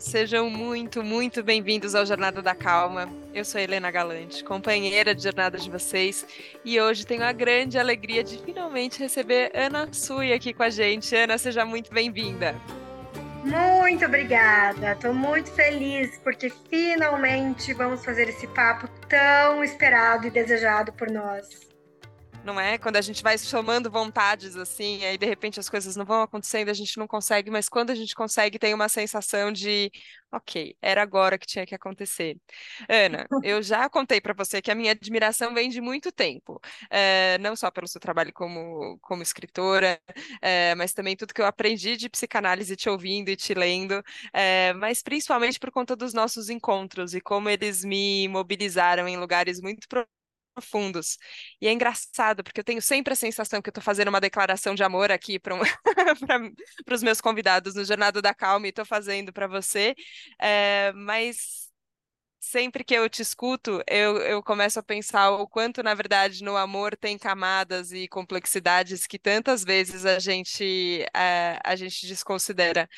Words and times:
Sejam 0.00 0.48
muito, 0.48 1.02
muito 1.02 1.42
bem-vindos 1.42 1.94
ao 1.94 2.06
Jornada 2.06 2.40
da 2.40 2.54
Calma. 2.54 3.08
Eu 3.34 3.44
sou 3.44 3.60
Helena 3.60 3.90
Galante, 3.90 4.44
companheira 4.44 5.12
de 5.12 5.22
jornada 5.22 5.58
de 5.58 5.68
vocês, 5.68 6.24
e 6.64 6.80
hoje 6.80 7.04
tenho 7.04 7.24
a 7.24 7.32
grande 7.32 7.78
alegria 7.78 8.22
de 8.22 8.38
finalmente 8.38 9.00
receber 9.00 9.50
Ana 9.54 9.88
Sui 9.92 10.32
aqui 10.32 10.52
com 10.52 10.62
a 10.62 10.70
gente. 10.70 11.14
Ana, 11.16 11.36
seja 11.36 11.64
muito 11.64 11.92
bem-vinda. 11.92 12.54
Muito 13.44 14.04
obrigada, 14.04 14.92
estou 14.92 15.12
muito 15.12 15.50
feliz 15.50 16.16
porque 16.18 16.52
finalmente 16.70 17.72
vamos 17.74 18.04
fazer 18.04 18.28
esse 18.28 18.46
papo 18.48 18.88
tão 19.08 19.64
esperado 19.64 20.26
e 20.26 20.30
desejado 20.30 20.92
por 20.92 21.10
nós 21.10 21.68
não 22.48 22.58
é? 22.58 22.78
Quando 22.78 22.96
a 22.96 23.00
gente 23.02 23.22
vai 23.22 23.36
somando 23.36 23.90
vontades 23.90 24.56
assim, 24.56 25.04
aí 25.04 25.18
de 25.18 25.26
repente 25.26 25.60
as 25.60 25.68
coisas 25.68 25.96
não 25.96 26.04
vão 26.04 26.22
acontecendo, 26.22 26.70
a 26.70 26.72
gente 26.74 26.96
não 26.96 27.06
consegue, 27.06 27.50
mas 27.50 27.68
quando 27.68 27.90
a 27.90 27.94
gente 27.94 28.14
consegue, 28.14 28.58
tem 28.58 28.72
uma 28.72 28.88
sensação 28.88 29.52
de, 29.52 29.90
ok, 30.32 30.74
era 30.80 31.02
agora 31.02 31.38
que 31.38 31.46
tinha 31.46 31.66
que 31.66 31.74
acontecer. 31.74 32.38
Ana, 32.88 33.26
eu 33.42 33.62
já 33.62 33.88
contei 33.90 34.20
para 34.20 34.32
você 34.34 34.62
que 34.62 34.70
a 34.70 34.74
minha 34.74 34.92
admiração 34.92 35.52
vem 35.54 35.68
de 35.68 35.80
muito 35.80 36.10
tempo, 36.10 36.58
é, 36.90 37.36
não 37.38 37.54
só 37.54 37.70
pelo 37.70 37.86
seu 37.86 38.00
trabalho 38.00 38.32
como, 38.32 38.98
como 39.00 39.22
escritora, 39.22 40.00
é, 40.40 40.74
mas 40.74 40.92
também 40.94 41.16
tudo 41.16 41.34
que 41.34 41.40
eu 41.42 41.46
aprendi 41.46 41.96
de 41.96 42.08
psicanálise 42.08 42.76
te 42.76 42.88
ouvindo 42.88 43.28
e 43.28 43.36
te 43.36 43.52
lendo, 43.54 44.02
é, 44.32 44.72
mas 44.74 45.02
principalmente 45.02 45.60
por 45.60 45.70
conta 45.70 45.94
dos 45.94 46.14
nossos 46.14 46.48
encontros 46.48 47.14
e 47.14 47.20
como 47.20 47.48
eles 47.50 47.84
me 47.84 48.26
mobilizaram 48.28 49.06
em 49.06 49.16
lugares 49.18 49.60
muito 49.60 49.86
profundos. 50.58 51.16
E 51.60 51.68
é 51.68 51.72
engraçado, 51.72 52.42
porque 52.42 52.60
eu 52.60 52.64
tenho 52.64 52.82
sempre 52.82 53.12
a 53.12 53.16
sensação 53.16 53.62
que 53.62 53.68
eu 53.68 53.70
estou 53.70 53.82
fazendo 53.82 54.08
uma 54.08 54.20
declaração 54.20 54.74
de 54.74 54.82
amor 54.82 55.10
aqui 55.12 55.38
para 55.38 55.54
um, 55.54 55.60
os 56.92 57.02
meus 57.02 57.20
convidados 57.20 57.74
no 57.74 57.84
Jornada 57.84 58.20
da 58.20 58.34
Calma 58.34 58.66
e 58.66 58.70
estou 58.70 58.84
fazendo 58.84 59.32
para 59.32 59.46
você, 59.46 59.94
é, 60.40 60.92
mas 60.94 61.68
sempre 62.40 62.84
que 62.84 62.94
eu 62.94 63.08
te 63.10 63.20
escuto, 63.20 63.82
eu, 63.86 64.16
eu 64.18 64.42
começo 64.42 64.78
a 64.78 64.82
pensar 64.82 65.30
o 65.30 65.46
quanto, 65.46 65.82
na 65.82 65.94
verdade, 65.94 66.42
no 66.42 66.56
amor 66.56 66.96
tem 66.96 67.18
camadas 67.18 67.92
e 67.92 68.08
complexidades 68.08 69.06
que 69.06 69.18
tantas 69.18 69.64
vezes 69.64 70.06
a 70.06 70.18
gente, 70.18 71.04
é, 71.14 71.58
a 71.64 71.76
gente 71.76 72.06
desconsidera. 72.06 72.88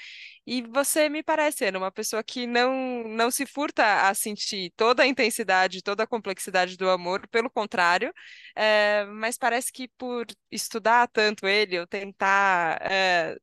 E 0.46 0.62
você 0.62 1.08
me 1.08 1.22
parece 1.22 1.58
ser 1.58 1.77
uma 1.77 1.92
pessoa 1.92 2.22
que 2.22 2.46
não, 2.46 3.05
não 3.08 3.30
se 3.30 3.46
furta 3.46 4.08
a 4.08 4.14
sentir 4.14 4.72
toda 4.77 5.02
a 5.02 5.06
intensidade, 5.06 5.83
toda 5.83 6.02
a 6.05 6.06
complexidade 6.06 6.77
do 6.77 6.88
amor, 6.91 7.27
pelo 7.28 7.50
contrário, 7.50 8.12
é, 8.56 9.05
mas 9.06 9.36
parece 9.38 9.72
que 9.72 9.88
por 9.98 10.27
estudar 10.50 11.08
tanto 11.08 11.46
ele, 11.46 11.78
ou 11.78 11.86
tentar 11.86 12.78
é, 12.83 13.36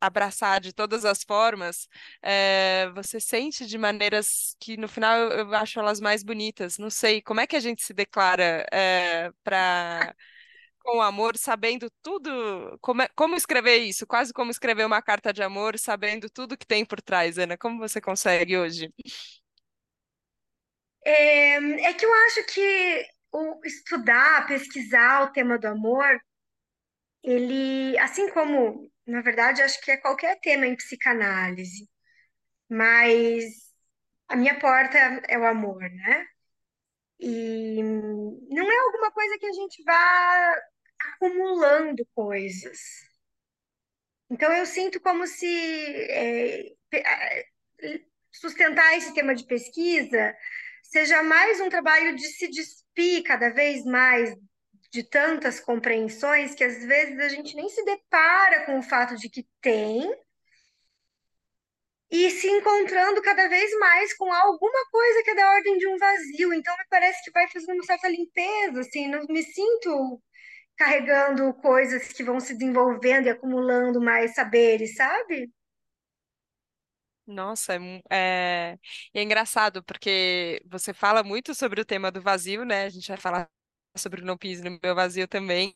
abraçar 0.00 0.60
de 0.60 0.72
todas 0.72 1.04
as 1.04 1.22
formas, 1.24 1.88
é, 2.22 2.90
você 2.94 3.20
sente 3.20 3.66
de 3.66 3.78
maneiras 3.78 4.56
que 4.60 4.76
no 4.76 4.88
final 4.88 5.18
eu, 5.18 5.30
eu, 5.48 5.54
acho 5.54 5.78
elas 5.80 6.00
mais 6.00 6.22
bonitas. 6.22 6.78
Não 6.78 6.90
sei, 6.90 7.22
como 7.22 7.40
é 7.40 7.46
que 7.46 7.56
a 7.56 7.60
gente 7.60 7.82
se 7.82 7.92
declara 7.94 8.66
para 9.44 10.14
com 10.86 11.02
amor, 11.02 11.36
sabendo 11.36 11.90
tudo, 12.00 12.78
como, 12.80 13.02
é, 13.02 13.08
como 13.16 13.34
escrever 13.34 13.78
isso, 13.78 14.06
quase 14.06 14.32
como 14.32 14.52
escrever 14.52 14.86
uma 14.86 15.02
carta 15.02 15.32
de 15.32 15.42
amor, 15.42 15.76
sabendo 15.76 16.30
tudo 16.30 16.56
que 16.56 16.66
tem 16.66 16.84
por 16.84 17.02
trás, 17.02 17.38
Ana. 17.38 17.58
Como 17.58 17.78
você 17.78 18.00
consegue 18.00 18.56
hoje? 18.56 18.88
É, 21.04 21.56
é 21.56 21.92
que 21.92 22.06
eu 22.06 22.14
acho 22.26 22.46
que 22.46 23.06
o 23.32 23.60
estudar, 23.64 24.46
pesquisar 24.46 25.24
o 25.24 25.32
tema 25.32 25.58
do 25.58 25.66
amor, 25.66 26.20
ele, 27.22 27.98
assim 27.98 28.30
como, 28.30 28.88
na 29.04 29.20
verdade, 29.22 29.62
acho 29.62 29.80
que 29.80 29.90
é 29.90 29.96
qualquer 29.96 30.38
tema 30.40 30.66
em 30.66 30.76
psicanálise, 30.76 31.88
mas 32.68 33.44
a 34.28 34.36
minha 34.36 34.56
porta 34.58 34.96
é 35.28 35.36
o 35.36 35.44
amor, 35.44 35.80
né? 35.80 36.26
E 37.18 37.82
não 37.82 38.70
é 38.70 38.78
alguma 38.78 39.10
coisa 39.10 39.38
que 39.38 39.46
a 39.46 39.52
gente 39.52 39.82
vá 39.84 40.54
acumulando 41.14 42.06
coisas. 42.14 42.78
Então, 44.30 44.52
eu 44.52 44.66
sinto 44.66 45.00
como 45.00 45.26
se 45.26 45.46
é, 46.10 46.72
sustentar 48.32 48.96
esse 48.96 49.14
tema 49.14 49.34
de 49.34 49.44
pesquisa 49.44 50.34
seja 50.82 51.22
mais 51.22 51.60
um 51.60 51.68
trabalho 51.68 52.14
de 52.16 52.26
se 52.28 52.48
despir 52.48 53.22
cada 53.24 53.50
vez 53.50 53.84
mais 53.84 54.34
de 54.90 55.02
tantas 55.02 55.60
compreensões 55.60 56.54
que 56.54 56.64
às 56.64 56.82
vezes 56.84 57.18
a 57.18 57.28
gente 57.28 57.54
nem 57.54 57.68
se 57.68 57.84
depara 57.84 58.64
com 58.64 58.78
o 58.78 58.82
fato 58.82 59.16
de 59.16 59.28
que 59.28 59.46
tem 59.60 60.10
e 62.10 62.30
se 62.30 62.48
encontrando 62.48 63.20
cada 63.20 63.48
vez 63.48 63.76
mais 63.78 64.14
com 64.14 64.32
alguma 64.32 64.86
coisa 64.90 65.22
que 65.24 65.30
é 65.30 65.34
da 65.34 65.50
ordem 65.50 65.76
de 65.76 65.88
um 65.88 65.98
vazio. 65.98 66.54
Então, 66.54 66.74
me 66.76 66.84
parece 66.88 67.22
que 67.24 67.32
vai 67.32 67.48
fazendo 67.48 67.74
uma 67.74 67.84
certa 67.84 68.08
limpeza, 68.08 68.80
assim, 68.80 69.08
não 69.08 69.24
me 69.28 69.42
sinto 69.42 70.22
carregando 70.76 71.52
coisas 71.54 72.12
que 72.12 72.22
vão 72.22 72.38
se 72.38 72.54
desenvolvendo 72.56 73.26
e 73.26 73.30
acumulando 73.30 74.00
mais 74.00 74.34
saberes, 74.34 74.94
sabe? 74.96 75.50
Nossa, 77.26 77.74
é, 77.74 77.78
é, 78.10 78.78
é 79.14 79.22
engraçado, 79.22 79.82
porque 79.82 80.62
você 80.66 80.94
fala 80.94 81.24
muito 81.24 81.54
sobre 81.54 81.80
o 81.80 81.84
tema 81.84 82.10
do 82.10 82.20
vazio, 82.22 82.64
né? 82.64 82.84
A 82.84 82.88
gente 82.88 83.08
vai 83.08 83.16
falar 83.16 83.48
sobre 83.98 84.22
o 84.22 84.24
Não 84.24 84.36
Pise 84.36 84.62
no 84.62 84.78
Meu 84.82 84.94
Vazio 84.94 85.26
também. 85.26 85.74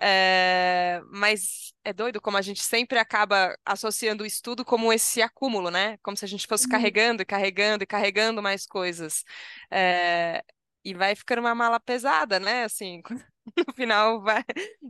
É, 0.00 1.00
mas 1.10 1.72
é 1.84 1.92
doido 1.92 2.20
como 2.20 2.36
a 2.36 2.42
gente 2.42 2.62
sempre 2.62 2.98
acaba 2.98 3.56
associando 3.64 4.22
o 4.22 4.26
estudo 4.26 4.64
como 4.64 4.92
esse 4.92 5.20
acúmulo, 5.22 5.70
né? 5.70 5.98
Como 6.02 6.16
se 6.16 6.24
a 6.24 6.28
gente 6.28 6.46
fosse 6.46 6.64
uhum. 6.64 6.70
carregando 6.70 7.22
e 7.22 7.26
carregando 7.26 7.84
e 7.84 7.86
carregando 7.86 8.42
mais 8.42 8.66
coisas. 8.66 9.24
É, 9.70 10.42
e 10.84 10.94
vai 10.94 11.14
ficando 11.14 11.40
uma 11.40 11.54
mala 11.54 11.80
pesada, 11.80 12.38
né? 12.40 12.64
Assim, 12.64 13.02
no 13.66 13.74
final 13.74 14.20
vai, 14.22 14.44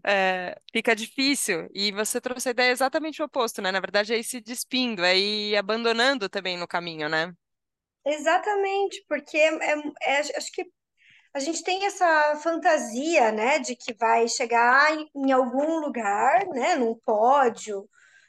é, 0.05 0.61
fica 0.72 0.94
difícil. 0.94 1.69
E 1.75 1.93
você 1.93 2.21
trouxe 2.21 2.49
a 2.49 2.53
ideia 2.53 2.71
exatamente 2.72 3.22
o 3.22 3.25
oposto, 3.25 3.62
né? 3.62 3.71
Na 3.72 3.81
verdade, 3.81 4.12
é 4.15 4.19
ir 4.19 4.25
se 4.25 4.41
despindo, 4.41 5.05
é 5.05 5.16
ir 5.16 5.56
abandonando 5.56 6.28
também 6.28 6.56
no 6.56 6.69
caminho, 6.69 7.09
né? 7.09 7.34
Exatamente, 8.05 9.05
porque 9.09 9.37
é, 9.37 9.75
é, 10.03 10.21
acho 10.37 10.50
que 10.53 10.65
a 11.34 11.39
gente 11.39 11.62
tem 11.62 11.87
essa 11.87 12.37
fantasia, 12.43 13.31
né, 13.33 13.59
de 13.59 13.77
que 13.77 13.94
vai 13.94 14.27
chegar 14.28 14.97
em, 14.97 15.09
em 15.15 15.33
algum 15.33 15.78
lugar, 15.78 16.47
né, 16.49 16.75
num 16.77 16.94
pódio, 16.94 17.89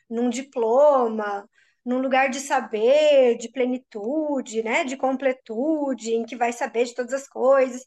num 0.09 0.29
diploma, 0.29 1.49
num 1.85 1.99
lugar 1.99 2.29
de 2.29 2.39
saber, 2.39 3.37
de 3.37 3.49
plenitude, 3.49 4.61
né, 4.63 4.83
de 4.83 4.97
completude, 4.97 6.13
em 6.13 6.25
que 6.25 6.35
vai 6.35 6.53
saber 6.53 6.85
de 6.85 6.93
todas 6.95 7.13
as 7.13 7.27
coisas. 7.27 7.83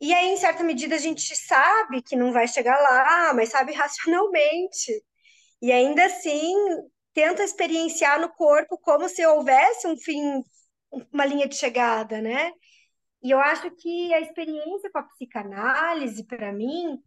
E 0.00 0.14
aí, 0.14 0.28
em 0.32 0.36
certa 0.36 0.64
medida, 0.64 0.94
a 0.96 0.98
gente 0.98 1.36
sabe 1.36 2.02
que 2.02 2.16
não 2.16 2.32
vai 2.32 2.48
chegar 2.48 2.80
lá, 2.80 3.34
mas 3.34 3.50
sabe 3.50 3.72
racionalmente. 3.74 4.92
E 5.62 5.70
ainda 5.72 6.04
assim, 6.06 6.54
tenta 7.12 7.42
experienciar 7.44 8.20
no 8.20 8.30
corpo 8.30 8.78
como 8.78 9.08
se 9.08 9.24
houvesse 9.26 9.86
um 9.86 9.96
fim, 9.96 10.42
uma 11.12 11.26
linha 11.26 11.46
de 11.48 11.56
chegada, 11.56 12.20
né? 12.20 12.52
E 13.22 13.30
eu 13.30 13.38
acho 13.38 13.70
que 13.72 14.14
a 14.14 14.20
experiência 14.20 14.90
com 14.90 14.98
a 14.98 15.02
psicanálise, 15.02 16.26
para 16.26 16.52
mim, 16.52 16.98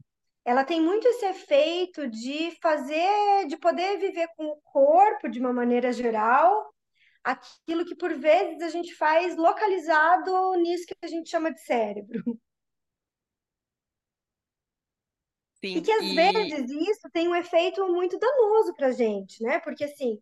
ela 0.45 0.63
tem 0.63 0.81
muito 0.81 1.07
esse 1.07 1.25
efeito 1.25 2.07
de 2.07 2.51
fazer, 2.61 3.47
de 3.47 3.57
poder 3.57 3.97
viver 3.97 4.27
com 4.37 4.45
o 4.45 4.61
corpo 4.61 5.29
de 5.29 5.39
uma 5.39 5.53
maneira 5.53 5.91
geral, 5.91 6.73
aquilo 7.23 7.85
que 7.85 7.95
por 7.95 8.13
vezes 8.13 8.61
a 8.61 8.69
gente 8.69 8.93
faz 8.95 9.35
localizado 9.37 10.55
nisso 10.57 10.85
que 10.85 10.95
a 11.03 11.07
gente 11.07 11.29
chama 11.29 11.51
de 11.51 11.61
cérebro. 11.61 12.39
Sim, 15.63 15.77
e 15.77 15.81
que 15.81 15.91
às 15.91 16.03
e... 16.03 16.13
vezes 16.13 16.69
isso 16.69 17.09
tem 17.13 17.29
um 17.29 17.35
efeito 17.35 17.87
muito 17.87 18.19
danoso 18.19 18.73
para 18.73 18.87
a 18.87 18.91
gente, 18.91 19.41
né? 19.41 19.61
Porque 19.61 19.85
assim, 19.85 20.21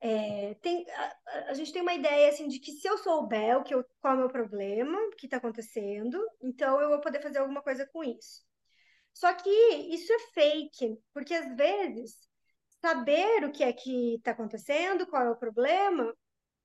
é, 0.00 0.54
tem, 0.54 0.84
a, 0.90 1.50
a, 1.50 1.54
gente 1.54 1.72
tem 1.72 1.80
uma 1.80 1.94
ideia 1.94 2.28
assim 2.28 2.48
de 2.48 2.58
que 2.58 2.72
se 2.72 2.88
eu 2.88 2.98
souber 2.98 3.56
o 3.56 3.62
que 3.62 3.72
eu, 3.72 3.84
qual 4.00 4.14
é 4.14 4.16
o 4.16 4.20
meu 4.20 4.28
problema, 4.28 4.98
o 4.98 5.10
que 5.10 5.26
está 5.26 5.36
acontecendo, 5.36 6.18
então 6.42 6.80
eu 6.80 6.88
vou 6.88 7.00
poder 7.00 7.22
fazer 7.22 7.38
alguma 7.38 7.62
coisa 7.62 7.86
com 7.86 8.02
isso. 8.02 8.42
Só 9.14 9.32
que 9.32 9.48
isso 9.50 10.12
é 10.12 10.18
fake, 10.34 10.98
porque 11.14 11.34
às 11.34 11.54
vezes 11.54 12.16
saber 12.80 13.44
o 13.44 13.52
que 13.52 13.62
é 13.62 13.72
que 13.72 14.16
está 14.16 14.32
acontecendo, 14.32 15.06
qual 15.06 15.22
é 15.24 15.30
o 15.30 15.36
problema, 15.36 16.12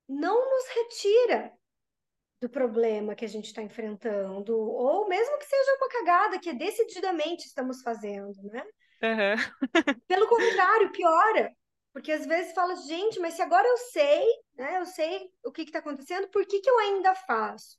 não 0.08 0.50
nos 0.50 0.68
retira 0.70 1.54
do 2.42 2.50
problema 2.50 3.16
que 3.16 3.26
a 3.26 3.30
gente 3.30 3.46
está 3.46 3.62
enfrentando, 3.62 4.58
ou 4.58 5.08
mesmo 5.08 5.38
que 5.38 5.46
seja 5.46 5.78
uma 5.78 5.90
cagada 5.90 6.40
que 6.40 6.54
decididamente 6.54 7.46
estamos 7.46 7.82
fazendo, 7.82 8.42
né? 8.44 8.64
Uhum. 9.04 9.62
Pelo 10.08 10.28
contrário, 10.28 10.92
piora. 10.92 11.56
Porque 11.94 12.12
às 12.12 12.26
vezes 12.26 12.54
fala, 12.54 12.76
gente, 12.76 13.20
mas 13.20 13.36
se 13.36 13.42
agora 13.42 13.66
eu 13.66 13.78
sei, 13.78 14.26
né? 14.56 14.80
Eu 14.80 14.86
sei 14.86 15.32
o 15.46 15.52
que 15.52 15.62
está 15.62 15.80
acontecendo, 15.80 16.28
por 16.28 16.46
que, 16.46 16.60
que 16.60 16.70
eu 16.70 16.78
ainda 16.80 17.16
faço? 17.16 17.78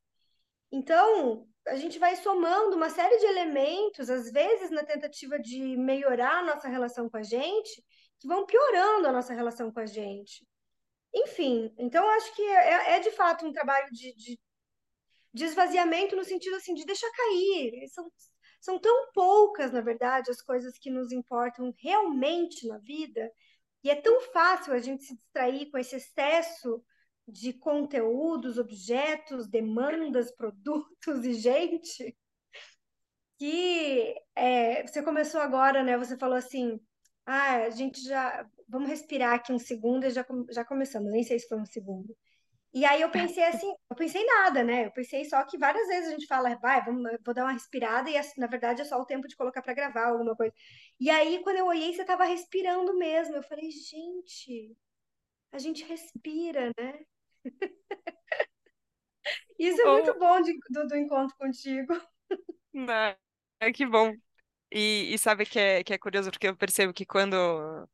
Então, 0.72 1.46
a 1.66 1.76
gente 1.76 1.98
vai 1.98 2.16
somando 2.16 2.76
uma 2.76 2.90
série 2.90 3.18
de 3.18 3.26
elementos, 3.26 4.08
às 4.08 4.30
vezes 4.30 4.70
na 4.70 4.84
tentativa 4.84 5.38
de 5.38 5.76
melhorar 5.76 6.38
a 6.38 6.44
nossa 6.44 6.68
relação 6.68 7.08
com 7.10 7.18
a 7.18 7.22
gente, 7.22 7.84
que 8.18 8.26
vão 8.26 8.46
piorando 8.46 9.06
a 9.08 9.12
nossa 9.12 9.34
relação 9.34 9.70
com 9.70 9.80
a 9.80 9.86
gente. 9.86 10.46
Enfim, 11.14 11.72
então 11.78 12.08
acho 12.10 12.34
que 12.34 12.42
é, 12.42 12.96
é 12.96 13.00
de 13.00 13.10
fato 13.12 13.46
um 13.46 13.52
trabalho 13.52 13.88
de, 13.90 14.14
de, 14.14 14.38
de 15.36 15.44
esvaziamento 15.44 16.16
no 16.16 16.24
sentido 16.24 16.56
assim 16.56 16.74
de 16.74 16.86
deixar 16.86 17.10
cair. 17.12 17.86
São, 17.90 18.10
são 18.58 18.78
tão 18.78 19.12
poucas, 19.12 19.70
na 19.70 19.82
verdade, 19.82 20.30
as 20.30 20.40
coisas 20.40 20.78
que 20.78 20.90
nos 20.90 21.12
importam 21.12 21.74
realmente 21.78 22.66
na 22.66 22.78
vida, 22.78 23.30
e 23.84 23.90
é 23.90 23.94
tão 23.94 24.20
fácil 24.32 24.72
a 24.72 24.78
gente 24.78 25.04
se 25.04 25.14
distrair 25.14 25.70
com 25.70 25.76
esse 25.78 25.96
excesso 25.96 26.82
de 27.28 27.52
conteúdos, 27.52 28.56
objetos, 28.56 29.46
demandas, 29.46 30.34
produtos 30.34 31.24
e 31.24 31.34
gente, 31.34 32.16
que 33.38 34.14
é, 34.34 34.86
você 34.86 35.02
começou 35.02 35.40
agora, 35.40 35.82
né? 35.82 35.98
Você 35.98 36.16
falou 36.16 36.36
assim, 36.36 36.80
ah, 37.26 37.56
a 37.64 37.70
gente 37.70 38.00
já, 38.02 38.48
vamos 38.66 38.88
respirar 38.88 39.34
aqui 39.34 39.52
um 39.52 39.58
segundo 39.58 40.04
e 40.06 40.10
já, 40.10 40.24
já 40.50 40.64
começamos, 40.64 41.12
nem 41.12 41.22
sei 41.22 41.38
se 41.38 41.46
foi 41.48 41.58
um 41.58 41.66
segundo. 41.66 42.16
E 42.74 42.84
aí 42.84 43.00
eu 43.00 43.10
pensei 43.10 43.42
assim, 43.44 43.72
eu 43.90 43.96
pensei 43.96 44.24
nada, 44.24 44.62
né? 44.62 44.86
Eu 44.86 44.92
pensei 44.92 45.24
só 45.24 45.42
que 45.44 45.56
várias 45.56 45.86
vezes 45.88 46.08
a 46.08 46.10
gente 46.12 46.26
fala, 46.26 46.54
vai, 46.56 46.84
vamos, 46.84 47.10
vou 47.24 47.34
dar 47.34 47.44
uma 47.44 47.52
respirada, 47.52 48.10
e 48.10 48.20
na 48.36 48.46
verdade 48.46 48.82
é 48.82 48.84
só 48.84 49.00
o 49.00 49.06
tempo 49.06 49.26
de 49.26 49.36
colocar 49.36 49.62
para 49.62 49.72
gravar 49.72 50.08
alguma 50.08 50.36
coisa. 50.36 50.52
E 51.00 51.08
aí, 51.08 51.42
quando 51.42 51.56
eu 51.56 51.66
olhei, 51.66 51.94
você 51.94 52.04
tava 52.04 52.24
respirando 52.24 52.96
mesmo. 52.96 53.34
Eu 53.34 53.42
falei, 53.42 53.70
gente, 53.70 54.76
a 55.52 55.58
gente 55.58 55.84
respira, 55.84 56.70
né? 56.78 57.00
Isso 59.58 59.80
é 59.80 59.84
muito 59.86 60.18
bom 60.18 60.40
de, 60.40 60.52
do, 60.70 60.86
do 60.86 60.96
encontro 60.96 61.34
contigo. 61.38 61.94
É, 63.60 63.72
que 63.72 63.86
bom. 63.86 64.12
E, 64.70 65.14
e 65.14 65.18
sabe 65.18 65.46
que 65.46 65.58
é, 65.58 65.82
que 65.82 65.94
é 65.94 65.98
curioso, 65.98 66.30
porque 66.30 66.48
eu 66.48 66.56
percebo 66.56 66.92
que 66.92 67.06
quando 67.06 67.88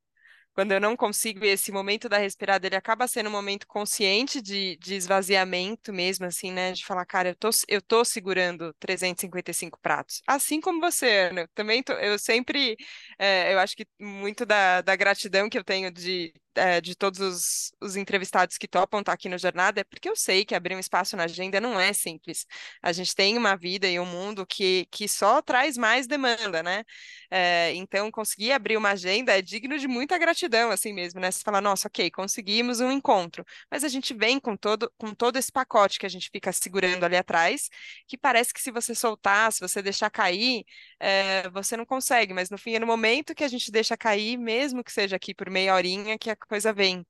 quando 0.55 0.73
eu 0.73 0.81
não 0.81 0.97
consigo, 0.97 1.45
esse 1.45 1.73
momento 1.73 2.09
da 2.09 2.19
respirada, 2.19 2.67
ele 2.67 2.77
acaba 2.77 3.09
sendo 3.09 3.29
um 3.29 3.33
momento 3.33 3.67
consciente 3.67 4.41
de, 4.43 4.77
de 4.79 4.95
esvaziamento 4.95 5.93
mesmo, 5.93 6.27
assim, 6.27 6.53
né? 6.53 6.73
De 6.73 6.85
falar, 6.85 7.07
cara, 7.07 7.31
eu 7.31 7.37
tô, 7.37 7.51
eu 7.69 7.81
tô 7.83 8.05
segurando 8.05 8.75
355 8.79 9.79
pratos. 9.81 10.21
Assim 10.27 10.61
como 10.61 10.81
você, 10.81 11.29
Ana. 11.31 11.49
Também 11.55 11.83
tô, 11.83 11.93
eu 11.95 12.19
sempre, 12.19 12.77
é, 13.19 13.55
eu 13.55 13.59
acho 13.59 13.77
que 13.77 13.87
muito 14.01 14.45
da, 14.47 14.81
da 14.83 14.95
gratidão 14.97 15.49
que 15.49 15.59
eu 15.59 15.65
tenho 15.65 15.91
de 15.91 16.33
é, 16.55 16.81
de 16.81 16.95
todos 16.95 17.21
os, 17.21 17.73
os, 17.81 17.97
entrevistados 17.97 18.59
que 18.59 18.69
topam 18.69 19.01
estar 19.01 19.13
aqui 19.13 19.29
no 19.29 19.39
Jornada 19.39 19.81
é 19.81 19.85
porque 19.85 20.09
eu 20.09 20.17
sei 20.17 20.45
que 20.45 20.55
abrir 20.55 20.75
um 20.75 20.79
espaço 20.79 21.17
na 21.17 21.25
agenda 21.25 21.61
não 21.61 21.79
é 21.81 21.93
simples. 21.93 22.47
A 22.83 22.93
gente 22.93 23.15
tem 23.15 23.37
uma 23.39 23.57
vida 23.57 23.89
e 23.89 23.99
um 23.99 24.07
mundo 24.07 24.47
que, 24.47 24.87
que 24.91 25.09
só 25.09 25.41
traz 25.43 25.77
mais 25.77 26.07
demanda, 26.07 26.63
né? 26.63 26.85
É, 27.31 27.73
então, 27.75 28.11
conseguir 28.11 28.53
abrir 28.53 28.77
uma 28.77 28.91
agenda 28.91 29.37
é 29.37 29.43
digno 29.43 29.79
de 29.79 29.89
muita 29.89 30.19
gratidão, 30.19 30.71
assim 30.71 30.93
mesmo, 30.93 31.21
né? 31.21 31.31
Você 31.31 31.43
fala, 31.43 31.61
nossa, 31.61 31.89
ok, 31.89 32.11
conseguimos 32.11 32.81
um 32.81 32.91
encontro, 32.91 33.45
mas 33.71 33.85
a 33.85 33.89
gente 33.89 34.13
vem 34.15 34.39
com 34.39 34.57
todo, 34.57 34.93
com 34.99 35.15
todo 35.15 35.37
esse 35.39 35.51
pacote 35.51 35.99
que 35.99 36.07
a 36.07 36.09
gente 36.09 36.29
fica 36.31 36.53
segurando 36.53 37.05
ali 37.05 37.17
atrás, 37.17 37.71
que 38.07 38.19
parece 38.19 38.53
que 38.53 38.61
se 38.61 38.71
você 38.71 38.95
soltar, 38.95 39.53
se 39.53 39.61
você 39.61 39.83
deixar 39.83 40.11
cair, 40.11 40.65
é, 41.01 41.49
você 41.51 41.77
não 41.77 41.87
consegue, 41.87 42.35
mas 42.35 42.51
no 42.51 42.59
fim 42.59 42.75
é 42.75 42.79
no 42.79 42.87
momento 42.87 43.35
que 43.35 43.45
a 43.45 43.49
gente 43.49 43.71
deixa 43.71 43.97
cair, 43.97 44.37
mesmo 44.37 44.85
que 44.85 44.93
seja 44.93 45.17
aqui 45.17 45.35
por 45.35 45.49
meia 45.51 45.75
horinha, 45.75 46.19
que 46.19 46.31
a 46.31 46.37
coisa 46.47 46.73
vem. 46.73 47.07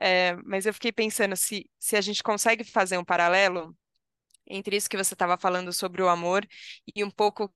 É, 0.00 0.34
mas 0.44 0.66
eu 0.66 0.74
fiquei 0.74 0.92
pensando 0.92 1.36
se, 1.36 1.70
se 1.78 1.96
a 1.96 2.00
gente 2.00 2.22
consegue 2.22 2.64
fazer 2.64 2.98
um 2.98 3.04
paralelo 3.04 3.76
entre 4.46 4.76
isso 4.76 4.88
que 4.88 4.96
você 4.96 5.14
estava 5.14 5.38
falando 5.38 5.72
sobre 5.72 6.02
o 6.02 6.08
amor 6.08 6.46
e 6.94 7.04
um 7.04 7.10
pouco 7.10 7.52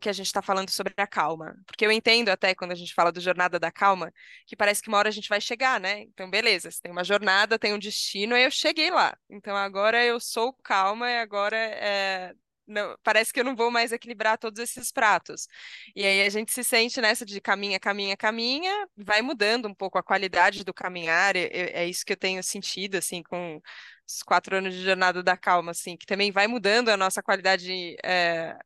que 0.00 0.08
a 0.08 0.12
gente 0.12 0.26
está 0.26 0.40
falando 0.40 0.70
sobre 0.70 0.94
a 0.96 1.06
calma. 1.06 1.56
Porque 1.66 1.84
eu 1.84 1.90
entendo 1.92 2.28
até 2.28 2.54
quando 2.54 2.72
a 2.72 2.74
gente 2.74 2.94
fala 2.94 3.10
do 3.12 3.20
jornada 3.20 3.58
da 3.58 3.70
calma, 3.70 4.12
que 4.46 4.56
parece 4.56 4.82
que 4.82 4.88
uma 4.88 4.98
hora 4.98 5.08
a 5.08 5.12
gente 5.12 5.28
vai 5.28 5.40
chegar, 5.40 5.80
né? 5.80 6.02
Então, 6.02 6.30
beleza, 6.30 6.70
tem 6.82 6.92
uma 6.92 7.04
jornada, 7.04 7.58
tem 7.58 7.74
um 7.74 7.78
destino, 7.78 8.34
aí 8.34 8.44
eu 8.44 8.50
cheguei 8.50 8.90
lá. 8.90 9.16
Então, 9.28 9.56
agora 9.56 10.04
eu 10.04 10.20
sou 10.20 10.52
calma 10.62 11.10
e 11.10 11.18
agora 11.18 11.56
é, 11.56 12.32
não, 12.68 12.96
parece 13.02 13.32
que 13.32 13.40
eu 13.40 13.44
não 13.44 13.56
vou 13.56 13.70
mais 13.70 13.92
equilibrar 13.92 14.38
todos 14.38 14.60
esses 14.60 14.92
pratos. 14.92 15.48
E 15.96 16.04
aí 16.04 16.22
a 16.22 16.28
gente 16.28 16.52
se 16.52 16.62
sente 16.62 17.00
nessa 17.00 17.24
de 17.24 17.40
caminha, 17.40 17.80
caminha, 17.80 18.16
caminha, 18.16 18.86
vai 18.96 19.22
mudando 19.22 19.66
um 19.66 19.74
pouco 19.74 19.98
a 19.98 20.02
qualidade 20.02 20.64
do 20.64 20.74
caminhar, 20.74 21.34
é, 21.36 21.48
é, 21.52 21.86
isso 21.86 22.04
que 22.04 22.12
eu 22.12 22.16
tenho 22.16 22.42
sentido, 22.42 22.96
assim, 22.96 23.22
com 23.22 23.60
os 24.06 24.22
quatro 24.22 24.56
anos 24.56 24.74
de 24.74 24.82
jornada 24.84 25.22
da 25.22 25.36
calma, 25.36 25.72
assim, 25.72 25.96
que 25.96 26.06
também 26.06 26.30
vai 26.30 26.46
mudando 26.46 26.90
a 26.90 26.96
nossa 26.96 27.22
qualidade 27.22 27.96
é, 28.04 28.56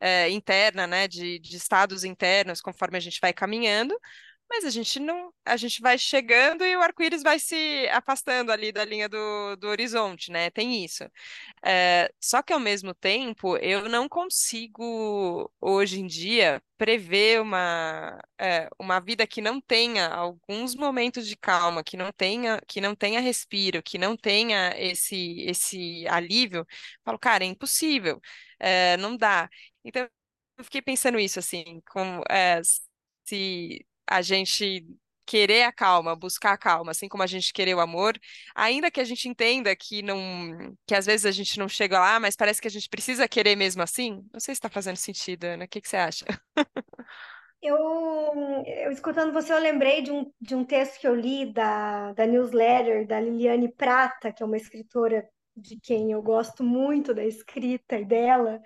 é, 0.00 0.30
interna, 0.30 0.86
né, 0.86 1.08
de, 1.08 1.38
de 1.38 1.56
estados 1.56 2.04
internos, 2.04 2.60
conforme 2.60 2.96
a 2.98 3.00
gente 3.00 3.20
vai 3.20 3.32
caminhando, 3.32 3.98
mas 4.48 4.64
a 4.64 4.70
gente 4.70 5.00
não, 5.00 5.32
a 5.44 5.56
gente 5.56 5.80
vai 5.80 5.98
chegando 5.98 6.64
e 6.64 6.76
o 6.76 6.80
arco-íris 6.82 7.22
vai 7.22 7.38
se 7.40 7.88
afastando 7.90 8.52
ali 8.52 8.70
da 8.72 8.84
linha 8.84 9.08
do, 9.08 9.56
do 9.56 9.66
horizonte, 9.68 10.30
né? 10.30 10.50
Tem 10.50 10.84
isso. 10.84 11.04
É, 11.64 12.12
só 12.20 12.42
que 12.42 12.52
ao 12.52 12.60
mesmo 12.60 12.94
tempo, 12.94 13.56
eu 13.58 13.88
não 13.88 14.08
consigo 14.08 15.50
hoje 15.60 16.00
em 16.00 16.06
dia 16.06 16.62
prever 16.76 17.40
uma, 17.40 18.18
é, 18.38 18.68
uma 18.78 19.00
vida 19.00 19.26
que 19.26 19.40
não 19.40 19.60
tenha 19.60 20.08
alguns 20.08 20.74
momentos 20.74 21.26
de 21.26 21.36
calma, 21.36 21.82
que 21.84 21.96
não 21.96 22.12
tenha, 22.12 22.60
que 22.68 22.80
não 22.80 22.94
tenha 22.94 23.20
respiro, 23.20 23.82
que 23.82 23.98
não 23.98 24.16
tenha 24.16 24.74
esse, 24.78 25.42
esse 25.42 26.06
alívio. 26.08 26.66
falo, 27.04 27.18
cara, 27.18 27.44
é 27.44 27.46
impossível, 27.46 28.20
é, 28.58 28.96
não 28.98 29.16
dá. 29.16 29.48
Então 29.84 30.08
eu 30.58 30.64
fiquei 30.64 30.82
pensando 30.82 31.18
isso 31.18 31.38
assim, 31.38 31.80
como 31.86 32.22
é, 32.30 32.60
se 33.24 33.84
a 34.08 34.22
gente 34.22 34.86
querer 35.26 35.62
a 35.62 35.72
calma, 35.72 36.14
buscar 36.14 36.52
a 36.52 36.58
calma, 36.58 36.90
assim 36.90 37.08
como 37.08 37.22
a 37.22 37.26
gente 37.26 37.52
querer 37.52 37.74
o 37.74 37.80
amor, 37.80 38.18
ainda 38.54 38.90
que 38.90 39.00
a 39.00 39.04
gente 39.04 39.28
entenda 39.28 39.74
que 39.74 40.02
não, 40.02 40.76
que 40.86 40.94
às 40.94 41.06
vezes 41.06 41.26
a 41.26 41.30
gente 41.30 41.58
não 41.58 41.68
chega 41.68 41.98
lá, 41.98 42.20
mas 42.20 42.36
parece 42.36 42.60
que 42.60 42.68
a 42.68 42.70
gente 42.70 42.88
precisa 42.88 43.28
querer 43.28 43.56
mesmo 43.56 43.82
assim. 43.82 44.24
Não 44.32 44.40
sei 44.40 44.54
se 44.54 44.58
está 44.58 44.68
fazendo 44.68 44.96
sentido, 44.96 45.44
Ana. 45.44 45.64
O 45.64 45.68
que, 45.68 45.80
que 45.80 45.88
você 45.88 45.96
acha? 45.96 46.24
Eu, 47.66 47.78
eu, 48.66 48.92
escutando 48.92 49.32
você, 49.32 49.50
eu 49.50 49.58
lembrei 49.58 50.02
de 50.02 50.12
um, 50.12 50.30
de 50.38 50.54
um 50.54 50.62
texto 50.66 51.00
que 51.00 51.08
eu 51.08 51.14
li 51.14 51.50
da, 51.50 52.12
da 52.12 52.26
newsletter 52.26 53.06
da 53.06 53.18
Liliane 53.18 53.72
Prata, 53.72 54.30
que 54.30 54.42
é 54.42 54.46
uma 54.46 54.58
escritora 54.58 55.26
de 55.56 55.80
quem 55.80 56.12
eu 56.12 56.20
gosto 56.20 56.62
muito 56.62 57.14
da 57.14 57.24
escrita 57.24 57.98
e 57.98 58.04
dela, 58.04 58.60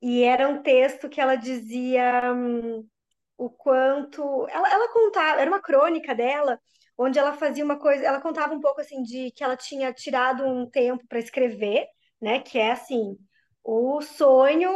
e 0.00 0.22
era 0.22 0.48
um 0.48 0.62
texto 0.62 1.10
que 1.10 1.20
ela 1.20 1.36
dizia 1.36 2.32
hum, 2.32 2.88
o 3.36 3.50
quanto. 3.50 4.46
Ela, 4.48 4.72
ela 4.72 4.88
contava, 4.92 5.40
era 5.40 5.50
uma 5.50 5.60
crônica 5.60 6.14
dela, 6.14 6.58
onde 6.96 7.18
ela 7.18 7.32
fazia 7.34 7.64
uma 7.64 7.78
coisa, 7.78 8.04
ela 8.04 8.20
contava 8.20 8.54
um 8.54 8.60
pouco 8.60 8.80
assim 8.80 9.02
de 9.02 9.30
que 9.32 9.42
ela 9.44 9.56
tinha 9.56 9.92
tirado 9.92 10.44
um 10.44 10.68
tempo 10.68 11.04
para 11.08 11.18
escrever, 11.18 11.86
né? 12.20 12.40
Que 12.40 12.58
é 12.58 12.72
assim, 12.72 13.16
o 13.64 14.00
sonho 14.02 14.70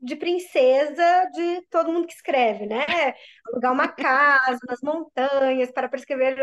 de 0.00 0.16
princesa 0.16 1.24
de 1.32 1.62
todo 1.70 1.92
mundo 1.92 2.06
que 2.06 2.14
escreve, 2.14 2.66
né? 2.66 2.84
Alugar 3.48 3.72
uma 3.72 3.88
casa 3.88 4.60
nas 4.68 4.80
montanhas 4.82 5.70
para 5.72 5.90
escrever. 5.94 6.36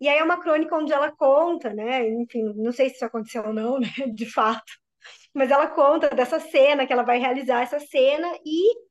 E 0.00 0.08
aí 0.08 0.18
é 0.18 0.24
uma 0.24 0.40
crônica 0.40 0.74
onde 0.76 0.92
ela 0.92 1.10
conta, 1.12 1.72
né? 1.74 2.08
Enfim, 2.08 2.52
não 2.56 2.72
sei 2.72 2.88
se 2.88 2.96
isso 2.96 3.04
aconteceu 3.04 3.44
ou 3.46 3.52
não, 3.52 3.78
né? 3.80 3.88
De 4.14 4.26
fato. 4.26 4.72
Mas 5.34 5.50
ela 5.50 5.68
conta 5.68 6.08
dessa 6.10 6.40
cena, 6.40 6.86
que 6.86 6.92
ela 6.92 7.02
vai 7.02 7.18
realizar 7.18 7.62
essa 7.62 7.78
cena 7.80 8.28
e 8.44 8.87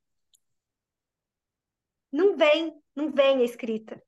não 2.12 2.36
vem, 2.38 2.74
não 2.96 3.12
vem 3.12 3.42
a 3.42 3.44
escrita. 3.44 4.02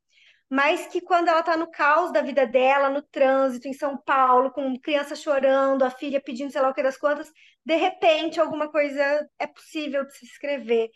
Mas 0.49 0.87
que 0.87 0.99
quando 0.99 1.27
ela 1.27 1.41
está 1.41 1.55
no 1.55 1.69
caos 1.69 2.11
da 2.11 2.21
vida 2.21 2.45
dela, 2.47 2.89
no 2.89 3.03
trânsito, 3.03 3.67
em 3.67 3.73
São 3.73 3.97
Paulo, 3.97 4.51
com 4.51 4.79
criança 4.79 5.15
chorando, 5.15 5.83
a 5.83 5.91
filha 5.91 6.19
pedindo 6.19 6.51
sei 6.51 6.61
lá 6.61 6.69
o 6.69 6.73
que 6.73 6.81
das 6.81 6.97
contas, 6.97 7.31
de 7.63 7.75
repente 7.75 8.39
alguma 8.39 8.69
coisa 8.71 9.29
é 9.37 9.45
possível 9.45 10.05
de 10.05 10.17
se 10.17 10.25
escrever. 10.25 10.89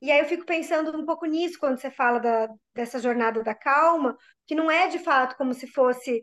E 0.00 0.10
aí 0.10 0.20
eu 0.20 0.26
fico 0.26 0.44
pensando 0.46 0.96
um 0.96 1.04
pouco 1.04 1.26
nisso 1.26 1.58
quando 1.58 1.78
você 1.78 1.90
fala 1.90 2.18
da, 2.18 2.48
dessa 2.74 2.98
jornada 2.98 3.42
da 3.42 3.54
calma, 3.54 4.16
que 4.46 4.54
não 4.54 4.70
é 4.70 4.88
de 4.88 4.98
fato 4.98 5.36
como 5.36 5.52
se 5.54 5.66
fosse 5.66 6.22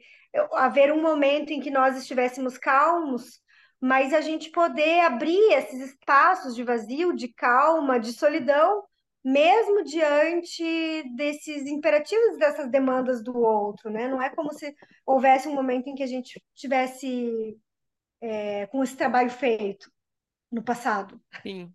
haver 0.53 0.91
um 0.91 1.01
momento 1.01 1.51
em 1.51 1.59
que 1.59 1.69
nós 1.69 1.97
estivéssemos 1.97 2.57
calmos, 2.57 3.39
mas 3.79 4.13
a 4.13 4.21
gente 4.21 4.49
poder 4.51 5.01
abrir 5.01 5.53
esses 5.53 5.79
espaços 5.79 6.55
de 6.55 6.63
vazio, 6.63 7.15
de 7.15 7.27
calma, 7.33 7.99
de 7.99 8.13
solidão, 8.13 8.83
mesmo 9.23 9.83
diante 9.83 11.03
desses 11.15 11.65
imperativos, 11.65 12.37
dessas 12.37 12.69
demandas 12.69 13.23
do 13.23 13.37
outro, 13.37 13.89
né? 13.89 14.07
Não 14.07 14.21
é 14.21 14.29
como 14.29 14.53
se 14.53 14.75
houvesse 15.05 15.47
um 15.47 15.55
momento 15.55 15.87
em 15.87 15.95
que 15.95 16.03
a 16.03 16.07
gente 16.07 16.43
tivesse 16.53 17.57
é, 18.21 18.67
com 18.67 18.83
esse 18.83 18.95
trabalho 18.97 19.29
feito 19.29 19.91
no 20.51 20.63
passado. 20.63 21.19
Sim, 21.41 21.73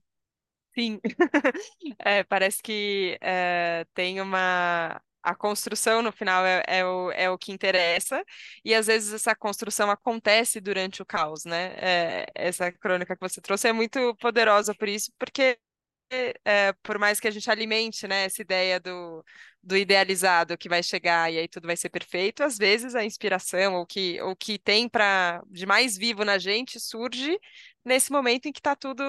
sim. 0.74 1.00
É, 1.98 2.22
parece 2.24 2.62
que 2.62 3.18
é, 3.20 3.86
tem 3.94 4.20
uma 4.20 5.00
a 5.22 5.34
construção 5.34 6.00
no 6.00 6.12
final 6.12 6.46
é, 6.46 6.62
é, 6.66 6.86
o, 6.86 7.10
é 7.10 7.30
o 7.30 7.36
que 7.36 7.52
interessa, 7.52 8.24
e 8.64 8.74
às 8.74 8.86
vezes 8.86 9.12
essa 9.12 9.34
construção 9.34 9.90
acontece 9.90 10.60
durante 10.60 11.02
o 11.02 11.06
caos, 11.06 11.44
né? 11.44 11.74
É, 11.76 12.26
essa 12.34 12.72
crônica 12.72 13.14
que 13.14 13.28
você 13.28 13.40
trouxe 13.40 13.68
é 13.68 13.72
muito 13.72 14.14
poderosa 14.16 14.74
por 14.74 14.88
isso, 14.88 15.12
porque 15.18 15.58
é, 16.44 16.72
por 16.82 16.98
mais 16.98 17.20
que 17.20 17.28
a 17.28 17.30
gente 17.30 17.50
alimente, 17.50 18.06
né, 18.08 18.24
essa 18.24 18.40
ideia 18.42 18.80
do, 18.80 19.24
do 19.62 19.76
idealizado 19.76 20.56
que 20.56 20.68
vai 20.68 20.82
chegar 20.82 21.32
e 21.32 21.38
aí 21.38 21.48
tudo 21.48 21.66
vai 21.66 21.76
ser 21.76 21.90
perfeito, 21.90 22.42
às 22.42 22.56
vezes 22.56 22.94
a 22.94 23.04
inspiração, 23.04 23.74
ou 23.76 23.86
que, 23.86 24.20
o 24.22 24.34
que 24.36 24.58
tem 24.58 24.88
para 24.88 25.42
de 25.48 25.66
mais 25.66 25.96
vivo 25.96 26.24
na 26.24 26.38
gente, 26.38 26.80
surge 26.80 27.38
nesse 27.84 28.10
momento 28.12 28.46
em 28.46 28.52
que 28.52 28.60
está 28.60 28.74
tudo, 28.76 29.02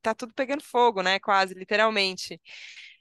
tá 0.00 0.14
tudo 0.14 0.32
pegando 0.34 0.62
fogo, 0.62 1.02
né, 1.02 1.18
quase, 1.18 1.54
literalmente. 1.54 2.40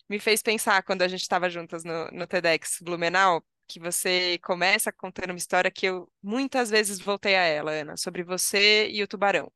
Me 0.09 0.19
fez 0.19 0.41
pensar 0.41 0.83
quando 0.83 1.01
a 1.03 1.07
gente 1.07 1.21
estava 1.21 1.49
juntas 1.49 1.83
no, 1.83 2.07
no 2.11 2.27
TEDx 2.27 2.79
Blumenau, 2.81 3.43
que 3.67 3.79
você 3.79 4.37
começa 4.43 4.91
contando 4.91 5.29
uma 5.31 5.37
história 5.37 5.71
que 5.71 5.85
eu 5.85 6.11
muitas 6.21 6.69
vezes 6.69 6.99
voltei 6.99 7.35
a 7.35 7.43
ela, 7.43 7.71
Ana, 7.71 7.97
sobre 7.97 8.23
você 8.23 8.89
e 8.89 9.01
o 9.03 9.07
tubarão 9.07 9.51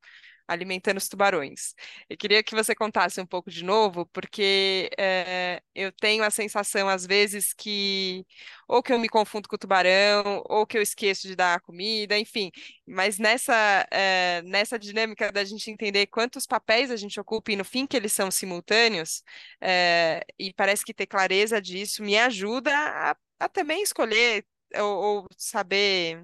alimentando 0.48 0.98
os 0.98 1.10
tubarões. 1.10 1.74
Eu 2.10 2.18
queria 2.18 2.44
que 2.44 2.56
você 2.56 2.76
contasse 2.76 3.20
um 3.22 3.26
pouco 3.26 3.50
de 3.50 3.64
novo, 3.64 4.06
porque 4.08 4.90
é, 4.98 5.62
eu 5.74 5.92
tenho 5.92 6.24
a 6.24 6.30
sensação, 6.30 6.88
às 6.90 7.06
vezes, 7.06 7.54
que 7.54 8.26
ou 8.68 8.82
que 8.82 8.92
eu 8.94 9.00
me 9.00 9.10
confundo 9.10 9.48
com 9.48 9.56
o 9.56 9.60
tubarão, 9.60 10.44
ou 10.46 10.66
que 10.66 10.78
eu 10.78 10.82
esqueço 10.82 11.28
de 11.28 11.36
dar 11.36 11.56
a 11.56 11.60
comida, 11.60 12.18
enfim. 12.18 12.52
Mas 12.88 13.18
nessa, 13.20 13.88
é, 13.92 14.42
nessa 14.44 14.78
dinâmica 14.80 15.32
da 15.32 15.44
gente 15.44 15.70
entender 15.70 16.08
quantos 16.08 16.46
papéis 16.48 16.92
a 16.92 16.96
gente 16.96 17.20
ocupa 17.20 17.52
e 17.52 17.56
no 17.56 17.66
fim 17.66 17.86
que 17.86 17.96
eles 17.98 18.14
são 18.14 18.32
simultâneos, 18.32 19.24
é, 19.62 20.26
e 20.40 20.54
parece 20.54 20.84
que 20.86 20.94
ter 20.94 21.06
clareza 21.08 21.62
disso 21.62 22.04
me 22.04 22.18
ajuda 22.18 22.72
a, 22.76 23.16
a 23.40 23.50
também 23.50 23.82
escolher 23.84 24.46
ou, 24.76 25.22
ou 25.22 25.28
saber 25.38 26.24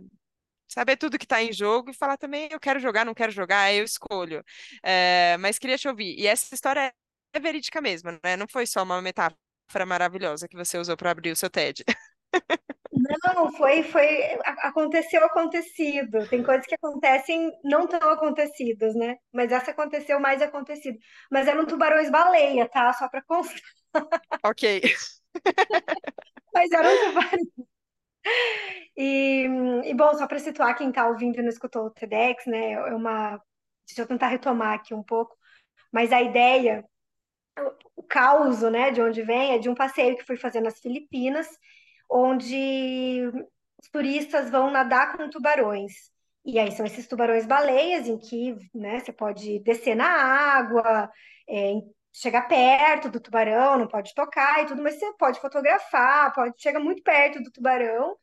saber 0.71 0.95
tudo 0.97 1.17
que 1.17 1.25
está 1.25 1.41
em 1.43 1.51
jogo 1.51 1.91
e 1.91 1.93
falar 1.93 2.17
também, 2.17 2.47
eu 2.51 2.59
quero 2.59 2.79
jogar, 2.79 3.05
não 3.05 3.13
quero 3.13 3.31
jogar, 3.31 3.73
eu 3.73 3.83
escolho. 3.83 4.43
É, 4.83 5.37
mas 5.39 5.59
queria 5.59 5.77
te 5.77 5.87
ouvir. 5.87 6.17
E 6.17 6.27
essa 6.27 6.53
história 6.55 6.93
é 7.33 7.39
verídica 7.39 7.81
mesmo, 7.81 8.11
né? 8.23 8.37
Não 8.37 8.47
foi 8.47 8.65
só 8.65 8.83
uma 8.83 9.01
metáfora 9.01 9.85
maravilhosa 9.85 10.47
que 10.47 10.55
você 10.55 10.77
usou 10.77 10.95
para 10.95 11.11
abrir 11.11 11.31
o 11.31 11.35
seu 11.35 11.49
TED. 11.49 11.83
Não, 12.93 13.51
foi, 13.53 13.83
foi, 13.83 14.07
aconteceu 14.59 15.23
acontecido. 15.25 16.27
Tem 16.29 16.43
coisas 16.43 16.65
que 16.65 16.75
acontecem 16.75 17.51
não 17.63 17.87
tão 17.87 18.09
acontecidas, 18.09 18.95
né? 18.95 19.17
Mas 19.33 19.51
essa 19.51 19.71
aconteceu 19.71 20.19
mais 20.19 20.41
acontecido. 20.41 20.97
Mas 21.29 21.47
eram 21.47 21.65
tubarões-baleia, 21.65 22.67
tá? 22.69 22.91
Só 22.93 23.07
para 23.09 23.21
constar. 23.23 23.61
Ok. 24.43 24.81
Mas 26.53 26.71
eram 26.71 26.89
tubarões 27.07 27.70
e, 28.97 29.47
e, 29.85 29.93
bom, 29.93 30.13
só 30.15 30.27
para 30.27 30.39
situar 30.39 30.77
quem 30.77 30.89
está 30.89 31.07
ouvindo 31.07 31.39
e 31.39 31.41
não 31.41 31.49
escutou 31.49 31.85
o 31.85 31.91
TEDx, 31.91 32.45
né? 32.45 32.73
É 32.73 32.95
uma. 32.95 33.41
Deixa 33.87 34.01
eu 34.01 34.07
tentar 34.07 34.27
retomar 34.27 34.73
aqui 34.73 34.93
um 34.93 35.03
pouco, 35.03 35.35
mas 35.91 36.13
a 36.13 36.21
ideia, 36.21 36.85
o, 37.95 38.03
caos, 38.03 38.61
né, 38.61 38.91
de 38.91 39.01
onde 39.01 39.21
vem, 39.23 39.53
é 39.53 39.59
de 39.59 39.69
um 39.69 39.75
passeio 39.75 40.17
que 40.17 40.23
fui 40.23 40.37
fazer 40.37 40.61
nas 40.61 40.79
Filipinas, 40.79 41.47
onde 42.09 43.29
os 43.81 43.89
turistas 43.89 44.49
vão 44.49 44.71
nadar 44.71 45.17
com 45.17 45.29
tubarões. 45.29 45.91
E 46.45 46.57
aí 46.59 46.71
são 46.71 46.85
esses 46.85 47.07
tubarões-baleias 47.07 48.07
em 48.07 48.17
que 48.17 48.55
né, 48.73 48.99
você 48.99 49.13
pode 49.13 49.59
descer 49.59 49.95
na 49.95 50.07
água, 50.07 51.11
é, 51.47 51.73
chegar 52.13 52.47
perto 52.47 53.09
do 53.09 53.19
tubarão, 53.19 53.79
não 53.79 53.87
pode 53.87 54.13
tocar 54.13 54.61
e 54.63 54.65
tudo, 54.65 54.81
mas 54.83 54.95
você 54.95 55.13
pode 55.17 55.39
fotografar, 55.39 56.33
pode 56.33 56.61
chegar 56.61 56.79
muito 56.79 57.01
perto 57.03 57.41
do 57.41 57.51
tubarão. 57.51 58.17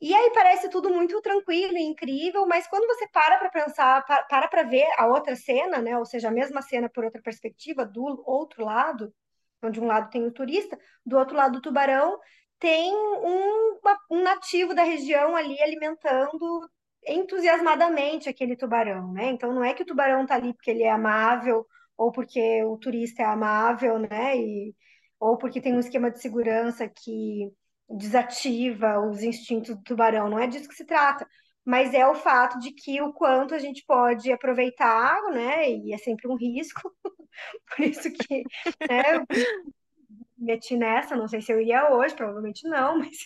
E 0.00 0.14
aí 0.14 0.30
parece 0.34 0.68
tudo 0.68 0.90
muito 0.90 1.20
tranquilo 1.22 1.76
e 1.76 1.82
incrível, 1.82 2.46
mas 2.46 2.66
quando 2.66 2.86
você 2.86 3.08
para 3.08 3.38
para 3.38 3.50
pensar, 3.50 4.04
para 4.04 4.48
para 4.48 4.62
ver 4.64 4.86
a 4.98 5.06
outra 5.06 5.34
cena, 5.36 5.78
né, 5.80 5.96
ou 5.98 6.04
seja, 6.04 6.28
a 6.28 6.32
mesma 6.32 6.60
cena 6.62 6.88
por 6.90 7.04
outra 7.04 7.22
perspectiva, 7.22 7.86
do 7.86 8.22
outro 8.26 8.64
lado, 8.64 9.14
onde 9.62 9.80
um 9.80 9.86
lado 9.86 10.10
tem 10.10 10.24
o 10.26 10.32
turista, 10.32 10.78
do 11.06 11.16
outro 11.16 11.36
lado 11.36 11.54
do 11.54 11.62
tubarão 11.62 12.18
tem 12.58 12.94
um, 12.94 13.78
um 14.10 14.22
nativo 14.22 14.74
da 14.74 14.82
região 14.82 15.36
ali 15.36 15.60
alimentando 15.62 16.68
entusiasmadamente 17.06 18.28
aquele 18.28 18.56
tubarão, 18.56 19.12
né? 19.12 19.26
Então 19.26 19.52
não 19.52 19.64
é 19.64 19.74
que 19.74 19.82
o 19.82 19.86
tubarão 19.86 20.22
está 20.22 20.36
ali 20.36 20.54
porque 20.54 20.70
ele 20.70 20.82
é 20.82 20.90
amável 20.90 21.66
ou 21.96 22.10
porque 22.12 22.62
o 22.64 22.76
turista 22.78 23.22
é 23.22 23.26
amável, 23.26 23.98
né? 23.98 24.36
E, 24.36 24.74
ou 25.20 25.36
porque 25.38 25.60
tem 25.60 25.74
um 25.74 25.80
esquema 25.80 26.10
de 26.10 26.20
segurança 26.20 26.88
que 26.88 27.50
desativa 27.88 28.98
os 29.00 29.22
instintos 29.22 29.76
do 29.76 29.82
tubarão. 29.82 30.28
Não 30.28 30.38
é 30.38 30.46
disso 30.46 30.68
que 30.68 30.74
se 30.74 30.84
trata. 30.84 31.26
Mas 31.64 31.94
é 31.94 32.06
o 32.06 32.14
fato 32.14 32.58
de 32.58 32.72
que 32.72 33.00
o 33.00 33.12
quanto 33.12 33.54
a 33.54 33.58
gente 33.58 33.84
pode 33.86 34.30
aproveitar, 34.30 35.20
né? 35.32 35.70
E 35.70 35.94
é 35.94 35.98
sempre 35.98 36.28
um 36.28 36.36
risco. 36.36 36.80
Por 37.76 37.84
isso 37.84 38.10
que 38.12 38.42
né, 38.88 39.24
meti 40.36 40.76
nessa, 40.76 41.16
não 41.16 41.26
sei 41.26 41.40
se 41.40 41.52
eu 41.52 41.60
iria 41.60 41.90
hoje, 41.92 42.14
provavelmente 42.14 42.68
não, 42.68 42.98
mas, 42.98 43.16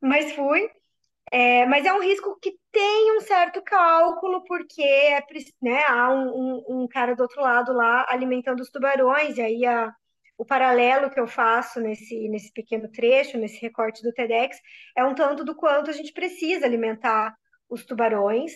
mas 0.00 0.32
fui. 0.32 0.68
É, 1.32 1.66
mas 1.66 1.84
é 1.84 1.92
um 1.92 2.00
risco 2.00 2.38
que 2.40 2.56
tem 2.70 3.16
um 3.16 3.20
certo 3.20 3.60
cálculo, 3.62 4.44
porque 4.44 4.82
é, 4.82 5.20
né, 5.60 5.84
há 5.88 6.10
um, 6.10 6.28
um, 6.28 6.82
um, 6.82 6.88
cara 6.88 7.16
do 7.16 7.22
outro 7.22 7.40
lado 7.40 7.72
lá 7.72 8.06
alimentando 8.08 8.60
os 8.60 8.70
tubarões, 8.70 9.36
e 9.36 9.42
aí 9.42 9.66
a, 9.66 9.92
o 10.38 10.44
paralelo 10.44 11.10
que 11.10 11.18
eu 11.18 11.26
faço 11.26 11.80
nesse, 11.80 12.28
nesse 12.28 12.52
pequeno 12.52 12.90
trecho, 12.90 13.38
nesse 13.38 13.60
recorte 13.60 14.02
do 14.02 14.12
TEDx, 14.12 14.60
é 14.96 15.04
um 15.04 15.14
tanto 15.14 15.44
do 15.44 15.56
quanto 15.56 15.90
a 15.90 15.92
gente 15.92 16.12
precisa 16.12 16.64
alimentar 16.66 17.34
os 17.68 17.84
tubarões, 17.84 18.52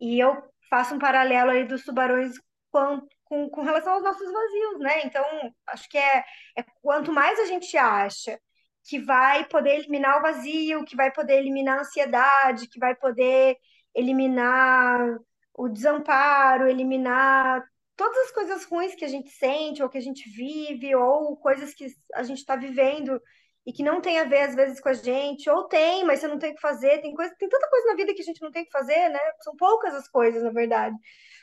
e 0.00 0.20
eu 0.20 0.40
faço 0.70 0.94
um 0.94 0.98
paralelo 0.98 1.50
aí 1.50 1.64
dos 1.64 1.84
tubarões 1.84 2.34
com, 2.70 3.00
com, 3.24 3.48
com 3.50 3.62
relação 3.62 3.94
aos 3.94 4.02
nossos 4.02 4.32
vazios, 4.32 4.78
né? 4.80 5.02
Então, 5.04 5.24
acho 5.68 5.88
que 5.88 5.98
é, 5.98 6.24
é 6.56 6.64
quanto 6.82 7.12
mais 7.12 7.38
a 7.40 7.46
gente 7.46 7.76
acha 7.76 8.38
que 8.84 8.98
vai 8.98 9.46
poder 9.46 9.76
eliminar 9.76 10.18
o 10.18 10.22
vazio, 10.22 10.84
que 10.84 10.96
vai 10.96 11.10
poder 11.10 11.38
eliminar 11.38 11.78
a 11.78 11.80
ansiedade, 11.80 12.68
que 12.68 12.78
vai 12.78 12.94
poder 12.94 13.56
eliminar 13.94 15.18
o 15.54 15.68
desamparo, 15.68 16.68
eliminar 16.68 17.64
todas 17.96 18.18
as 18.26 18.32
coisas 18.32 18.64
ruins 18.64 18.94
que 18.94 19.04
a 19.04 19.08
gente 19.08 19.30
sente, 19.30 19.82
ou 19.82 19.88
que 19.88 19.98
a 19.98 20.02
gente 20.02 20.28
vive, 20.28 20.94
ou 20.94 21.36
coisas 21.36 21.72
que 21.72 21.86
a 22.14 22.22
gente 22.22 22.38
está 22.38 22.56
vivendo 22.56 23.20
e 23.66 23.72
que 23.72 23.82
não 23.82 24.00
tem 24.00 24.18
a 24.18 24.24
ver 24.24 24.40
às 24.40 24.54
vezes 24.54 24.78
com 24.78 24.90
a 24.90 24.92
gente, 24.92 25.48
ou 25.48 25.64
tem, 25.64 26.04
mas 26.04 26.20
você 26.20 26.28
não 26.28 26.38
tem 26.38 26.52
o 26.52 26.54
que 26.54 26.60
fazer, 26.60 27.00
tem 27.00 27.14
coisa, 27.14 27.34
tem 27.38 27.48
tanta 27.48 27.68
coisa 27.70 27.86
na 27.86 27.94
vida 27.94 28.12
que 28.12 28.20
a 28.20 28.24
gente 28.24 28.42
não 28.42 28.50
tem 28.50 28.62
o 28.62 28.64
que 28.66 28.70
fazer, 28.70 29.08
né? 29.08 29.18
São 29.40 29.56
poucas 29.56 29.94
as 29.94 30.06
coisas, 30.08 30.42
na 30.42 30.50
verdade, 30.50 30.94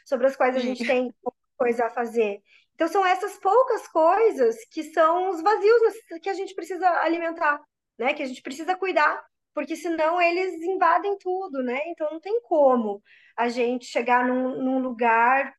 sobre 0.05 0.27
as 0.27 0.36
quais 0.36 0.55
a 0.55 0.60
gente 0.60 0.86
tem 0.86 1.12
coisa 1.57 1.88
a 1.88 1.89
fazer. 1.89 2.41
Então, 2.75 2.88
são 2.88 3.06
essas 3.06 3.38
poucas 3.38 3.88
coisas 3.88 4.56
que 4.72 4.84
são 4.84 5.30
os 5.30 5.42
vazios 5.42 5.82
que 6.22 6.30
a 6.30 6.34
gente 6.34 6.56
precisa 6.56 6.88
alimentar, 7.01 7.62
né? 7.98 8.13
Que 8.13 8.24
a 8.24 8.25
gente 8.25 8.42
precisa 8.42 8.75
cuidar, 8.75 9.24
porque 9.54 9.75
senão 9.75 10.22
eles 10.22 10.62
invadem 10.63 11.18
tudo, 11.20 11.63
né? 11.63 11.80
Então, 11.88 12.10
não 12.12 12.20
tem 12.20 12.42
como 12.42 13.01
a 13.38 13.50
gente 13.50 13.86
chegar 13.86 14.25
num, 14.28 14.62
num 14.63 14.80
lugar 14.80 15.54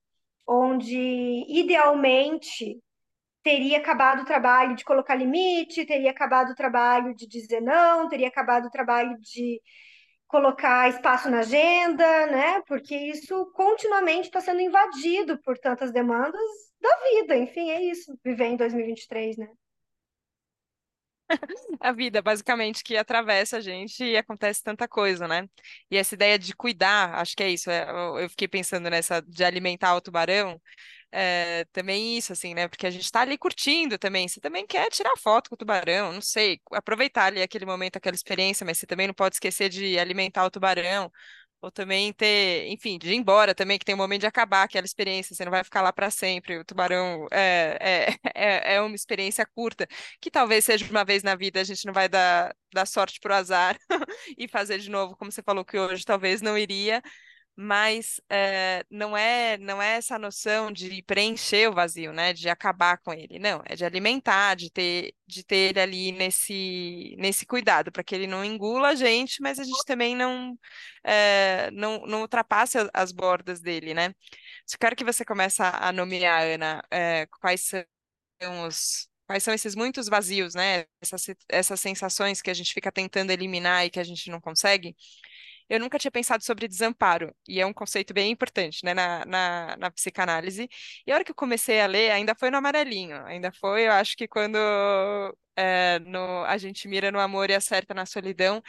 onde, 0.47 0.97
idealmente, 1.49 2.81
teria 3.43 3.79
acabado 3.79 4.23
o 4.23 4.25
trabalho 4.25 4.77
de 4.77 4.85
colocar 4.85 5.15
limite, 5.15 5.87
teria 5.87 6.11
acabado 6.11 6.51
o 6.51 6.55
trabalho 6.55 7.15
de 7.15 7.27
dizer 7.27 7.61
não, 7.61 8.09
teria 8.09 8.29
acabado 8.29 8.67
o 8.67 8.71
trabalho 8.71 9.19
de 9.21 9.61
colocar 10.33 10.89
espaço 10.89 11.29
na 11.29 11.41
agenda, 11.41 12.27
né? 12.27 12.63
Porque 12.67 12.97
isso 12.97 13.53
continuamente 13.55 14.29
está 14.29 14.41
sendo 14.41 14.63
invadido 14.63 15.39
por 15.43 15.59
tantas 15.59 15.93
demandas 15.93 16.41
da 16.81 16.89
vida. 17.11 17.37
Enfim, 17.37 17.71
é 17.71 17.83
isso, 17.83 18.19
viver 18.25 18.47
em 18.47 18.57
2023, 18.57 19.37
né? 19.37 19.49
A 21.81 21.93
vida, 21.93 22.23
basicamente, 22.23 22.83
que 22.85 22.97
atravessa 22.97 23.57
a 23.59 23.61
gente 23.61 24.05
e 24.05 24.17
acontece 24.17 24.63
tanta 24.63 24.87
coisa, 24.89 25.27
né? 25.27 25.49
E 25.91 25.97
essa 25.97 26.15
ideia 26.15 26.39
de 26.39 26.55
cuidar, 26.55 27.15
acho 27.15 27.35
que 27.37 27.43
é 27.43 27.51
isso. 27.51 27.71
É, 27.71 27.87
eu 28.23 28.29
fiquei 28.31 28.49
pensando 28.49 28.89
nessa 28.91 29.21
de 29.23 29.45
alimentar 29.45 29.95
o 29.97 30.01
tubarão 30.01 30.61
é, 31.13 31.65
também 31.73 32.19
isso, 32.19 32.33
assim, 32.33 32.55
né? 32.55 32.69
Porque 32.69 32.87
a 32.87 32.91
gente 32.91 33.11
tá 33.11 33.23
ali 33.23 33.39
curtindo 33.39 33.99
também. 33.99 34.29
Você 34.29 34.41
também 34.41 34.67
quer 34.67 34.91
tirar 34.91 35.17
foto 35.19 35.51
com 35.51 35.55
o 35.57 35.59
tubarão, 35.59 36.13
não 36.13 36.23
sei, 36.23 36.61
aproveitar 36.73 37.27
ali 37.27 37.43
aquele 37.43 37.67
momento, 37.67 37.97
aquela 37.97 38.17
experiência, 38.17 38.65
mas 38.67 38.79
você 38.79 38.87
também 38.87 39.07
não 39.09 39.15
pode 39.15 39.37
esquecer 39.37 39.69
de 39.71 39.99
alimentar 39.99 40.45
o 40.47 40.51
tubarão. 40.51 41.11
Ou 41.63 41.71
também 41.71 42.13
ter, 42.13 42.67
enfim, 42.69 42.99
de 42.99 43.13
ir 43.13 43.15
embora 43.17 43.55
também, 43.55 43.79
que 43.79 43.85
tem 43.85 43.95
um 43.95 43.99
momento 43.99 44.23
de 44.23 44.27
acabar 44.27 44.65
aquela 44.65 44.85
experiência, 44.85 45.35
você 45.35 45.45
não 45.45 45.53
vai 45.53 45.63
ficar 45.63 45.81
lá 45.81 45.93
para 45.93 46.11
sempre. 46.11 46.59
O 46.59 46.65
tubarão 46.65 47.29
é, 47.31 47.79
é, 47.81 48.31
é, 48.75 48.75
é, 48.75 48.81
uma 48.83 48.97
experiência 48.97 49.47
curta, 49.55 49.87
que 50.21 50.31
talvez 50.31 50.65
seja 50.65 50.85
uma 50.91 51.05
vez 51.05 51.23
na 51.23 51.37
vida, 51.37 51.61
a 51.61 51.65
gente 51.65 51.87
não 51.87 51.93
vai 51.93 52.09
dar, 52.09 52.55
dar 52.75 52.85
sorte 52.87 53.21
pro 53.21 53.33
azar 53.35 53.79
e 54.37 54.49
fazer 54.49 54.79
de 54.81 54.91
novo, 54.91 55.17
como 55.17 55.31
você 55.31 55.43
falou 55.43 55.65
que 55.65 55.79
hoje 55.79 56.05
talvez 56.05 56.43
não 56.43 56.59
iria, 56.59 57.01
mas 57.57 58.21
é, 58.31 58.85
não 58.91 59.17
é 59.17 59.59
não 59.59 59.81
é 59.83 59.97
essa 59.97 60.19
noção 60.19 60.73
de 60.73 61.03
preencher 61.03 61.69
o 61.69 61.75
vazio, 61.75 62.13
né, 62.13 62.33
de 62.33 62.49
acabar 62.49 62.99
com 62.99 63.13
ele, 63.13 63.39
não, 63.39 63.63
é 63.67 63.75
de 63.77 63.85
alimentar, 63.85 64.57
de 64.57 64.71
ter 64.71 65.15
de 65.27 65.45
ter 65.45 65.71
ele 65.71 65.81
ali 65.81 66.13
nesse 66.13 67.15
nesse 67.19 67.47
cuidado 67.47 67.93
para 67.93 68.03
que 68.05 68.15
ele 68.15 68.27
não 68.27 68.45
engula 68.45 68.89
a 68.91 68.95
gente, 68.95 69.41
mas 69.43 69.59
a 69.59 69.65
gente 69.65 69.85
também 69.87 70.17
não 70.17 70.59
é, 71.05 71.71
não, 71.73 72.07
não 72.07 72.23
ultrapasse 72.23 72.79
as 72.95 73.13
bordas 73.13 73.61
dele, 73.61 73.95
né? 73.95 74.15
Eu 74.73 74.79
quero 74.81 74.97
que 74.97 75.05
você 75.05 75.25
comece 75.25 75.63
a 75.63 75.93
nomear, 75.93 76.43
Ana, 76.45 76.83
é, 76.91 77.27
quais 77.41 77.63
são 77.63 77.85
os 78.67 79.09
quais 79.27 79.43
são 79.45 79.55
esses 79.55 79.75
muitos 79.75 80.09
vazios, 80.09 80.55
né? 80.55 80.85
Essas, 81.01 81.27
essas 81.49 81.81
sensações 81.81 82.43
que 82.43 82.51
a 82.51 82.55
gente 82.55 82.73
fica 82.75 82.93
tentando 82.93 83.31
eliminar 83.31 83.87
e 83.87 83.91
que 83.91 84.01
a 84.01 84.05
gente 84.05 84.31
não 84.31 84.41
consegue. 84.41 84.95
Eu 85.73 85.81
nunca 85.81 85.99
tinha 85.99 86.11
pensado 86.11 86.45
sobre 86.45 86.69
desamparo, 86.69 87.35
e 87.49 87.59
é 87.59 87.65
um 87.67 87.73
conceito 87.73 88.13
bem 88.13 88.31
importante, 88.31 88.85
né, 88.85 88.93
na, 88.93 89.25
na, 89.25 89.77
na 89.79 89.91
psicanálise. 89.91 90.69
E 91.07 91.11
a 91.11 91.15
hora 91.15 91.25
que 91.25 91.31
eu 91.31 91.35
comecei 91.35 91.81
a 91.81 91.87
ler, 91.87 92.11
ainda 92.11 92.35
foi 92.39 92.51
no 92.51 92.59
amarelinho, 92.59 93.17
ainda 93.25 93.51
foi, 93.53 93.87
eu 93.87 93.93
acho 93.93 94.15
que 94.17 94.29
quando 94.29 94.59
é, 95.57 95.99
no, 96.01 96.45
a 96.45 96.57
gente 96.59 96.89
mira 96.89 97.11
no 97.11 97.21
amor 97.21 97.51
e 97.51 97.55
acerta 97.55 97.95
na 97.95 98.07
solidão, 98.07 98.63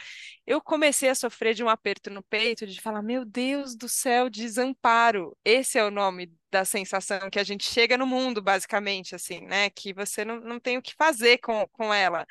eu 0.46 0.60
comecei 0.60 1.08
a 1.08 1.14
sofrer 1.14 1.54
de 1.54 1.64
um 1.64 1.68
aperto 1.68 2.10
no 2.10 2.22
peito, 2.22 2.66
de 2.66 2.80
falar, 2.80 3.02
meu 3.02 3.24
Deus 3.24 3.74
do 3.76 3.88
céu, 3.88 4.28
desamparo. 4.30 5.36
Esse 5.44 5.78
é 5.78 5.84
o 5.84 5.90
nome 5.90 6.32
da 6.50 6.64
sensação 6.64 7.28
que 7.30 7.38
a 7.38 7.44
gente 7.44 7.64
chega 7.64 7.96
no 7.98 8.06
mundo, 8.06 8.40
basicamente, 8.42 9.14
assim, 9.14 9.40
né? 9.40 9.70
Que 9.70 9.92
você 9.92 10.24
não, 10.24 10.40
não 10.40 10.60
tem 10.60 10.78
o 10.78 10.82
que 10.82 10.94
fazer 10.94 11.38
com, 11.38 11.66
com 11.72 11.92
ela. 11.92 12.24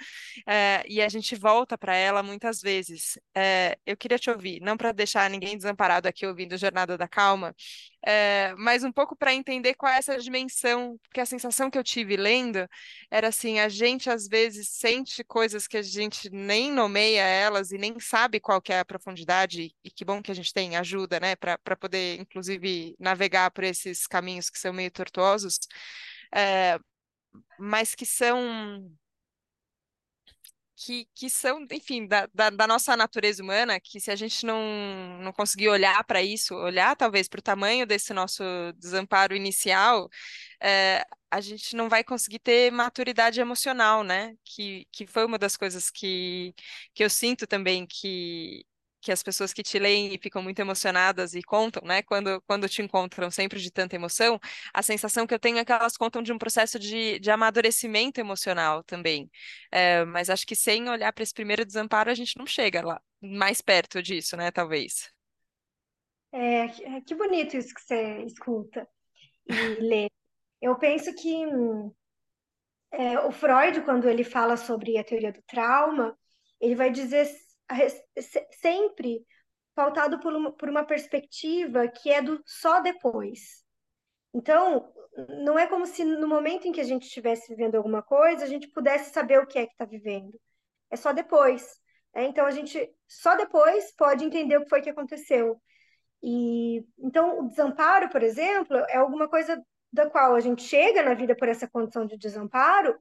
É, 0.48 0.84
e 0.88 1.02
a 1.02 1.10
gente 1.10 1.36
volta 1.36 1.78
para 1.78 1.96
ela 1.96 2.24
muitas 2.24 2.62
vezes. 2.62 3.18
É, 3.36 3.78
eu 3.86 3.98
queria 3.98 4.20
te 4.20 4.30
ouvir, 4.30 4.62
não 4.62 4.78
para 4.78 4.92
deixar 4.92 5.30
ninguém 5.30 5.58
desamparado 5.58 6.08
aqui 6.08 6.26
ouvindo 6.26 6.58
Jornada 6.58 6.98
da 6.98 7.08
Calma, 7.08 7.54
é, 8.06 8.54
mas 8.58 8.84
um 8.84 8.92
pouco 8.92 9.16
para 9.16 9.34
entender 9.34 9.76
qual 9.76 9.92
é 9.92 9.98
essa 9.98 10.18
dimensão, 10.18 11.00
porque 11.04 11.22
a 11.22 11.26
sensação 11.26 11.70
que 11.70 11.78
eu 11.78 11.84
tive 11.84 12.18
lendo 12.18 12.68
era 13.10 13.30
assim, 13.30 13.60
a 13.60 13.70
gente 13.70 14.10
às 14.10 14.28
vezes 14.28 14.68
sente 14.70 15.24
coisas 15.24 15.68
que 15.68 15.78
a 15.78 15.82
gente 15.82 16.30
nem 16.30 16.72
nomeia 16.72 17.22
elas 17.24 17.72
e 17.72 17.78
nem 17.78 17.98
sabe 18.00 18.40
qual 18.40 18.62
que 18.62 18.74
é 18.74 18.80
a 18.80 18.86
profundidade, 18.86 19.74
e 19.84 19.90
que 19.92 20.04
bom 20.04 20.22
que 20.22 20.32
a 20.32 20.36
gente 20.36 20.54
tem 20.54 20.76
ajuda, 20.76 21.20
né, 21.20 21.36
para 21.36 21.78
poder, 21.78 22.20
inclusive, 22.20 22.96
navegar 23.00 23.52
por 23.52 23.64
esses 23.64 24.06
caminhos 24.06 24.50
que 24.50 24.60
são 24.60 24.74
meio 24.74 24.92
tortuosos, 24.92 25.60
é, 26.34 26.78
mas 27.58 27.96
que 27.96 28.06
são 28.06 28.92
que, 30.76 31.08
que 31.16 31.30
são, 31.30 31.66
enfim, 31.72 32.08
da, 32.08 32.28
da, 32.34 32.50
da, 32.50 32.68
nossa 32.68 32.98
natureza 32.98 33.44
humana, 33.44 33.80
que 33.80 34.00
se 34.00 34.12
a 34.12 34.16
gente 34.16 34.46
não, 34.46 35.20
não 35.22 35.32
conseguir 35.32 35.70
olhar 35.70 36.04
para 36.04 36.22
isso, 36.22 36.56
olhar 36.56 36.96
talvez 36.96 37.28
para 37.28 37.40
o 37.40 37.44
tamanho 37.44 37.86
desse 37.86 38.14
nosso 38.14 38.44
desamparo 38.78 39.36
inicial, 39.36 40.10
é, 40.62 41.06
a 41.32 41.42
gente 41.42 41.76
não 41.76 41.90
vai 41.90 42.04
conseguir 42.04 42.40
ter 42.40 42.72
maturidade 42.72 43.40
emocional, 43.40 44.04
né? 44.04 44.36
Que, 44.44 44.88
que 44.92 45.08
foi 45.08 45.26
uma 45.26 45.38
das 45.38 45.58
coisas 45.58 45.90
que, 45.90 46.54
que 46.94 47.04
eu 47.04 47.10
sinto 47.10 47.48
também 47.48 47.86
que 47.88 48.66
que 49.04 49.12
as 49.12 49.22
pessoas 49.22 49.54
que 49.54 49.62
te 49.62 49.78
leem 49.78 50.16
e 50.16 50.18
ficam 50.18 50.42
muito 50.42 50.60
emocionadas 50.60 51.34
e 51.36 51.44
contam, 51.44 51.84
né? 51.86 52.02
Quando, 52.02 52.42
quando 52.48 52.70
te 52.70 52.82
encontram 52.82 53.30
sempre 53.30 53.60
de 53.60 53.70
tanta 53.72 53.96
emoção, 53.96 54.40
a 54.74 54.82
sensação 54.82 55.28
que 55.28 55.34
eu 55.34 55.40
tenho 55.40 55.58
é 55.58 55.66
que 55.66 55.72
elas 55.72 55.98
contam 55.98 56.24
de 56.24 56.32
um 56.32 56.38
processo 56.38 56.80
de, 56.80 57.20
de 57.20 57.30
amadurecimento 57.30 58.20
emocional 58.20 58.84
também. 58.84 59.30
É, 59.72 60.06
mas 60.06 60.30
acho 60.30 60.48
que 60.48 60.56
sem 60.56 60.90
olhar 60.90 61.12
para 61.12 61.24
esse 61.24 61.34
primeiro 61.34 61.66
desamparo, 61.66 62.10
a 62.10 62.16
gente 62.16 62.38
não 62.38 62.48
chega 62.48 62.82
lá, 62.82 63.02
mais 63.22 63.62
perto 63.62 64.02
disso, 64.02 64.38
né? 64.38 64.50
Talvez. 64.52 65.12
É, 66.32 66.68
que 67.02 67.14
bonito 67.14 67.58
isso 67.58 67.74
que 67.74 67.82
você 67.82 68.24
escuta 68.24 68.88
e 69.48 69.54
lê. 69.82 70.10
Eu 70.62 70.78
penso 70.78 71.14
que 71.14 71.44
é, 72.92 73.20
o 73.20 73.32
Freud, 73.32 73.82
quando 73.82 74.08
ele 74.08 74.24
fala 74.24 74.56
sobre 74.56 74.98
a 74.98 75.04
teoria 75.04 75.32
do 75.32 75.42
trauma, 75.44 76.18
ele 76.62 76.76
vai 76.76 76.90
dizer 76.90 77.28
sempre 78.62 79.26
pautado 79.76 80.20
por 80.20 80.34
uma, 80.34 80.52
por 80.52 80.70
uma 80.70 80.86
perspectiva 80.86 81.88
que 81.88 82.12
é 82.12 82.22
do 82.22 82.42
só 82.46 82.80
depois. 82.80 83.64
Então, 84.34 84.92
não 85.44 85.58
é 85.58 85.68
como 85.68 85.86
se 85.86 86.04
no 86.04 86.28
momento 86.28 86.68
em 86.68 86.72
que 86.72 86.82
a 86.82 86.86
gente 86.86 87.04
estivesse 87.04 87.48
vivendo 87.50 87.76
alguma 87.76 88.02
coisa, 88.02 88.44
a 88.44 88.48
gente 88.48 88.68
pudesse 88.70 89.14
saber 89.14 89.40
o 89.40 89.48
que 89.48 89.60
é 89.60 89.66
que 89.66 89.74
está 89.74 89.86
vivendo. 89.86 90.40
É 90.90 90.96
só 90.96 91.14
depois. 91.14 91.80
Né? 92.14 92.26
Então, 92.26 92.46
a 92.46 92.52
gente 92.52 92.92
só 93.08 93.36
depois 93.36 93.94
pode 93.96 94.24
entender 94.26 94.58
o 94.58 94.64
que 94.64 94.70
foi 94.70 94.82
que 94.82 94.90
aconteceu. 94.90 95.62
E 96.22 96.86
então, 96.98 97.40
o 97.40 97.50
desamparo, 97.50 98.10
por 98.10 98.24
exemplo, 98.24 98.78
é 98.90 98.98
alguma 98.98 99.28
coisa 99.28 99.62
da 99.92 100.10
qual 100.10 100.36
a 100.36 100.40
gente 100.40 100.64
chega 100.64 101.04
na 101.04 101.14
vida 101.14 101.36
por 101.36 101.48
essa 101.48 101.68
condição 101.68 102.06
de 102.06 102.18
desamparo, 102.18 102.98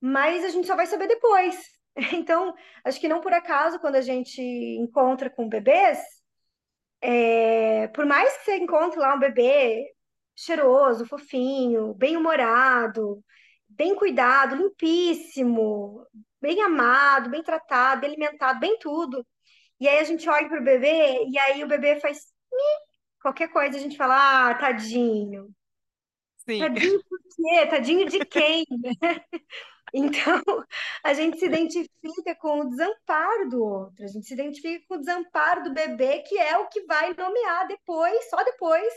mas 0.00 0.44
a 0.44 0.48
gente 0.50 0.66
só 0.66 0.76
vai 0.76 0.86
saber 0.86 1.06
depois. 1.06 1.56
Então, 2.14 2.54
acho 2.84 3.00
que 3.00 3.08
não 3.08 3.20
por 3.20 3.32
acaso, 3.32 3.80
quando 3.80 3.96
a 3.96 4.00
gente 4.00 4.40
encontra 4.40 5.28
com 5.28 5.48
bebês, 5.48 5.98
é, 7.00 7.88
por 7.88 8.06
mais 8.06 8.36
que 8.38 8.44
você 8.44 8.56
encontre 8.56 8.98
lá 8.98 9.14
um 9.14 9.18
bebê 9.18 9.84
cheiroso, 10.34 11.06
fofinho, 11.06 11.94
bem-humorado, 11.94 13.22
bem 13.68 13.94
cuidado, 13.96 14.54
limpíssimo, 14.54 16.06
bem 16.40 16.62
amado, 16.62 17.30
bem 17.30 17.42
tratado, 17.42 18.00
bem 18.02 18.10
alimentado, 18.10 18.60
bem 18.60 18.78
tudo. 18.78 19.26
E 19.80 19.88
aí 19.88 19.98
a 19.98 20.04
gente 20.04 20.28
olha 20.28 20.48
para 20.48 20.60
o 20.60 20.64
bebê 20.64 21.24
e 21.28 21.38
aí 21.38 21.64
o 21.64 21.68
bebê 21.68 22.00
faz 22.00 22.32
qualquer 23.20 23.48
coisa, 23.48 23.76
a 23.76 23.80
gente 23.80 23.96
fala, 23.96 24.50
ah, 24.50 24.54
tadinho. 24.54 25.50
Sim. 26.38 26.60
Tadinho 26.60 27.02
por 27.04 27.18
quê? 27.20 27.66
Tadinho 27.66 28.08
de 28.08 28.24
quem? 28.24 28.64
Então, 29.92 30.42
a 31.04 31.14
gente 31.14 31.38
se 31.38 31.46
identifica 31.46 32.34
com 32.36 32.60
o 32.60 32.68
desamparo 32.68 33.48
do 33.48 33.62
outro, 33.62 34.04
a 34.04 34.08
gente 34.08 34.26
se 34.26 34.34
identifica 34.34 34.84
com 34.88 34.94
o 34.96 34.98
desamparo 34.98 35.64
do 35.64 35.72
bebê, 35.72 36.20
que 36.20 36.38
é 36.38 36.56
o 36.58 36.68
que 36.68 36.84
vai 36.86 37.14
nomear 37.14 37.66
depois, 37.66 38.28
só 38.30 38.42
depois, 38.44 38.92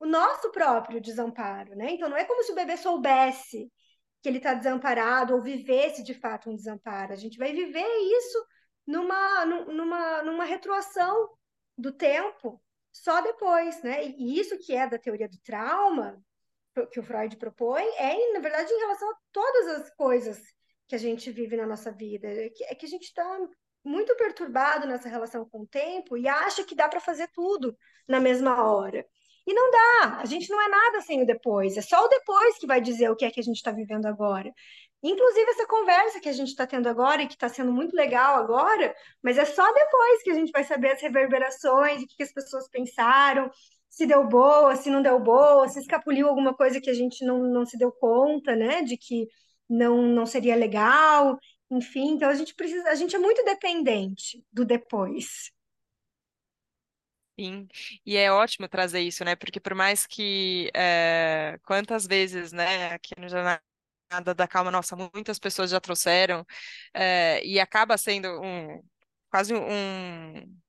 o 0.00 0.06
nosso 0.06 0.50
próprio 0.50 1.00
desamparo, 1.00 1.74
né? 1.76 1.92
Então, 1.92 2.08
não 2.08 2.16
é 2.16 2.24
como 2.24 2.42
se 2.42 2.52
o 2.52 2.54
bebê 2.54 2.76
soubesse 2.76 3.70
que 4.22 4.28
ele 4.28 4.38
está 4.38 4.54
desamparado 4.54 5.34
ou 5.34 5.42
vivesse 5.42 6.02
de 6.02 6.14
fato 6.14 6.50
um 6.50 6.56
desamparo. 6.56 7.12
A 7.12 7.16
gente 7.16 7.36
vai 7.38 7.52
viver 7.52 7.86
isso 7.86 8.46
numa, 8.86 9.44
numa, 9.44 10.22
numa 10.22 10.44
retroação 10.44 11.30
do 11.76 11.92
tempo 11.92 12.60
só 12.90 13.20
depois, 13.20 13.82
né? 13.82 14.06
E 14.06 14.38
isso 14.38 14.58
que 14.58 14.74
é 14.74 14.88
da 14.88 14.98
teoria 14.98 15.28
do 15.28 15.38
trauma, 15.38 16.22
que 16.90 17.00
o 17.00 17.02
Freud 17.02 17.36
propõe 17.36 17.84
é, 17.96 18.32
na 18.32 18.40
verdade, 18.40 18.72
em 18.72 18.78
relação 18.78 19.10
a 19.10 19.16
todas 19.32 19.68
as 19.68 19.90
coisas 19.94 20.42
que 20.88 20.94
a 20.94 20.98
gente 20.98 21.30
vive 21.30 21.56
na 21.56 21.66
nossa 21.66 21.90
vida. 21.90 22.26
É 22.28 22.48
que, 22.50 22.64
é 22.64 22.74
que 22.74 22.86
a 22.86 22.88
gente 22.88 23.04
está 23.04 23.38
muito 23.84 24.16
perturbado 24.16 24.86
nessa 24.86 25.08
relação 25.08 25.48
com 25.48 25.60
o 25.60 25.66
tempo 25.66 26.16
e 26.16 26.26
acha 26.26 26.64
que 26.64 26.74
dá 26.74 26.88
para 26.88 27.00
fazer 27.00 27.28
tudo 27.32 27.76
na 28.08 28.18
mesma 28.18 28.64
hora. 28.64 29.06
E 29.46 29.52
não 29.52 29.70
dá, 29.70 30.20
a 30.20 30.24
gente 30.24 30.48
não 30.48 30.60
é 30.60 30.68
nada 30.68 31.02
sem 31.02 31.22
o 31.22 31.26
depois, 31.26 31.76
é 31.76 31.82
só 31.82 32.02
o 32.02 32.08
depois 32.08 32.56
que 32.58 32.66
vai 32.66 32.80
dizer 32.80 33.10
o 33.10 33.16
que 33.16 33.26
é 33.26 33.30
que 33.30 33.40
a 33.40 33.42
gente 33.42 33.56
está 33.56 33.70
vivendo 33.70 34.06
agora. 34.06 34.50
Inclusive, 35.02 35.50
essa 35.50 35.66
conversa 35.66 36.18
que 36.18 36.30
a 36.30 36.32
gente 36.32 36.48
está 36.48 36.66
tendo 36.66 36.88
agora 36.88 37.22
e 37.22 37.26
que 37.26 37.34
está 37.34 37.46
sendo 37.46 37.70
muito 37.70 37.94
legal 37.94 38.36
agora, 38.36 38.94
mas 39.22 39.36
é 39.36 39.44
só 39.44 39.70
depois 39.70 40.22
que 40.22 40.30
a 40.30 40.34
gente 40.34 40.50
vai 40.50 40.64
saber 40.64 40.92
as 40.92 41.02
reverberações, 41.02 42.02
o 42.02 42.06
que, 42.06 42.16
que 42.16 42.22
as 42.22 42.32
pessoas 42.32 42.66
pensaram, 42.70 43.50
se 43.94 44.06
deu 44.06 44.26
boa, 44.26 44.74
se 44.74 44.90
não 44.90 45.00
deu 45.00 45.20
boa, 45.20 45.68
se 45.68 45.78
escapuliu 45.78 46.28
alguma 46.28 46.52
coisa 46.52 46.80
que 46.80 46.90
a 46.90 46.94
gente 46.94 47.24
não, 47.24 47.38
não 47.44 47.64
se 47.64 47.78
deu 47.78 47.92
conta, 47.92 48.56
né, 48.56 48.82
de 48.82 48.96
que 48.96 49.28
não, 49.68 50.02
não 50.02 50.26
seria 50.26 50.56
legal, 50.56 51.38
enfim, 51.70 52.14
então 52.14 52.28
a 52.28 52.34
gente 52.34 52.54
precisa, 52.56 52.88
a 52.90 52.96
gente 52.96 53.14
é 53.14 53.18
muito 53.20 53.44
dependente 53.44 54.44
do 54.52 54.64
depois. 54.64 55.52
Sim, 57.38 57.68
e 58.04 58.16
é 58.16 58.32
ótimo 58.32 58.68
trazer 58.68 59.00
isso, 59.00 59.24
né? 59.24 59.34
Porque 59.36 59.58
por 59.60 59.74
mais 59.74 60.06
que 60.06 60.70
é, 60.74 61.58
quantas 61.64 62.06
vezes, 62.06 62.52
né, 62.52 62.92
aqui 62.94 63.14
no 63.18 63.28
Jornada 63.28 63.60
da 64.36 64.46
Calma, 64.48 64.70
nossa, 64.70 64.96
muitas 64.96 65.38
pessoas 65.38 65.70
já 65.70 65.80
trouxeram, 65.80 66.44
é, 66.92 67.44
e 67.44 67.60
acaba 67.60 67.96
sendo 67.96 68.28
um 68.40 68.82
quase 69.30 69.54
um, 69.54 70.60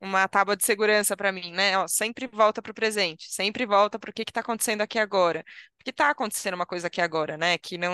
uma 0.00 0.28
tábua 0.28 0.56
de 0.56 0.64
segurança 0.64 1.16
para 1.16 1.32
mim, 1.32 1.52
né? 1.52 1.78
Ó, 1.78 1.88
sempre 1.88 2.26
volta 2.26 2.60
para 2.62 2.70
o 2.70 2.74
presente, 2.74 3.26
sempre 3.32 3.64
volta 3.66 3.98
para 3.98 4.10
o 4.10 4.12
que 4.12 4.22
está 4.22 4.40
acontecendo 4.40 4.82
aqui 4.82 4.98
agora. 4.98 5.44
Porque 5.78 5.90
está 5.90 6.10
acontecendo 6.10 6.54
uma 6.54 6.66
coisa 6.66 6.88
aqui 6.88 7.00
agora, 7.00 7.36
né? 7.36 7.58
Que 7.58 7.78
não. 7.78 7.92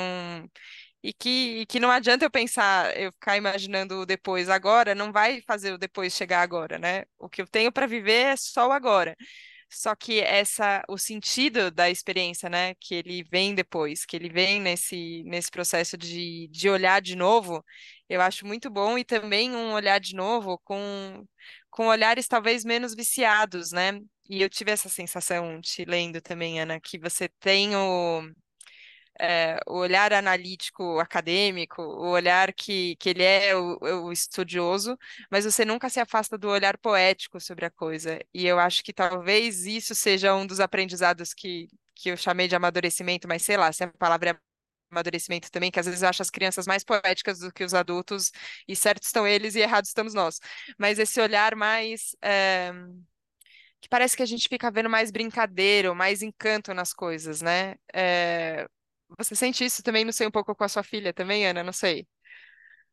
E 1.03 1.13
que, 1.13 1.61
e 1.63 1.67
que 1.67 1.81
não 1.81 1.91
adianta 1.91 2.25
eu 2.25 2.31
pensar, 2.31 2.97
eu 2.97 3.13
ficar 3.13 3.37
imaginando 3.37 4.01
o 4.01 4.07
depois 4.07 4.49
agora, 4.49 4.95
não 4.95 5.13
vai 5.13 5.43
fazer 5.43 5.73
o 5.73 5.79
depois 5.79 6.15
chegar 6.15 6.43
agora, 6.43 6.79
né? 6.79 7.05
O 7.19 7.29
que 7.29 7.43
eu 7.43 7.47
tenho 7.47 7.73
para 7.73 7.87
viver 7.87 8.13
é 8.33 8.37
só 8.37 8.69
o 8.69 8.73
agora. 8.73 9.17
Só 9.75 9.95
que 9.97 10.21
essa, 10.21 10.83
o 10.89 10.99
sentido 10.99 11.71
da 11.71 11.89
experiência, 11.91 12.49
né, 12.49 12.75
que 12.79 12.95
ele 12.95 13.25
vem 13.25 13.55
depois, 13.55 14.05
que 14.05 14.15
ele 14.17 14.29
vem 14.29 14.61
nesse, 14.61 15.23
nesse 15.25 15.51
processo 15.51 15.97
de, 15.97 16.47
de 16.49 16.69
olhar 16.69 17.01
de 17.01 17.17
novo, 17.17 17.65
eu 18.09 18.21
acho 18.21 18.47
muito 18.47 18.69
bom 18.71 18.99
e 18.99 19.05
também 19.05 19.51
um 19.57 19.73
olhar 19.73 19.99
de 19.99 20.15
novo 20.15 20.59
com, 20.63 21.25
com 21.73 21.87
olhares 21.89 22.29
talvez 22.29 22.65
menos 22.65 22.95
viciados, 22.95 23.73
né? 23.73 23.99
E 24.29 24.43
eu 24.43 24.51
tive 24.51 24.71
essa 24.71 24.89
sensação 24.91 25.61
te 25.61 25.85
lendo 25.87 26.21
também, 26.21 26.61
Ana, 26.61 26.79
que 26.79 26.99
você 26.99 27.29
tem 27.41 27.75
o, 27.75 28.23
é, 29.21 29.59
o 29.67 29.79
olhar 29.79 30.13
analítico 30.13 30.99
acadêmico, 31.01 31.83
o 31.83 32.11
olhar 32.11 32.53
que, 32.53 32.97
que 32.97 33.09
ele 33.11 33.23
é 33.23 33.57
o, 33.57 33.79
o, 34.07 34.13
estudioso, 34.13 34.99
mas 35.31 35.45
você 35.47 35.65
nunca 35.65 35.89
se 35.89 35.99
afasta 35.99 36.37
do 36.39 36.49
olhar 36.49 36.77
poético 36.79 37.41
sobre 37.41 37.65
a 37.67 37.71
coisa. 37.71 38.21
E 38.35 38.47
eu 38.47 38.59
acho 38.59 38.83
que 38.85 38.93
talvez 38.93 39.65
isso 39.67 39.95
seja 39.95 40.35
um 40.35 40.47
dos 40.47 40.61
aprendizados 40.61 41.33
que, 41.33 41.69
que 41.95 42.11
eu 42.11 42.17
chamei 42.19 42.49
de 42.49 42.57
amadurecimento, 42.57 43.27
mas 43.27 43.43
sei 43.43 43.57
lá, 43.57 43.73
se 43.73 43.85
a 43.85 43.89
palavra 43.89 44.31
é 44.31 44.52
amadurecimento 44.93 45.51
também, 45.51 45.71
que 45.71 45.81
às 45.81 45.87
vezes 45.87 46.03
eu 46.03 46.09
acho 46.09 46.23
as 46.23 46.31
crianças 46.31 46.67
mais 46.67 46.85
poéticas 46.85 47.41
do 47.41 47.53
que 47.53 47.65
os 47.65 47.75
adultos, 47.75 48.31
e 48.69 48.77
certos 48.77 49.09
estão 49.09 49.27
eles 49.27 49.55
e 49.55 49.61
errados 49.61 49.89
estamos 49.89 50.15
nós. 50.15 50.39
Mas 50.79 50.99
esse 50.99 51.21
olhar 51.21 51.57
mais. 51.57 52.15
É, 52.23 52.73
que 53.81 53.89
parece 53.89 54.17
que 54.17 54.23
a 54.23 54.27
gente 54.27 54.49
fica 54.49 54.71
vendo 54.71 54.89
mais 54.89 55.11
brincadeira, 55.11 55.93
mais 55.93 56.23
encanto 56.23 56.73
nas 56.73 56.93
coisas, 56.93 57.43
né? 57.43 57.75
É, 57.93 58.67
você 59.19 59.35
sente 59.35 59.65
isso 59.65 59.83
também, 59.83 60.05
não 60.05 60.13
sei, 60.13 60.27
um 60.27 60.31
pouco 60.31 60.55
com 60.55 60.65
a 60.65 60.69
sua 60.69 60.85
filha 60.85 61.13
também, 61.13 61.47
Ana? 61.47 61.65
Não 61.65 61.73
sei. 61.73 62.07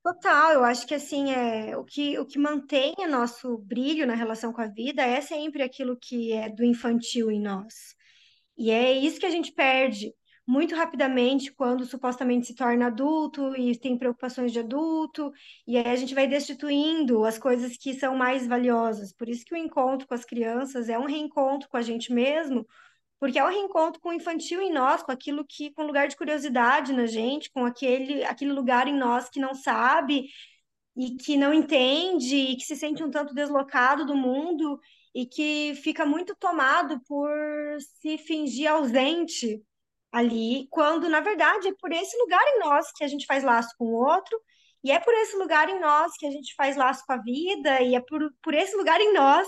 Total, 0.03 0.53
eu 0.53 0.63
acho 0.63 0.88
que 0.88 0.95
assim 0.95 1.31
é 1.31 1.77
o 1.77 1.83
que 1.83 2.17
o 2.17 2.25
que 2.25 2.39
mantém 2.39 2.95
o 2.99 3.07
nosso 3.07 3.57
brilho 3.57 4.07
na 4.07 4.15
relação 4.15 4.53
com 4.53 4.62
a 4.62 4.67
vida 4.67 5.03
é 5.03 5.21
sempre 5.21 5.62
aquilo 5.62 5.97
que 5.97 6.31
é 6.31 6.49
do 6.49 6.63
infantil 6.63 7.29
em 7.29 7.39
nós. 7.39 7.95
E 8.57 8.71
é 8.71 8.91
isso 8.91 9.19
que 9.19 9.25
a 9.25 9.29
gente 9.29 9.51
perde 9.51 10.13
muito 10.49 10.73
rapidamente 10.73 11.51
quando 11.53 11.85
supostamente 11.85 12.47
se 12.47 12.55
torna 12.55 12.88
adulto 12.88 13.55
e 13.55 13.77
tem 13.77 13.95
preocupações 13.95 14.51
de 14.51 14.57
adulto, 14.57 15.31
e 15.67 15.77
aí 15.77 15.85
a 15.85 15.95
gente 15.95 16.15
vai 16.15 16.27
destituindo 16.27 17.23
as 17.23 17.38
coisas 17.38 17.77
que 17.77 17.93
são 17.93 18.15
mais 18.17 18.47
valiosas. 18.47 19.13
Por 19.13 19.29
isso 19.29 19.45
que 19.45 19.53
o 19.53 19.57
encontro 19.57 20.07
com 20.07 20.15
as 20.15 20.25
crianças 20.25 20.89
é 20.89 20.97
um 20.97 21.05
reencontro 21.05 21.69
com 21.69 21.77
a 21.77 21.83
gente 21.83 22.12
mesmo, 22.12 22.65
porque 23.19 23.38
é 23.38 23.45
um 23.45 23.49
reencontro 23.49 24.01
com 24.01 24.09
o 24.09 24.13
infantil 24.13 24.59
em 24.59 24.73
nós, 24.73 25.03
com 25.03 25.12
aquilo 25.12 25.45
que, 25.45 25.71
com 25.71 25.83
lugar 25.83 26.07
de 26.07 26.17
curiosidade 26.17 26.93
na 26.93 27.05
gente, 27.05 27.51
com 27.51 27.63
aquele, 27.63 28.23
aquele 28.23 28.51
lugar 28.51 28.88
em 28.88 28.97
nós 28.97 29.29
que 29.29 29.39
não 29.39 29.53
sabe 29.53 30.29
e 30.97 31.15
que 31.15 31.38
não 31.38 31.53
entende 31.53 32.35
e 32.35 32.55
que 32.55 32.63
se 32.63 32.75
sente 32.75 33.03
um 33.03 33.12
tanto 33.12 33.35
deslocado 33.35 34.03
do 34.03 34.15
mundo 34.15 34.79
e 35.13 35.27
que 35.27 35.75
fica 35.75 36.07
muito 36.07 36.35
tomado 36.35 36.99
por 37.07 37.29
se 38.01 38.17
fingir 38.17 38.71
ausente 38.71 39.63
ali, 40.11 40.67
quando 40.71 41.09
na 41.09 41.19
verdade 41.19 41.67
é 41.67 41.73
por 41.79 41.91
esse 41.91 42.17
lugar 42.17 42.43
em 42.55 42.59
nós 42.59 42.91
que 42.93 43.03
a 43.03 43.07
gente 43.07 43.25
faz 43.25 43.43
laço 43.43 43.75
com 43.77 43.85
o 43.85 43.95
outro, 43.95 44.39
e 44.83 44.91
é 44.91 44.99
por 44.99 45.13
esse 45.13 45.35
lugar 45.37 45.69
em 45.69 45.79
nós 45.79 46.13
que 46.17 46.25
a 46.25 46.31
gente 46.31 46.53
faz 46.55 46.75
laço 46.77 47.03
com 47.05 47.13
a 47.13 47.17
vida, 47.17 47.81
e 47.81 47.95
é 47.95 48.01
por, 48.01 48.21
por 48.41 48.53
esse 48.53 48.75
lugar 48.75 48.99
em 49.01 49.13
nós 49.13 49.47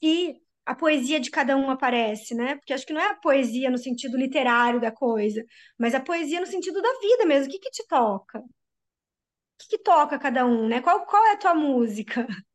que 0.00 0.40
a 0.64 0.74
poesia 0.74 1.18
de 1.20 1.30
cada 1.30 1.56
um 1.56 1.70
aparece, 1.70 2.34
né? 2.34 2.56
Porque 2.56 2.72
acho 2.72 2.86
que 2.86 2.92
não 2.92 3.00
é 3.00 3.08
a 3.10 3.14
poesia 3.16 3.70
no 3.70 3.78
sentido 3.78 4.16
literário 4.16 4.80
da 4.80 4.92
coisa, 4.92 5.44
mas 5.78 5.94
a 5.94 6.00
poesia 6.00 6.40
no 6.40 6.46
sentido 6.46 6.80
da 6.80 6.92
vida 7.00 7.26
mesmo. 7.26 7.48
O 7.48 7.50
que 7.50 7.58
que 7.58 7.70
te 7.70 7.86
toca? 7.86 8.38
O 8.38 8.42
que 9.58 9.68
que 9.76 9.78
toca 9.78 10.18
cada 10.18 10.44
um, 10.46 10.68
né? 10.68 10.80
Qual, 10.80 11.04
qual 11.06 11.24
é 11.26 11.32
a 11.32 11.36
tua 11.36 11.54
música? 11.54 12.26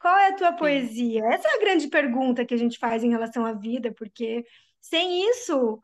Qual 0.00 0.16
é 0.18 0.28
a 0.28 0.36
tua 0.36 0.52
poesia? 0.52 1.22
Essa 1.32 1.48
é 1.48 1.54
a 1.54 1.60
grande 1.60 1.88
pergunta 1.88 2.44
que 2.44 2.54
a 2.54 2.56
gente 2.56 2.78
faz 2.78 3.04
em 3.04 3.10
relação 3.10 3.46
à 3.46 3.52
vida, 3.52 3.92
porque 3.96 4.44
sem 4.80 5.28
isso, 5.30 5.80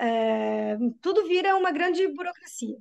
é, 0.00 0.76
tudo 1.02 1.26
vira 1.26 1.56
uma 1.56 1.70
grande 1.70 2.08
burocracia. 2.08 2.76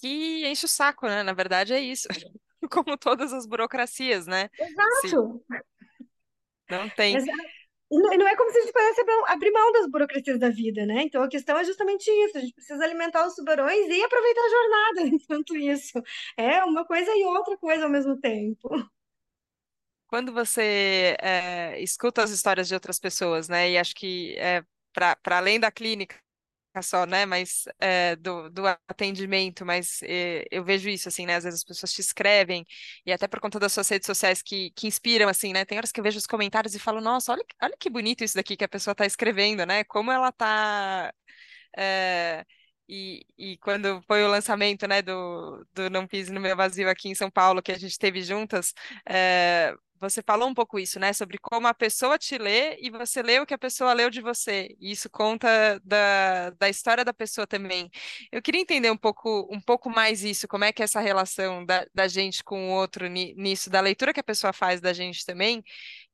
Que 0.00 0.46
enche 0.46 0.64
o 0.64 0.68
saco, 0.68 1.06
né? 1.06 1.22
Na 1.22 1.32
verdade 1.32 1.72
é 1.74 1.80
isso. 1.80 2.08
Como 2.70 2.96
todas 2.96 3.32
as 3.32 3.46
burocracias, 3.46 4.26
né? 4.26 4.48
Exato. 4.58 5.44
não 6.70 6.88
tem. 6.90 7.16
Exato. 7.16 7.58
E 7.90 8.18
não 8.18 8.28
é 8.28 8.36
como 8.36 8.50
se 8.50 8.58
a 8.58 8.60
gente 8.60 8.72
pudesse 8.72 9.00
abrir 9.00 9.22
abrir 9.28 9.50
mão 9.50 9.72
das 9.72 9.90
burocracias 9.90 10.38
da 10.38 10.50
vida, 10.50 10.84
né? 10.84 11.04
Então 11.04 11.22
a 11.22 11.28
questão 11.28 11.56
é 11.56 11.64
justamente 11.64 12.10
isso: 12.10 12.36
a 12.36 12.40
gente 12.40 12.52
precisa 12.52 12.84
alimentar 12.84 13.26
os 13.26 13.34
tubarões 13.34 13.88
e 13.88 14.02
aproveitar 14.02 14.42
a 14.42 14.50
jornada 14.50 15.00
enquanto 15.16 15.56
isso. 15.56 16.02
É 16.36 16.62
uma 16.64 16.84
coisa 16.84 17.10
e 17.16 17.24
outra 17.24 17.56
coisa 17.56 17.84
ao 17.84 17.90
mesmo 17.90 18.20
tempo. 18.20 18.68
Quando 20.06 20.32
você 20.32 21.16
é, 21.20 21.80
escuta 21.80 22.22
as 22.22 22.30
histórias 22.30 22.68
de 22.68 22.74
outras 22.74 22.98
pessoas, 22.98 23.48
né? 23.48 23.70
E 23.70 23.78
acho 23.78 23.94
que 23.94 24.36
é, 24.36 24.62
para 24.92 25.16
além 25.38 25.60
da 25.60 25.70
clínica 25.70 26.16
só, 26.82 27.04
né? 27.06 27.26
Mas 27.26 27.64
é, 27.80 28.14
do, 28.16 28.50
do 28.50 28.66
atendimento, 28.88 29.64
mas 29.66 30.00
é, 30.02 30.44
eu 30.50 30.62
vejo 30.64 30.88
isso, 30.88 31.08
assim, 31.08 31.26
né? 31.26 31.36
Às 31.36 31.44
vezes 31.44 31.60
as 31.60 31.64
pessoas 31.64 31.92
te 31.92 32.00
escrevem, 32.00 32.64
e 33.04 33.12
até 33.12 33.26
por 33.26 33.40
conta 33.40 33.58
das 33.58 33.72
suas 33.72 33.88
redes 33.88 34.06
sociais 34.06 34.42
que, 34.42 34.70
que 34.72 34.86
inspiram, 34.86 35.28
assim, 35.28 35.52
né? 35.52 35.64
Tem 35.64 35.76
horas 35.78 35.90
que 35.92 35.98
eu 36.00 36.04
vejo 36.04 36.18
os 36.18 36.26
comentários 36.26 36.74
e 36.74 36.78
falo, 36.78 37.00
nossa, 37.00 37.32
olha, 37.32 37.44
olha 37.62 37.76
que 37.78 37.90
bonito 37.90 38.22
isso 38.24 38.36
daqui 38.36 38.56
que 38.56 38.64
a 38.64 38.68
pessoa 38.68 38.92
está 38.92 39.04
escrevendo, 39.06 39.66
né? 39.66 39.84
Como 39.84 40.12
ela 40.12 40.28
está 40.28 41.12
é, 41.76 42.44
e, 42.88 43.24
e 43.36 43.58
quando 43.58 44.00
foi 44.02 44.22
o 44.24 44.28
lançamento, 44.28 44.86
né, 44.86 45.02
do, 45.02 45.66
do 45.74 45.90
Não 45.90 46.06
Pise 46.06 46.32
no 46.32 46.40
Meu 46.40 46.56
Vazio 46.56 46.88
aqui 46.88 47.08
em 47.08 47.14
São 47.14 47.30
Paulo, 47.30 47.62
que 47.62 47.72
a 47.72 47.78
gente 47.78 47.98
teve 47.98 48.22
juntas, 48.22 48.72
é, 49.08 49.74
você 50.00 50.22
falou 50.22 50.48
um 50.48 50.54
pouco 50.54 50.78
isso, 50.78 50.98
né, 51.00 51.12
sobre 51.12 51.38
como 51.38 51.66
a 51.66 51.74
pessoa 51.74 52.18
te 52.18 52.38
lê 52.38 52.76
e 52.80 52.90
você 52.90 53.22
lê 53.22 53.40
o 53.40 53.46
que 53.46 53.54
a 53.54 53.58
pessoa 53.58 53.92
leu 53.92 54.10
de 54.10 54.20
você. 54.20 54.74
E 54.80 54.90
isso 54.92 55.10
conta 55.10 55.48
da, 55.84 56.50
da 56.50 56.68
história 56.68 57.04
da 57.04 57.12
pessoa 57.12 57.46
também. 57.46 57.90
Eu 58.32 58.42
queria 58.42 58.60
entender 58.60 58.90
um 58.90 58.96
pouco, 58.96 59.48
um 59.50 59.60
pouco 59.60 59.90
mais 59.90 60.22
isso, 60.24 60.48
como 60.48 60.64
é 60.64 60.72
que 60.72 60.82
é 60.82 60.84
essa 60.84 61.00
relação 61.00 61.64
da, 61.64 61.86
da 61.94 62.08
gente 62.08 62.42
com 62.44 62.70
o 62.70 62.72
outro 62.74 63.08
ni- 63.08 63.34
nisso, 63.34 63.70
da 63.70 63.80
leitura 63.80 64.12
que 64.14 64.20
a 64.20 64.24
pessoa 64.24 64.52
faz 64.52 64.80
da 64.80 64.92
gente 64.92 65.24
também, 65.26 65.62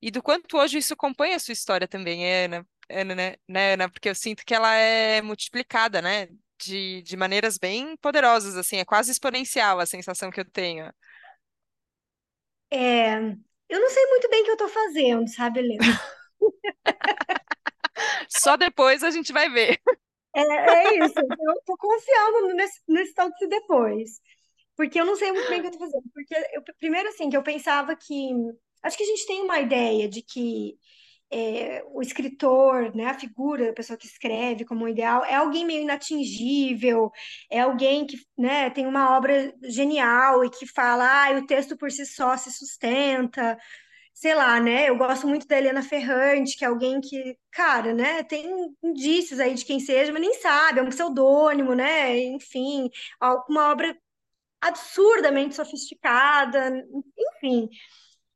e 0.01 0.11
do 0.11 0.23
quanto 0.23 0.57
hoje 0.59 0.79
isso 0.79 0.95
acompanha 0.95 1.37
a 1.37 1.39
sua 1.39 1.53
história 1.53 1.89
também, 1.89 2.25
Ana. 2.31 2.67
Ana, 2.91 3.15
né, 3.15 3.37
né, 3.49 3.75
Ana? 3.75 3.89
Porque 3.91 4.09
eu 4.09 4.15
sinto 4.15 4.45
que 4.45 4.55
ela 4.55 4.73
é 4.75 5.23
multiplicada, 5.23 6.03
né? 6.03 6.29
De, 6.63 7.03
de 7.03 7.17
maneiras 7.17 7.59
bem 7.59 7.97
poderosas, 7.97 8.57
assim, 8.57 8.77
é 8.77 8.85
quase 8.85 9.11
exponencial 9.11 9.81
a 9.81 9.87
sensação 9.87 10.31
que 10.31 10.41
eu 10.41 10.45
tenho. 10.51 10.91
É, 12.71 13.37
eu 13.75 13.81
não 13.81 13.91
sei 13.91 14.07
muito 14.07 14.29
bem 14.31 14.43
o 14.43 14.45
que 14.45 14.51
eu 14.53 14.57
tô 14.57 14.69
fazendo, 14.69 15.29
sabe, 15.29 15.61
Helena? 15.61 15.85
Só 18.29 18.57
depois 18.57 19.03
a 19.03 19.11
gente 19.11 19.33
vai 19.33 19.49
ver. 19.51 19.81
É, 20.35 20.41
é 20.41 21.05
isso, 21.05 21.19
eu 21.19 21.63
tô 21.65 21.77
confiando 21.77 22.55
nesse, 22.55 22.81
nesse 22.89 23.15
tal 23.15 23.31
de 23.31 23.47
depois. 23.47 24.21
Porque 24.77 25.01
eu 25.01 25.07
não 25.07 25.17
sei 25.17 25.31
muito 25.33 25.49
bem 25.49 25.61
o 25.61 25.63
que 25.63 25.69
eu 25.69 25.73
tô 25.73 25.79
fazendo. 25.79 26.03
Porque, 26.13 26.35
eu, 26.53 26.63
primeiro, 26.79 27.09
assim, 27.09 27.31
que 27.31 27.37
eu 27.37 27.43
pensava 27.43 27.95
que. 27.97 28.31
Acho 28.83 28.97
que 28.97 29.05
a 29.05 29.07
gente 29.07 29.27
tem 29.27 29.43
uma 29.43 29.61
ideia 29.61 30.09
de 30.09 30.23
que 30.23 30.77
é, 31.31 31.83
o 31.93 32.01
escritor, 32.01 32.95
né, 32.95 33.07
a 33.07 33.19
figura 33.19 33.67
da 33.67 33.73
pessoa 33.73 33.97
que 33.97 34.07
escreve 34.07 34.65
como 34.65 34.89
ideal, 34.89 35.25
é 35.25 35.35
alguém 35.35 35.65
meio 35.65 35.83
inatingível, 35.83 37.11
é 37.51 37.61
alguém 37.61 38.07
que, 38.07 38.17
né, 38.39 38.71
tem 38.71 38.87
uma 38.87 39.17
obra 39.17 39.53
genial 39.65 40.45
e 40.45 40.51
que 40.51 40.67
fala, 40.67 41.05
ah, 41.27 41.39
o 41.39 41.47
texto 41.47 41.77
por 41.77 41.91
si 41.91 42.07
só 42.07 42.37
se 42.37 42.53
sustenta, 42.53 43.59
sei 44.15 44.35
lá, 44.35 44.61
né? 44.61 44.89
Eu 44.89 44.97
gosto 44.97 45.27
muito 45.27 45.47
da 45.47 45.59
Helena 45.59 45.83
Ferrante, 45.83 46.57
que 46.57 46.65
é 46.65 46.69
alguém 46.69 47.01
que, 47.01 47.37
cara, 47.51 47.93
né, 47.93 48.23
tem 48.23 48.49
indícios 48.83 49.41
aí 49.41 49.55
de 49.55 49.65
quem 49.65 49.81
seja, 49.81 50.13
mas 50.13 50.23
nem 50.23 50.35
sabe, 50.35 50.79
é 50.81 50.83
um 50.83 50.89
pseudônimo, 50.89 51.75
né? 51.75 52.17
Enfim, 52.19 52.89
uma 53.49 53.71
obra 53.73 53.97
absurdamente 54.61 55.55
sofisticada, 55.55 56.73
enfim. 57.19 57.69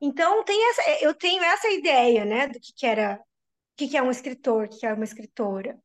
Então, 0.00 0.44
tem 0.44 0.70
essa, 0.70 0.82
eu 1.04 1.14
tenho 1.14 1.42
essa 1.42 1.68
ideia, 1.70 2.24
né, 2.24 2.48
do 2.48 2.60
que, 2.60 2.72
que 2.72 2.86
era, 2.86 3.14
o 3.16 3.18
que, 3.76 3.88
que 3.88 3.96
é 3.96 4.02
um 4.02 4.10
escritor, 4.10 4.66
o 4.66 4.68
que, 4.68 4.78
que 4.78 4.86
é 4.86 4.92
uma 4.92 5.04
escritora. 5.04 5.78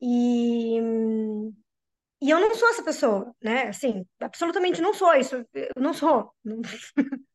E, 0.00 0.78
e 2.20 2.30
eu 2.30 2.40
não 2.40 2.54
sou 2.54 2.68
essa 2.68 2.82
pessoa, 2.82 3.34
né? 3.42 3.68
Assim, 3.68 4.06
absolutamente 4.20 4.80
não 4.80 4.94
sou 4.94 5.14
isso. 5.14 5.36
Eu 5.54 5.82
não 5.82 5.92
sou. 5.94 6.32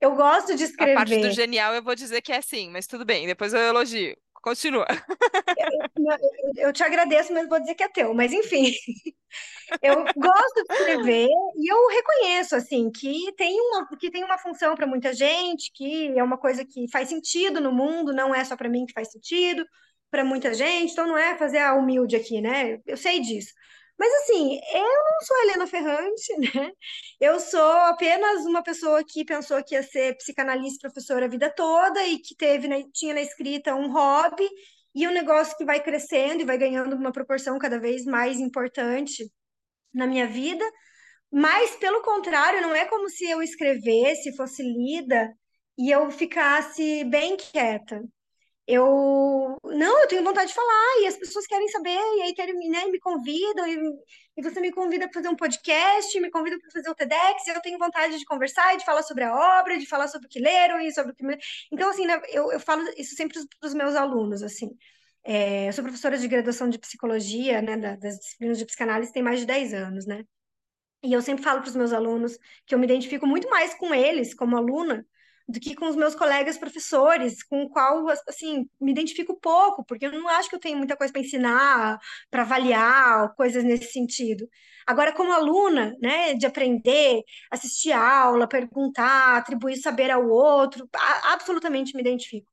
Eu 0.00 0.16
gosto 0.16 0.56
de 0.56 0.64
A 0.78 0.88
parte 0.88 1.16
do 1.18 1.28
escrever. 1.28 1.30
genial 1.30 1.74
eu 1.74 1.82
vou 1.82 1.94
dizer 1.94 2.20
que 2.22 2.32
é 2.32 2.40
sim, 2.42 2.70
mas 2.70 2.88
tudo 2.88 3.04
bem, 3.04 3.26
depois 3.26 3.52
eu 3.52 3.60
elogio. 3.60 4.16
Continua. 4.42 4.86
Eu, 5.56 6.66
eu 6.68 6.72
te 6.72 6.82
agradeço, 6.82 7.32
mas 7.32 7.48
vou 7.48 7.60
dizer 7.60 7.74
que 7.74 7.84
é 7.84 7.88
teu. 7.88 8.14
Mas 8.14 8.32
enfim, 8.32 8.72
eu 9.82 10.04
gosto 10.16 10.64
de 10.68 10.74
escrever 10.74 11.28
e 11.56 11.72
eu 11.72 11.88
reconheço 11.88 12.56
assim 12.56 12.90
que 12.90 13.32
tem 13.36 13.58
uma 13.60 13.88
que 13.98 14.10
tem 14.10 14.24
uma 14.24 14.38
função 14.38 14.74
para 14.74 14.86
muita 14.86 15.12
gente, 15.12 15.72
que 15.72 16.18
é 16.18 16.22
uma 16.22 16.38
coisa 16.38 16.64
que 16.64 16.90
faz 16.90 17.08
sentido 17.08 17.60
no 17.60 17.72
mundo, 17.72 18.12
não 18.12 18.34
é 18.34 18.44
só 18.44 18.56
para 18.56 18.68
mim 18.68 18.86
que 18.86 18.92
faz 18.92 19.10
sentido, 19.10 19.64
para 20.10 20.24
muita 20.24 20.52
gente. 20.54 20.92
Então 20.92 21.06
não 21.06 21.16
é 21.18 21.36
fazer 21.38 21.58
a 21.58 21.74
humilde 21.74 22.16
aqui, 22.16 22.40
né? 22.40 22.80
Eu 22.86 22.96
sei 22.96 23.20
disso. 23.20 23.52
Mas 23.98 24.12
assim, 24.22 24.58
eu 24.74 24.82
não 24.82 25.20
sou 25.22 25.42
Helena 25.42 25.66
Ferrante, 25.66 26.38
né? 26.54 26.72
Eu 27.20 27.38
sou 27.40 27.60
apenas 27.62 28.44
uma 28.44 28.62
pessoa 28.62 29.04
que 29.04 29.24
pensou 29.24 29.62
que 29.64 29.74
ia 29.74 29.82
ser 29.82 30.16
psicanalista 30.16 30.88
professora 30.88 31.26
a 31.26 31.28
vida 31.28 31.50
toda 31.50 32.04
e 32.06 32.18
que 32.18 32.34
teve, 32.34 32.68
tinha 32.92 33.14
na 33.14 33.20
escrita 33.20 33.74
um 33.74 33.92
hobby 33.92 34.48
e 34.94 35.06
um 35.06 35.12
negócio 35.12 35.56
que 35.56 35.64
vai 35.64 35.82
crescendo 35.82 36.42
e 36.42 36.44
vai 36.44 36.58
ganhando 36.58 36.96
uma 36.96 37.12
proporção 37.12 37.58
cada 37.58 37.78
vez 37.78 38.04
mais 38.04 38.38
importante 38.38 39.30
na 39.94 40.06
minha 40.06 40.26
vida, 40.26 40.64
mas 41.30 41.76
pelo 41.76 42.02
contrário, 42.02 42.60
não 42.60 42.74
é 42.74 42.84
como 42.86 43.08
se 43.08 43.24
eu 43.28 43.42
escrevesse, 43.42 44.36
fosse 44.36 44.62
lida 44.62 45.32
e 45.78 45.90
eu 45.90 46.10
ficasse 46.10 47.04
bem 47.04 47.36
quieta. 47.36 48.02
Eu 48.72 49.58
não, 49.64 50.00
eu 50.00 50.08
tenho 50.08 50.24
vontade 50.24 50.48
de 50.48 50.54
falar 50.54 51.02
e 51.02 51.06
as 51.06 51.16
pessoas 51.18 51.46
querem 51.46 51.68
saber 51.68 51.90
e 51.90 52.22
aí 52.22 52.34
querem, 52.34 52.54
né, 52.70 52.86
me 52.86 52.98
convidam 52.98 53.66
e, 53.66 53.78
e 54.38 54.42
você 54.42 54.60
me 54.60 54.72
convida 54.72 55.06
para 55.06 55.12
fazer 55.12 55.28
um 55.28 55.36
podcast, 55.36 56.18
me 56.18 56.30
convida 56.30 56.58
para 56.58 56.70
fazer 56.70 56.88
o 56.88 56.94
TEDx, 56.94 57.46
eu 57.48 57.60
tenho 57.60 57.78
vontade 57.78 58.18
de 58.18 58.24
conversar 58.24 58.74
e 58.74 58.78
de 58.78 58.84
falar 58.86 59.02
sobre 59.02 59.24
a 59.24 59.60
obra, 59.60 59.76
de 59.78 59.84
falar 59.86 60.08
sobre 60.08 60.26
o 60.26 60.30
que 60.30 60.40
leram 60.40 60.80
e 60.80 60.90
sobre 60.90 61.12
o 61.12 61.14
que. 61.14 61.22
Então 61.70 61.90
assim, 61.90 62.06
né, 62.06 62.18
eu, 62.30 62.50
eu 62.50 62.58
falo 62.60 62.82
isso 62.96 63.14
sempre 63.14 63.38
para 63.60 63.66
os 63.68 63.74
meus 63.74 63.94
alunos 63.94 64.42
assim. 64.42 64.70
É, 65.24 65.68
eu 65.68 65.72
sou 65.74 65.84
professora 65.84 66.16
de 66.16 66.26
graduação 66.26 66.70
de 66.70 66.78
psicologia, 66.78 67.60
né, 67.60 67.76
das 67.76 68.18
disciplinas 68.18 68.58
de 68.58 68.64
psicanálise, 68.64 69.12
tem 69.12 69.22
mais 69.22 69.40
de 69.40 69.46
10 69.46 69.74
anos, 69.74 70.06
né? 70.06 70.24
E 71.02 71.12
eu 71.12 71.20
sempre 71.20 71.44
falo 71.44 71.60
para 71.60 71.68
os 71.68 71.76
meus 71.76 71.92
alunos 71.92 72.38
que 72.66 72.74
eu 72.74 72.78
me 72.78 72.86
identifico 72.86 73.26
muito 73.26 73.50
mais 73.50 73.74
com 73.74 73.94
eles, 73.94 74.34
como 74.34 74.56
aluna, 74.56 75.04
do 75.48 75.60
que 75.60 75.74
com 75.74 75.88
os 75.88 75.96
meus 75.96 76.14
colegas 76.14 76.58
professores, 76.58 77.42
com 77.42 77.64
o 77.64 77.70
qual, 77.70 78.08
assim, 78.28 78.68
me 78.80 78.92
identifico 78.92 79.38
pouco, 79.40 79.84
porque 79.84 80.06
eu 80.06 80.12
não 80.12 80.28
acho 80.28 80.48
que 80.48 80.56
eu 80.56 80.60
tenho 80.60 80.78
muita 80.78 80.96
coisa 80.96 81.12
para 81.12 81.22
ensinar, 81.22 81.98
para 82.30 82.42
avaliar, 82.42 83.34
coisas 83.34 83.64
nesse 83.64 83.92
sentido. 83.92 84.48
Agora, 84.86 85.12
como 85.12 85.32
aluna, 85.32 85.96
né, 86.00 86.34
de 86.34 86.46
aprender, 86.46 87.22
assistir 87.50 87.92
aula, 87.92 88.48
perguntar, 88.48 89.36
atribuir 89.36 89.76
saber 89.76 90.10
ao 90.10 90.28
outro, 90.28 90.88
absolutamente 91.24 91.94
me 91.94 92.00
identifico. 92.00 92.48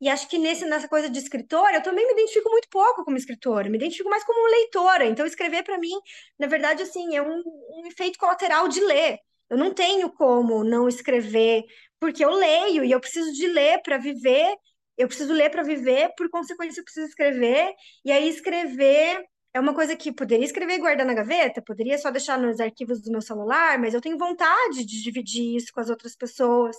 E 0.00 0.08
acho 0.08 0.28
que 0.28 0.38
nesse, 0.38 0.64
nessa 0.64 0.88
coisa 0.88 1.10
de 1.10 1.18
escritora, 1.18 1.76
eu 1.76 1.82
também 1.82 2.06
me 2.06 2.14
identifico 2.14 2.48
muito 2.50 2.68
pouco 2.70 3.04
como 3.04 3.18
escritora, 3.18 3.68
me 3.68 3.76
identifico 3.76 4.08
mais 4.08 4.24
como 4.24 4.50
leitora. 4.50 5.04
Então, 5.06 5.26
escrever 5.26 5.62
para 5.62 5.78
mim, 5.78 5.92
na 6.38 6.46
verdade, 6.46 6.82
assim, 6.82 7.14
é 7.14 7.22
um, 7.22 7.42
um 7.70 7.86
efeito 7.86 8.18
colateral 8.18 8.66
de 8.66 8.80
ler. 8.80 9.18
Eu 9.50 9.58
não 9.58 9.74
tenho 9.74 10.10
como 10.10 10.64
não 10.64 10.88
escrever, 10.88 11.64
porque 12.00 12.24
eu 12.24 12.30
leio 12.30 12.84
e 12.84 12.90
eu 12.92 13.00
preciso 13.00 13.32
de 13.32 13.46
ler 13.48 13.80
para 13.82 13.98
viver. 13.98 14.56
Eu 14.98 15.08
preciso 15.08 15.32
ler 15.32 15.50
para 15.50 15.62
viver, 15.62 16.12
por 16.16 16.28
consequência, 16.30 16.80
eu 16.80 16.84
preciso 16.84 17.06
escrever. 17.06 17.72
E 18.04 18.12
aí, 18.12 18.28
escrever 18.28 19.24
é 19.52 19.58
uma 19.60 19.74
coisa 19.74 19.96
que 19.96 20.12
poderia 20.12 20.44
escrever 20.44 20.74
e 20.74 20.78
guardar 20.78 21.04
na 21.04 21.14
gaveta, 21.14 21.60
poderia 21.62 21.98
só 21.98 22.10
deixar 22.10 22.38
nos 22.38 22.60
arquivos 22.60 23.00
do 23.00 23.10
meu 23.10 23.20
celular, 23.20 23.78
mas 23.78 23.94
eu 23.94 24.00
tenho 24.00 24.16
vontade 24.16 24.84
de 24.84 25.02
dividir 25.02 25.56
isso 25.56 25.72
com 25.72 25.80
as 25.80 25.90
outras 25.90 26.14
pessoas. 26.16 26.76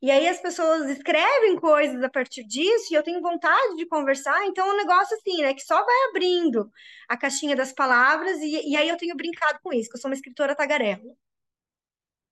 E 0.00 0.10
aí 0.10 0.26
as 0.28 0.40
pessoas 0.40 0.88
escrevem 0.90 1.56
coisas 1.56 2.02
a 2.02 2.08
partir 2.08 2.44
disso 2.44 2.92
e 2.92 2.94
eu 2.96 3.02
tenho 3.02 3.20
vontade 3.20 3.76
de 3.76 3.86
conversar. 3.86 4.46
Então 4.46 4.66
é 4.66 4.72
um 4.72 4.76
negócio 4.76 5.16
assim, 5.16 5.42
né, 5.42 5.54
que 5.54 5.62
só 5.62 5.76
vai 5.84 5.96
abrindo 6.10 6.70
a 7.08 7.16
caixinha 7.18 7.54
das 7.56 7.72
palavras 7.72 8.38
e, 8.40 8.70
e 8.70 8.76
aí 8.76 8.88
eu 8.88 8.96
tenho 8.96 9.14
brincado 9.16 9.58
com 9.62 9.72
isso, 9.72 9.90
que 9.90 9.96
eu 9.96 10.00
sou 10.00 10.10
uma 10.10 10.14
escritora 10.14 10.54
tagarela. 10.56 11.02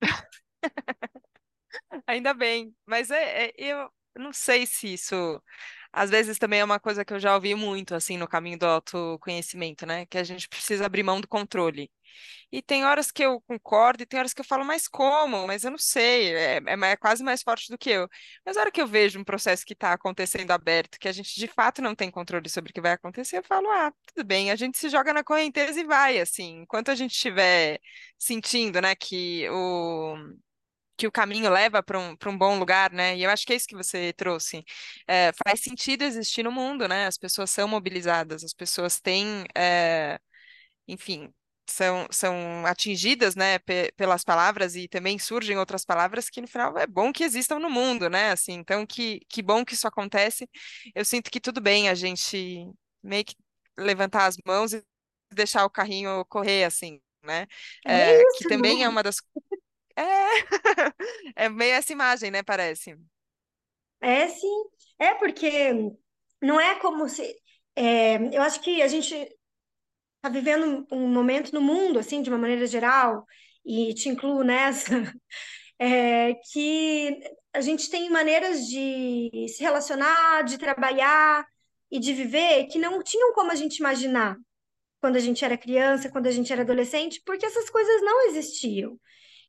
Ainda 2.07 2.35
bem, 2.35 2.75
mas 2.87 3.11
é, 3.11 3.47
é, 3.47 3.55
eu 3.59 3.91
não 4.17 4.33
sei 4.33 4.67
se 4.67 4.93
isso 4.95 5.43
às 5.93 6.11
vezes 6.11 6.39
também 6.39 6.61
é 6.61 6.65
uma 6.65 6.81
coisa 6.81 7.05
que 7.05 7.13
eu 7.15 7.21
já 7.21 7.35
ouvi 7.35 7.55
muito 7.55 7.95
assim 7.95 8.17
no 8.19 8.27
caminho 8.29 8.59
do 8.59 8.67
autoconhecimento, 8.67 9.87
né? 9.87 10.07
Que 10.07 10.19
a 10.19 10.25
gente 10.25 10.49
precisa 10.49 10.87
abrir 10.87 11.05
mão 11.05 11.21
do 11.21 11.29
controle. 11.29 11.91
E 12.53 12.63
tem 12.63 12.85
horas 12.85 13.11
que 13.11 13.23
eu 13.25 13.41
concordo 13.43 14.03
e 14.03 14.07
tem 14.07 14.19
horas 14.19 14.33
que 14.35 14.41
eu 14.41 14.45
falo, 14.45 14.65
mas 14.65 14.89
como? 14.89 15.47
Mas 15.47 15.65
eu 15.65 15.71
não 15.71 15.79
sei, 15.79 16.35
é, 16.35 16.57
é, 16.67 16.93
é 16.93 16.97
quase 16.97 17.23
mais 17.25 17.43
forte 17.43 17.71
do 17.71 17.79
que 17.79 17.91
eu. 17.91 18.09
Mas 18.45 18.57
na 18.57 18.63
hora 18.63 18.73
que 18.73 18.81
eu 18.81 18.87
vejo 18.87 19.19
um 19.21 19.25
processo 19.25 19.65
que 19.65 19.73
está 19.75 19.93
acontecendo 19.93 20.51
aberto, 20.53 20.99
que 20.99 21.09
a 21.09 21.13
gente 21.13 21.39
de 21.39 21.47
fato 21.49 21.83
não 21.83 21.95
tem 21.95 22.11
controle 22.11 22.49
sobre 22.49 22.71
o 22.71 22.75
que 22.75 22.81
vai 22.81 22.93
acontecer, 22.93 23.39
eu 23.39 23.45
falo, 23.45 23.69
ah, 23.71 23.93
tudo 24.15 24.27
bem, 24.27 24.51
a 24.51 24.57
gente 24.57 24.79
se 24.79 24.89
joga 24.89 25.13
na 25.13 25.25
correnteza 25.25 25.81
e 25.81 25.85
vai, 25.85 26.21
assim. 26.21 26.61
Enquanto 26.63 26.91
a 26.91 26.95
gente 26.95 27.13
estiver 27.13 27.81
sentindo, 28.19 28.81
né, 28.81 28.95
que 28.95 29.49
o 29.51 30.17
que 30.97 31.07
o 31.07 31.13
caminho 31.13 31.51
leva 31.51 31.83
para 31.83 31.99
um, 31.99 32.17
um 32.27 32.39
bom 32.39 32.59
lugar, 32.59 32.93
né? 32.93 33.17
E 33.17 33.23
eu 33.25 33.31
acho 33.31 33.47
que 33.47 33.53
é 33.53 33.57
isso 33.57 33.67
que 33.69 33.77
você 33.77 34.13
trouxe. 34.13 34.65
É, 35.07 35.33
faz 35.47 35.61
sentido 35.61 36.03
existir 36.03 36.43
no 36.43 36.53
mundo, 36.53 36.87
né? 36.89 37.07
As 37.07 37.19
pessoas 37.19 37.51
são 37.51 37.69
mobilizadas, 37.69 38.45
as 38.45 38.53
pessoas 38.55 39.01
têm, 39.01 39.45
é, 39.57 40.19
enfim, 40.89 41.33
são, 41.69 42.07
são 42.11 42.67
atingidas, 42.67 43.35
né, 43.35 43.59
pelas 43.97 44.23
palavras 44.25 44.77
e 44.77 44.87
também 44.89 45.19
surgem 45.19 45.57
outras 45.59 45.85
palavras 45.85 46.29
que 46.29 46.41
no 46.41 46.47
final 46.49 46.77
é 46.79 46.87
bom 46.87 47.13
que 47.13 47.25
existam 47.25 47.59
no 47.59 47.71
mundo, 47.71 48.09
né, 48.11 48.31
assim, 48.33 48.53
então 48.55 48.87
que, 48.87 49.21
que 49.29 49.43
bom 49.43 49.65
que 49.65 49.75
isso 49.75 49.89
acontece, 49.89 50.49
eu 50.95 51.05
sinto 51.05 51.31
que 51.31 51.41
tudo 51.41 51.61
bem 51.61 51.89
a 51.89 51.95
gente 51.95 52.67
meio 53.03 53.25
que 53.25 53.35
levantar 53.79 54.27
as 54.27 54.37
mãos 54.47 54.73
e 54.75 54.85
deixar 55.33 55.65
o 55.65 55.71
carrinho 55.71 56.25
correr, 56.27 56.65
assim, 56.65 57.01
né, 57.23 57.47
é, 57.87 58.13
é 58.13 58.23
isso, 58.23 58.39
que 58.39 58.45
também 58.47 58.85
é 58.85 58.89
uma 58.89 59.03
das... 59.03 59.17
É, 59.97 60.05
é 61.47 61.49
meio 61.49 61.75
essa 61.75 61.93
imagem, 61.93 62.31
né, 62.31 62.43
parece. 62.43 62.97
É, 64.01 64.29
sim, 64.29 64.65
é 64.99 65.15
porque 65.15 65.73
não 66.43 66.61
é 66.61 66.79
como 66.79 67.09
se... 67.09 67.35
É, 67.77 68.17
eu 68.37 68.43
acho 68.43 68.61
que 68.61 68.83
a 68.83 68.89
gente 68.89 69.15
está 69.15 70.29
vivendo 70.31 70.87
um 70.91 71.09
momento 71.09 71.53
no 71.53 71.61
mundo, 71.61 71.99
assim, 71.99 72.23
de 72.23 72.31
uma 72.31 72.39
maneira 72.39 72.67
geral, 72.67 73.27
e 73.65 73.93
te 73.95 74.09
incluo 74.09 74.43
nessa, 74.43 74.91
é, 75.79 76.35
que 76.53 77.21
a 77.53 77.61
gente 77.61 77.91
tem 77.91 78.11
maneiras 78.11 78.67
de 78.67 79.47
se 79.49 79.63
relacionar, 79.63 80.43
de 80.43 80.59
trabalhar 80.59 81.47
e 81.91 82.01
de 82.01 82.13
viver 82.13 82.67
que 82.67 82.79
não 82.79 83.03
tinham 83.03 83.33
como 83.35 83.53
a 83.53 83.55
gente 83.55 83.79
imaginar 83.79 84.37
quando 85.01 85.17
a 85.17 85.21
gente 85.21 85.45
era 85.45 85.59
criança, 85.59 86.11
quando 86.11 86.27
a 86.27 86.31
gente 86.31 86.53
era 86.53 86.63
adolescente, 86.63 87.23
porque 87.27 87.45
essas 87.45 87.69
coisas 87.69 88.03
não 88.03 88.29
existiam. 88.29 88.99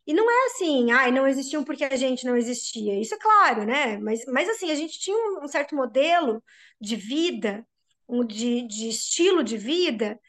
E 0.08 0.14
não 0.14 0.30
é 0.30 0.46
assim, 0.48 0.92
ai, 0.92 1.12
não 1.12 1.28
existiam 1.28 1.64
porque 1.64 1.84
a 1.84 1.96
gente 1.96 2.26
não 2.26 2.38
existia. 2.38 3.00
Isso 3.00 3.16
é 3.16 3.18
claro, 3.18 3.66
né? 3.66 3.98
Mas, 3.98 4.24
mas 4.28 4.48
assim, 4.50 4.70
a 4.72 4.76
gente 4.76 5.00
tinha 5.00 5.18
um 5.42 5.48
certo 5.48 5.76
modelo 5.76 6.44
de 6.80 6.96
vida, 6.96 7.66
um, 8.08 8.24
de, 8.24 8.68
de 8.68 8.90
estilo 8.90 9.44
de 9.44 9.58
vida 9.58 10.20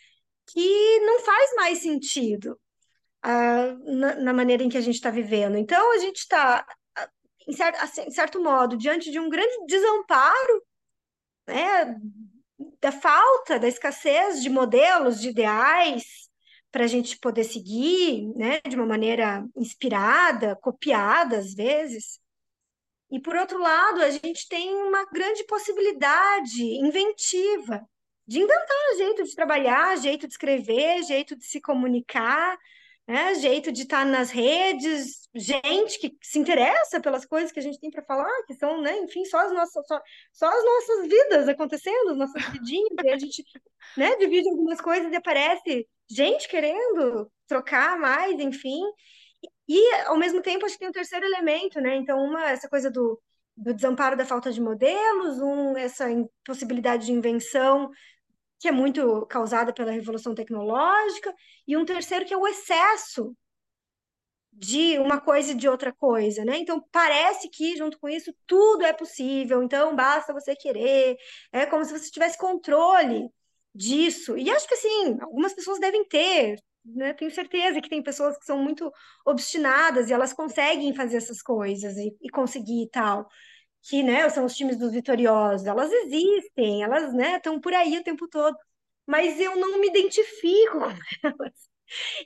que 0.46 1.00
não 1.00 1.20
faz 1.20 1.54
mais 1.56 1.78
sentido 1.80 2.58
uh, 3.24 3.96
na, 3.96 4.14
na, 4.16 4.32
maneira 4.32 4.62
em 4.62 4.68
que 4.68 4.78
a 4.78 4.80
gente 4.80 4.94
está 4.94 5.10
vivendo. 5.10 5.58
Então, 5.58 5.92
a 5.92 5.98
gente 5.98 6.18
está, 6.18 6.64
em, 7.46 7.52
certo, 7.52 7.82
assim, 7.82 8.02
em 8.02 8.10
certo 8.10 8.42
modo, 8.42 8.76
diante 8.76 9.10
de 9.10 9.20
um 9.20 9.28
grande 9.28 9.66
desamparo, 9.66 10.64
né, 11.46 11.96
da 12.80 12.92
falta, 12.92 13.58
da 13.58 13.68
escassez 13.68 14.42
de 14.42 14.48
modelos, 14.48 15.20
de 15.20 15.28
ideais 15.28 16.26
para 16.76 16.84
a 16.84 16.88
gente 16.88 17.18
poder 17.18 17.44
seguir, 17.44 18.30
né, 18.36 18.60
de 18.68 18.76
uma 18.76 18.84
maneira 18.84 19.48
inspirada, 19.56 20.54
copiada 20.56 21.38
às 21.38 21.54
vezes. 21.54 22.20
E 23.10 23.18
por 23.18 23.34
outro 23.34 23.58
lado, 23.58 24.02
a 24.02 24.10
gente 24.10 24.46
tem 24.46 24.74
uma 24.74 25.06
grande 25.06 25.42
possibilidade 25.44 26.62
inventiva 26.62 27.82
de 28.26 28.40
inventar 28.40 28.96
jeito 28.98 29.24
de 29.24 29.34
trabalhar, 29.34 29.96
jeito 29.96 30.26
de 30.26 30.34
escrever, 30.34 31.02
jeito 31.04 31.34
de 31.34 31.46
se 31.46 31.62
comunicar, 31.62 32.58
né? 33.06 33.34
jeito 33.36 33.70
de 33.70 33.82
estar 33.82 34.04
nas 34.04 34.30
redes, 34.30 35.28
gente 35.34 35.98
que 35.98 36.16
se 36.22 36.38
interessa 36.38 37.00
pelas 37.00 37.24
coisas 37.24 37.52
que 37.52 37.58
a 37.60 37.62
gente 37.62 37.78
tem 37.78 37.90
para 37.90 38.04
falar, 38.04 38.30
que 38.46 38.54
são, 38.54 38.80
né, 38.80 38.98
enfim, 38.98 39.24
só 39.24 39.38
as 39.38 39.52
nossas, 39.52 39.86
só, 39.86 40.00
só 40.32 40.48
as 40.48 40.64
nossas 40.64 41.08
vidas 41.08 41.48
acontecendo, 41.48 42.10
as 42.10 42.16
nossas 42.16 42.42
vidinhas, 42.50 42.90
e 43.04 43.10
a 43.10 43.18
gente 43.18 43.44
né, 43.96 44.16
divide 44.16 44.48
algumas 44.48 44.80
coisas 44.80 45.12
e 45.12 45.16
aparece 45.16 45.86
gente 46.10 46.48
querendo 46.48 47.30
trocar 47.46 47.98
mais, 47.98 48.38
enfim. 48.40 48.82
E, 49.68 49.94
ao 50.06 50.16
mesmo 50.16 50.40
tempo, 50.42 50.64
acho 50.64 50.74
que 50.74 50.80
tem 50.80 50.88
um 50.88 50.92
terceiro 50.92 51.26
elemento, 51.26 51.80
né? 51.80 51.96
Então, 51.96 52.18
uma, 52.24 52.50
essa 52.50 52.68
coisa 52.68 52.90
do, 52.90 53.20
do 53.56 53.74
desamparo 53.74 54.16
da 54.16 54.24
falta 54.24 54.52
de 54.52 54.60
modelos, 54.60 55.40
um, 55.40 55.76
essa 55.76 56.06
possibilidade 56.44 57.06
de 57.06 57.12
invenção 57.12 57.90
que 58.58 58.68
é 58.68 58.72
muito 58.72 59.26
causada 59.26 59.72
pela 59.72 59.92
revolução 59.92 60.34
tecnológica, 60.34 61.34
e 61.66 61.76
um 61.76 61.84
terceiro 61.84 62.24
que 62.24 62.34
é 62.34 62.36
o 62.36 62.46
excesso 62.46 63.36
de 64.52 64.98
uma 64.98 65.20
coisa 65.20 65.52
e 65.52 65.54
de 65.54 65.68
outra 65.68 65.92
coisa, 65.92 66.44
né? 66.44 66.56
Então 66.58 66.82
parece 66.90 67.48
que 67.50 67.76
junto 67.76 67.98
com 67.98 68.08
isso 68.08 68.34
tudo 68.46 68.84
é 68.84 68.92
possível, 68.92 69.62
então 69.62 69.94
basta 69.94 70.32
você 70.32 70.56
querer, 70.56 71.16
é 71.52 71.66
como 71.66 71.84
se 71.84 71.92
você 71.92 72.10
tivesse 72.10 72.38
controle 72.38 73.28
disso. 73.74 74.36
E 74.38 74.50
acho 74.50 74.66
que 74.66 74.74
assim, 74.74 75.18
algumas 75.20 75.52
pessoas 75.52 75.78
devem 75.78 76.04
ter, 76.08 76.58
né? 76.84 77.12
Tenho 77.12 77.30
certeza 77.30 77.80
que 77.82 77.90
tem 77.90 78.02
pessoas 78.02 78.38
que 78.38 78.46
são 78.46 78.58
muito 78.62 78.90
obstinadas 79.26 80.08
e 80.08 80.12
elas 80.14 80.32
conseguem 80.32 80.94
fazer 80.94 81.18
essas 81.18 81.42
coisas 81.42 81.96
e, 81.96 82.16
e 82.22 82.30
conseguir 82.30 82.84
e 82.84 82.88
tal 82.90 83.28
que 83.88 84.02
né, 84.02 84.28
são 84.28 84.44
os 84.44 84.54
times 84.54 84.76
dos 84.76 84.92
vitoriosos, 84.92 85.66
elas 85.66 85.92
existem, 85.92 86.82
elas 86.82 87.14
né, 87.14 87.36
estão 87.36 87.60
por 87.60 87.72
aí 87.72 87.98
o 87.98 88.02
tempo 88.04 88.28
todo, 88.28 88.56
mas 89.06 89.38
eu 89.40 89.56
não 89.56 89.78
me 89.80 89.88
identifico 89.88 90.78
com 91.22 91.28
elas. 91.28 91.68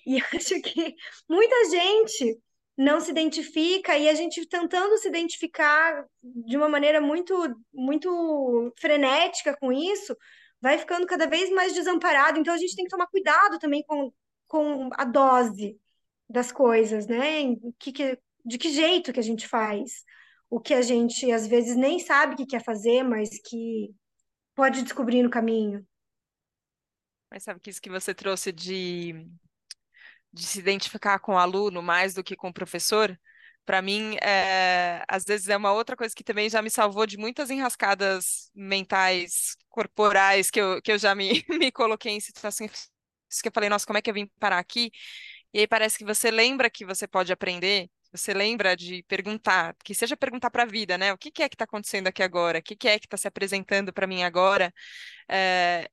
E 0.07 0.19
acho 0.35 0.61
que 0.63 0.95
muita 1.29 1.71
gente 1.71 2.39
não 2.77 2.99
se 3.01 3.11
identifica 3.11 3.99
e 3.99 4.09
a 4.09 4.15
gente 4.15 4.47
tentando 4.49 4.97
se 4.97 5.09
identificar 5.09 6.07
de 6.23 6.57
uma 6.57 6.69
maneira 6.69 6.99
muito 7.01 7.35
muito 7.73 8.73
frenética 8.79 9.55
com 9.59 9.71
isso, 9.71 10.17
vai 10.61 10.79
ficando 10.79 11.07
cada 11.07 11.27
vez 11.27 11.51
mais 11.51 11.75
desamparado. 11.75 12.39
Então 12.39 12.55
a 12.55 12.59
gente 12.59 12.75
tem 12.75 12.85
que 12.87 12.91
tomar 12.91 13.07
cuidado 13.09 13.59
também 13.59 13.83
com, 13.87 14.11
com 14.49 14.89
a 14.95 15.05
dose 15.05 15.79
das 16.29 16.51
coisas, 16.53 17.07
né? 17.07 17.55
Que, 17.79 17.93
que, 17.93 18.19
de 18.47 18.59
que 18.59 18.71
jeito 18.71 19.13
que 19.13 19.21
a 19.21 19.23
gente 19.23 19.47
faz 19.47 20.05
o 20.51 20.61
que 20.61 20.75
a 20.75 20.83
gente 20.83 21.31
às 21.31 21.47
vezes 21.47 21.77
nem 21.77 22.01
sabe 22.01 22.35
que 22.35 22.45
quer 22.45 22.63
fazer, 22.63 23.05
mas 23.05 23.31
que 23.49 23.95
pode 24.55 24.83
descobrir 24.83 25.23
no 25.23 25.31
caminho. 25.31 25.87
Mas 27.31 27.45
sabe 27.45 27.61
que 27.61 27.71
isso 27.71 27.81
que 27.81 27.89
você 27.89 28.13
trouxe 28.13 28.51
de, 28.51 29.15
de 30.33 30.43
se 30.43 30.59
identificar 30.59 31.21
com 31.21 31.35
o 31.35 31.39
aluno 31.39 31.81
mais 31.81 32.13
do 32.13 32.25
que 32.25 32.35
com 32.35 32.49
o 32.49 32.53
professor? 32.53 33.17
Para 33.65 33.81
mim, 33.81 34.17
é, 34.21 35.05
às 35.07 35.25
vezes 35.25 35.49
é 35.49 35.57
uma 35.57 35.73
outra 35.73 35.97
coisa 35.97 36.13
que 36.15 36.25
também 36.25 36.51
já 36.51 36.61
me 36.61 36.71
salvou 36.71 37.07
de 37.07 37.17
muitas 37.17 37.51
enrascadas 37.51 38.51
mentais, 38.53 39.57
corporais, 39.69 40.51
que 40.51 40.61
eu, 40.61 40.83
que 40.83 40.91
eu 40.91 40.99
já 40.99 41.15
me, 41.15 41.45
me 41.49 41.71
coloquei 41.71 42.13
em 42.13 42.21
situações 42.21 42.91
que 43.41 43.49
eu 43.49 43.53
falei, 43.55 43.69
nossa, 43.69 43.87
como 43.87 43.97
é 43.99 44.03
que 44.03 44.11
eu 44.11 44.15
vim 44.15 44.27
parar 44.41 44.59
aqui? 44.59 44.91
E 45.53 45.61
aí 45.61 45.67
parece 45.69 45.99
que 45.99 46.05
você 46.05 46.31
lembra 46.31 46.71
que 46.71 46.85
você 46.85 47.07
pode 47.07 47.33
aprender, 47.33 47.89
você 48.13 48.35
lembra 48.35 48.77
de 48.77 49.03
perguntar, 49.05 49.75
que 49.85 49.95
seja 49.95 50.17
perguntar 50.17 50.51
para 50.51 50.65
a 50.65 50.67
vida, 50.67 50.99
né? 50.99 51.13
O 51.13 51.19
que, 51.19 51.31
que 51.31 51.43
é 51.43 51.49
que 51.49 51.55
está 51.55 51.65
acontecendo 51.65 52.09
aqui 52.09 52.23
agora? 52.23 52.59
O 52.59 52.63
que, 52.63 52.77
que 52.77 52.89
é 52.89 52.99
que 52.99 53.07
está 53.07 53.17
se 53.17 53.29
apresentando 53.29 53.93
para 53.93 54.07
mim 54.07 54.23
agora? 54.23 54.73
É, 55.29 55.89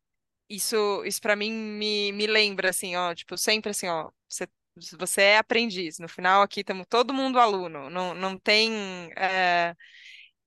isso, 0.49 1.03
isso 1.05 1.21
para 1.21 1.35
mim 1.35 1.51
me, 1.51 2.11
me 2.13 2.27
lembra, 2.27 2.69
assim, 2.69 2.95
ó, 2.95 3.13
tipo, 3.15 3.37
sempre 3.37 3.71
assim, 3.71 3.87
ó, 3.87 4.09
você, 4.29 4.47
você 4.97 5.21
é 5.21 5.37
aprendiz. 5.37 5.99
No 5.99 6.07
final 6.09 6.41
aqui 6.41 6.61
estamos 6.61 6.85
todo 6.89 7.13
mundo 7.13 7.39
aluno. 7.39 7.89
Não, 7.89 8.13
não 8.13 8.37
tem. 8.37 9.11
É... 9.17 9.75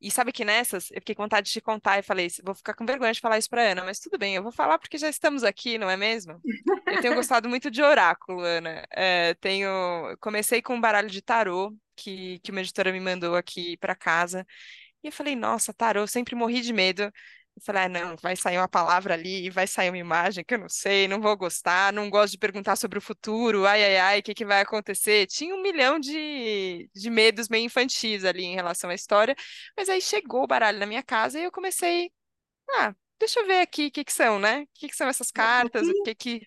E 0.01 0.11
sabe 0.11 0.33
que 0.33 0.45
nessas, 0.45 0.91
eu 0.91 1.01
fiquei 1.01 1.15
com 1.15 1.23
vontade 1.23 1.49
de 1.49 1.53
te 1.53 1.61
contar 1.61 1.99
e 1.99 2.03
falei, 2.03 2.29
vou 2.43 2.55
ficar 2.55 2.75
com 2.75 2.87
vergonha 2.87 3.13
de 3.13 3.21
falar 3.21 3.39
isso 3.39 3.51
para 3.51 3.71
Ana, 3.73 3.85
mas 3.85 4.01
tudo 4.01 4.19
bem, 4.19 4.35
eu 4.35 4.43
vou 4.43 4.51
falar 4.53 4.79
porque 4.79 4.97
já 4.97 5.09
estamos 5.09 5.45
aqui, 5.45 5.77
não 5.77 5.91
é 5.91 5.97
mesmo? 5.97 6.41
Eu 6.87 7.01
tenho 7.03 7.15
gostado 7.15 7.49
muito 7.49 7.71
de 7.71 7.83
oráculo, 7.83 8.41
Ana. 8.41 8.87
É, 8.91 9.35
tenho, 9.35 9.71
comecei 10.19 10.63
com 10.63 10.75
um 10.75 10.81
baralho 10.81 11.11
de 11.11 11.21
tarô 11.21 11.75
que, 11.95 12.39
que 12.41 12.51
uma 12.51 12.61
editora 12.61 12.93
me 12.93 13.01
mandou 13.01 13.37
aqui 13.37 13.77
para 13.77 13.95
casa. 13.95 14.47
E 15.03 15.09
eu 15.09 15.13
falei, 15.13 15.37
nossa, 15.37 15.73
tarô, 15.73 16.07
sempre 16.07 16.35
morri 16.35 16.61
de 16.61 16.73
medo. 16.73 17.11
Eu 17.61 17.65
falei, 17.65 17.83
ah, 17.83 17.89
não, 17.91 18.17
vai 18.17 18.35
sair 18.37 18.57
uma 18.57 18.69
palavra 18.69 19.13
ali, 19.13 19.51
vai 19.51 19.67
sair 19.67 19.91
uma 19.91 19.99
imagem 19.99 20.43
que 20.43 20.55
eu 20.55 20.59
não 20.59 20.69
sei, 20.69 21.07
não 21.07 21.21
vou 21.21 21.37
gostar, 21.37 21.93
não 21.93 22.09
gosto 22.09 22.33
de 22.33 22.39
perguntar 22.39 22.75
sobre 22.77 22.99
o 22.99 23.03
futuro, 23.03 23.67
ai, 23.67 23.85
ai, 23.85 23.97
ai, 23.99 24.19
o 24.21 24.23
que, 24.23 24.33
que 24.35 24.47
vai 24.47 24.63
acontecer? 24.63 25.27
Tinha 25.27 25.55
um 25.55 25.61
milhão 25.63 26.01
de, 26.01 26.89
de 26.95 27.11
medos 27.11 27.51
meio 27.51 27.67
infantis 27.67 28.25
ali 28.25 28.45
em 28.45 28.55
relação 28.55 28.89
à 28.89 28.95
história, 28.95 29.37
mas 29.77 29.91
aí 29.91 30.01
chegou 30.01 30.43
o 30.45 30.47
baralho 30.47 30.79
na 30.79 30.87
minha 30.87 31.03
casa 31.03 31.39
e 31.39 31.45
eu 31.45 31.53
comecei, 31.53 32.11
ah, 32.73 32.95
deixa 33.19 33.41
eu 33.41 33.47
ver 33.47 33.61
aqui 33.63 33.89
o 33.89 33.93
que, 33.93 34.05
que 34.05 34.13
são, 34.13 34.39
né? 34.39 34.63
O 34.63 34.69
que, 34.75 34.89
que 34.89 34.97
são 34.97 35.09
essas 35.09 35.31
cartas, 35.31 35.89
o 35.89 35.97
que 36.05 36.15
que... 36.15 36.43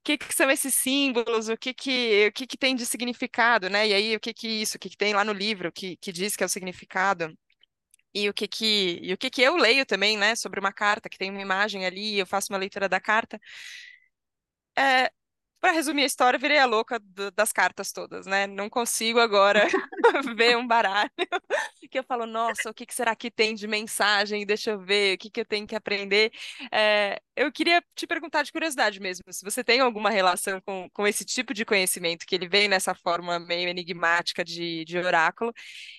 O 0.00 0.02
que, 0.04 0.18
que 0.18 0.34
são 0.34 0.50
esses 0.50 0.74
símbolos? 0.74 1.48
O 1.48 1.56
que 1.56 1.74
que, 1.74 2.26
o 2.28 2.32
que 2.32 2.46
que 2.46 2.56
tem 2.58 2.74
de 2.74 2.86
significado, 2.86 3.68
né? 3.68 3.86
E 3.88 3.94
aí, 3.94 4.16
o 4.16 4.20
que 4.20 4.32
que 4.34 4.48
isso? 4.48 4.76
O 4.76 4.80
que 4.80 4.88
que 4.90 4.96
tem 4.96 5.14
lá 5.14 5.24
no 5.24 5.32
livro 5.32 5.72
que, 5.72 5.96
que 5.96 6.12
diz 6.12 6.36
que 6.36 6.42
é 6.42 6.46
o 6.46 6.48
significado? 6.48 7.36
E 8.14 8.28
o 8.28 8.34
que 8.34 8.48
que, 8.48 8.98
e 9.02 9.12
o 9.12 9.18
que 9.18 9.30
que 9.30 9.42
eu 9.42 9.56
leio 9.56 9.86
também, 9.86 10.16
né, 10.16 10.34
sobre 10.36 10.60
uma 10.60 10.72
carta, 10.72 11.08
que 11.08 11.18
tem 11.18 11.30
uma 11.30 11.40
imagem 11.42 11.86
ali, 11.86 12.18
eu 12.18 12.26
faço 12.26 12.52
uma 12.52 12.58
leitura 12.58 12.88
da 12.88 13.00
carta. 13.00 13.40
É, 14.76 15.10
para 15.60 15.72
resumir 15.72 16.04
a 16.04 16.06
história, 16.06 16.38
virei 16.38 16.58
a 16.58 16.66
louca 16.66 16.98
do, 17.00 17.30
das 17.32 17.52
cartas 17.52 17.92
todas, 17.92 18.26
né? 18.26 18.46
Não 18.46 18.70
consigo 18.70 19.18
agora 19.20 19.66
ver 20.36 20.56
um 20.56 20.66
baralho 20.66 21.10
que 21.90 21.98
eu 21.98 22.04
falo, 22.04 22.26
nossa, 22.26 22.70
o 22.70 22.74
que, 22.74 22.86
que, 22.86 22.94
será 22.94 23.16
que 23.16 23.30
tem 23.30 23.54
de 23.54 23.66
mensagem? 23.66 24.46
Deixa 24.46 24.72
eu 24.72 24.80
ver, 24.80 25.16
o 25.16 25.18
que, 25.18 25.30
que 25.30 25.40
eu 25.40 25.46
tenho 25.46 25.66
que 25.66 25.74
aprender. 25.76 26.32
É, 26.72 27.20
eu 27.38 27.52
queria 27.52 27.82
te 27.94 28.06
perguntar 28.06 28.42
de 28.42 28.52
curiosidade 28.52 29.00
mesmo, 29.00 29.32
se 29.32 29.44
você 29.44 29.62
tem 29.62 29.80
alguma 29.80 30.10
relação 30.10 30.60
com, 30.60 30.88
com 30.92 31.06
esse 31.06 31.24
tipo 31.24 31.54
de 31.54 31.64
conhecimento, 31.64 32.26
que 32.26 32.34
ele 32.34 32.48
vem 32.48 32.68
nessa 32.68 32.94
forma 32.94 33.38
meio 33.38 33.68
enigmática 33.68 34.44
de, 34.44 34.84
de 34.84 34.98
oráculo, 34.98 35.52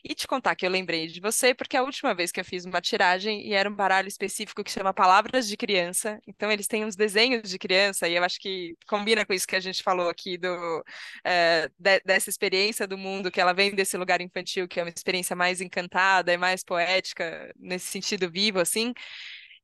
e 0.04 0.14
te 0.14 0.28
contar 0.28 0.56
que 0.56 0.66
eu 0.66 0.70
lembrei 0.70 1.08
de 1.08 1.22
você, 1.22 1.54
porque 1.54 1.78
a 1.78 1.84
última 1.84 2.14
vez 2.14 2.32
que 2.32 2.40
eu 2.40 2.46
fiz 2.46 2.66
uma 2.66 2.82
tiragem, 2.82 3.48
e 3.48 3.54
era 3.54 3.70
um 3.70 3.76
baralho 3.76 4.08
específico 4.08 4.64
que 4.64 4.72
chama 4.72 4.94
Palavras 4.94 5.48
de 5.48 5.56
Criança, 5.56 6.20
então 6.28 6.52
eles 6.52 6.68
têm 6.68 6.86
uns 6.86 6.96
desenhos 6.96 7.50
de 7.50 7.58
criança, 7.58 8.08
e 8.08 8.16
eu 8.16 8.24
acho 8.24 8.40
que 8.40 8.76
combina 8.88 9.26
com 9.26 9.34
isso 9.34 9.48
que 9.48 9.56
a 9.56 9.60
gente 9.60 9.82
falou 9.82 10.10
aqui 10.10 10.38
do, 10.38 10.84
é, 11.24 11.70
de, 11.80 12.00
dessa 12.02 12.30
experiência 12.30 12.86
do 12.86 12.98
mundo, 12.98 13.32
que 13.32 13.40
ela 13.40 13.54
vem 13.54 13.74
desse 13.74 13.98
lugar 13.98 14.22
infantil, 14.22 14.68
que 14.68 14.80
é 14.80 14.84
uma 14.84 14.90
experiência 14.90 15.36
mais 15.36 15.62
encantada 15.62 16.34
e 16.34 16.38
mais 16.38 16.64
poética, 16.64 17.54
nesse 17.58 17.88
sentido 17.88 18.30
vivo, 18.30 18.60
assim. 18.60 18.94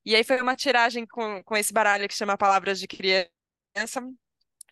E 0.06 0.16
aí 0.16 0.24
foi 0.24 0.40
uma 0.42 0.56
tiragem 0.56 1.06
com, 1.06 1.44
com 1.44 1.58
esse 1.58 1.74
baralho 1.74 2.08
que 2.08 2.14
chama 2.14 2.38
Palavras 2.38 2.80
de 2.80 2.88
Criança. 2.88 4.02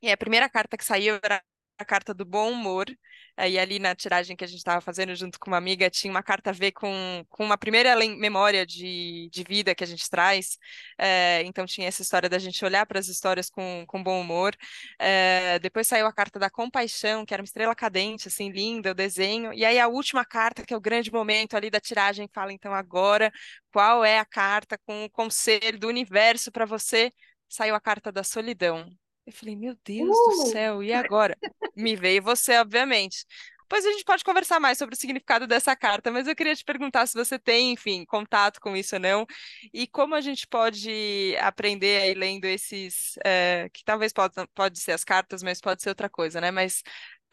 E 0.02 0.12
a 0.12 0.18
primeira 0.18 0.50
carta 0.50 0.78
que 0.78 0.86
saiu 0.86 1.20
era 1.24 1.44
a 1.84 1.86
carta 1.86 2.14
do 2.14 2.26
bom 2.26 2.52
humor. 2.52 2.88
E 3.36 3.58
ali 3.58 3.80
na 3.80 3.96
tiragem 3.96 4.36
que 4.36 4.44
a 4.44 4.48
gente 4.48 4.60
estava 4.60 4.80
fazendo 4.80 5.16
junto 5.16 5.40
com 5.40 5.50
uma 5.50 5.58
amiga, 5.58 5.90
tinha 5.90 6.12
uma 6.12 6.22
carta 6.22 6.52
a 6.52 6.54
ver 6.54 6.72
com, 6.72 7.26
com 7.30 7.44
uma 7.44 7.58
primeira 7.58 7.96
memória 7.96 8.64
de, 8.66 9.28
de 9.32 9.44
vida 9.44 9.74
que 9.74 9.84
a 9.84 9.88
gente 9.88 10.08
traz. 10.08 10.58
É, 10.98 11.42
então 11.44 11.66
tinha 11.66 11.88
essa 11.88 12.04
história 12.04 12.30
da 12.30 12.38
gente 12.38 12.64
olhar 12.64 12.86
para 12.86 13.00
as 13.00 13.08
histórias 13.08 13.50
com, 13.50 13.86
com 13.88 14.04
bom 14.04 14.22
humor. 14.22 14.56
É, 15.00 15.58
depois 15.60 15.88
saiu 15.88 16.06
a 16.06 16.14
carta 16.14 16.38
da 16.40 16.50
compaixão, 16.50 17.26
que 17.26 17.34
era 17.34 17.42
uma 17.42 17.46
estrela 17.46 17.74
cadente, 17.76 18.28
assim, 18.28 18.52
linda, 18.52 18.92
o 18.92 18.94
desenho. 18.94 19.52
E 19.54 19.66
aí 19.66 19.80
a 19.80 19.88
última 19.88 20.24
carta, 20.24 20.64
que 20.64 20.74
é 20.74 20.78
o 20.78 20.82
grande 20.82 21.12
momento 21.12 21.56
ali 21.56 21.70
da 21.72 21.80
tiragem, 21.80 22.30
fala 22.32 22.54
então 22.54 22.74
agora 22.74 23.32
qual 23.72 24.06
é 24.06 24.20
a 24.20 24.26
carta 24.26 24.78
com 24.86 25.06
o 25.06 25.10
conselho 25.10 25.80
do 25.80 25.88
universo 25.88 26.52
para 26.52 26.66
você. 26.66 27.12
Saiu 27.50 27.76
a 27.76 27.82
carta 27.82 28.12
da 28.12 28.24
solidão. 28.24 28.90
Eu 29.26 29.34
falei, 29.34 29.56
meu 29.56 29.78
Deus 29.86 30.10
uh! 30.10 30.30
do 30.30 30.48
céu, 30.48 30.84
e 30.84 30.94
agora? 30.94 31.38
Me 31.76 31.96
veio 31.96 32.22
você, 32.22 32.58
obviamente. 32.58 33.26
Depois 33.62 33.86
a 33.86 33.92
gente 33.92 34.04
pode 34.04 34.24
conversar 34.24 34.60
mais 34.60 34.78
sobre 34.78 34.94
o 34.94 34.98
significado 34.98 35.48
dessa 35.48 35.76
carta, 35.76 36.12
mas 36.12 36.28
eu 36.28 36.36
queria 36.36 36.56
te 36.56 36.64
perguntar 36.64 37.08
se 37.08 37.16
você 37.16 37.40
tem, 37.40 37.72
enfim, 37.72 38.06
contato 38.06 38.60
com 38.60 38.76
isso 38.76 38.96
ou 38.96 39.02
não, 39.02 39.26
e 39.74 39.88
como 39.88 40.14
a 40.14 40.22
gente 40.22 40.46
pode 40.46 41.36
aprender 41.40 42.02
aí 42.04 42.14
lendo 42.14 42.46
esses, 42.46 43.18
é, 43.26 43.70
que 43.74 43.84
talvez 43.84 44.14
pode, 44.14 44.36
pode 44.54 44.80
ser 44.80 44.92
as 44.92 45.04
cartas, 45.04 45.42
mas 45.42 45.60
pode 45.60 45.82
ser 45.82 45.90
outra 45.90 46.08
coisa, 46.08 46.40
né? 46.40 46.52
Mas 46.52 46.84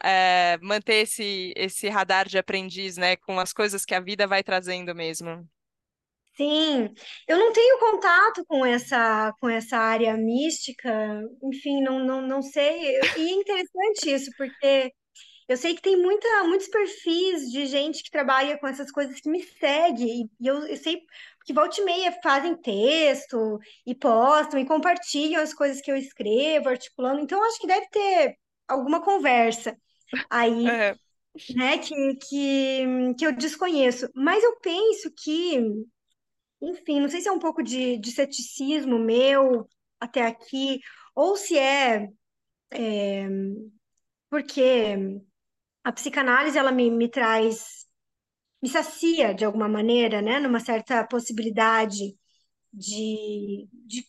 é, 0.03 0.57
manter 0.61 1.03
esse, 1.03 1.53
esse 1.55 1.87
radar 1.89 2.27
de 2.27 2.37
aprendiz, 2.37 2.97
né, 2.97 3.15
com 3.17 3.39
as 3.39 3.53
coisas 3.53 3.85
que 3.85 3.93
a 3.93 3.99
vida 3.99 4.25
vai 4.25 4.41
trazendo 4.41 4.95
mesmo. 4.95 5.47
Sim, 6.35 6.89
eu 7.27 7.37
não 7.37 7.51
tenho 7.53 7.77
contato 7.79 8.43
com 8.47 8.65
essa 8.65 9.33
com 9.39 9.49
essa 9.49 9.77
área 9.77 10.15
mística, 10.17 10.89
enfim, 11.43 11.81
não, 11.83 11.99
não, 12.03 12.21
não 12.21 12.41
sei. 12.41 12.99
E 13.17 13.29
é 13.29 13.33
interessante 13.33 14.09
isso, 14.11 14.31
porque 14.37 14.93
eu 15.47 15.57
sei 15.57 15.75
que 15.75 15.81
tem 15.81 15.97
muita, 15.97 16.27
muitos 16.45 16.67
perfis 16.69 17.51
de 17.51 17.65
gente 17.67 18.03
que 18.03 18.11
trabalha 18.11 18.57
com 18.59 18.67
essas 18.67 18.91
coisas 18.91 19.19
que 19.21 19.29
me 19.29 19.43
segue, 19.43 20.05
e 20.39 20.47
eu, 20.47 20.67
eu 20.67 20.77
sei 20.77 21.01
que 21.45 21.53
volta 21.53 21.81
e 21.81 21.85
meia 21.85 22.11
fazem 22.23 22.55
texto 22.55 23.59
e 23.85 23.95
postam 23.95 24.59
e 24.59 24.65
compartilham 24.65 25.41
as 25.43 25.53
coisas 25.53 25.81
que 25.81 25.91
eu 25.91 25.97
escrevo, 25.97 26.69
articulando, 26.69 27.21
então 27.21 27.43
acho 27.45 27.59
que 27.59 27.67
deve 27.67 27.87
ter 27.89 28.37
alguma 28.67 29.01
conversa 29.03 29.77
aí, 30.29 30.67
É. 30.67 30.95
né, 31.55 31.77
que, 31.79 32.15
que, 32.17 32.85
que 33.17 33.25
eu 33.25 33.33
desconheço. 33.35 34.09
Mas 34.15 34.43
eu 34.43 34.59
penso 34.61 35.11
que 35.23 35.59
enfim, 36.61 36.99
não 37.01 37.09
sei 37.09 37.21
se 37.21 37.27
é 37.29 37.31
um 37.31 37.39
pouco 37.39 37.63
de, 37.63 37.97
de 37.97 38.11
ceticismo 38.11 38.99
meu 38.99 39.67
até 39.99 40.25
aqui, 40.25 40.79
ou 41.15 41.35
se 41.35 41.57
é, 41.57 42.07
é 42.71 43.27
porque 44.29 44.95
a 45.83 45.91
psicanálise 45.91 46.57
ela 46.57 46.71
me, 46.71 46.89
me 46.91 47.09
traz, 47.09 47.85
me 48.61 48.69
sacia 48.69 49.33
de 49.33 49.45
alguma 49.45 49.69
maneira, 49.69 50.21
né, 50.21 50.39
numa 50.39 50.59
certa 50.59 51.05
possibilidade 51.07 52.17
de, 52.73 53.67
de 53.73 54.05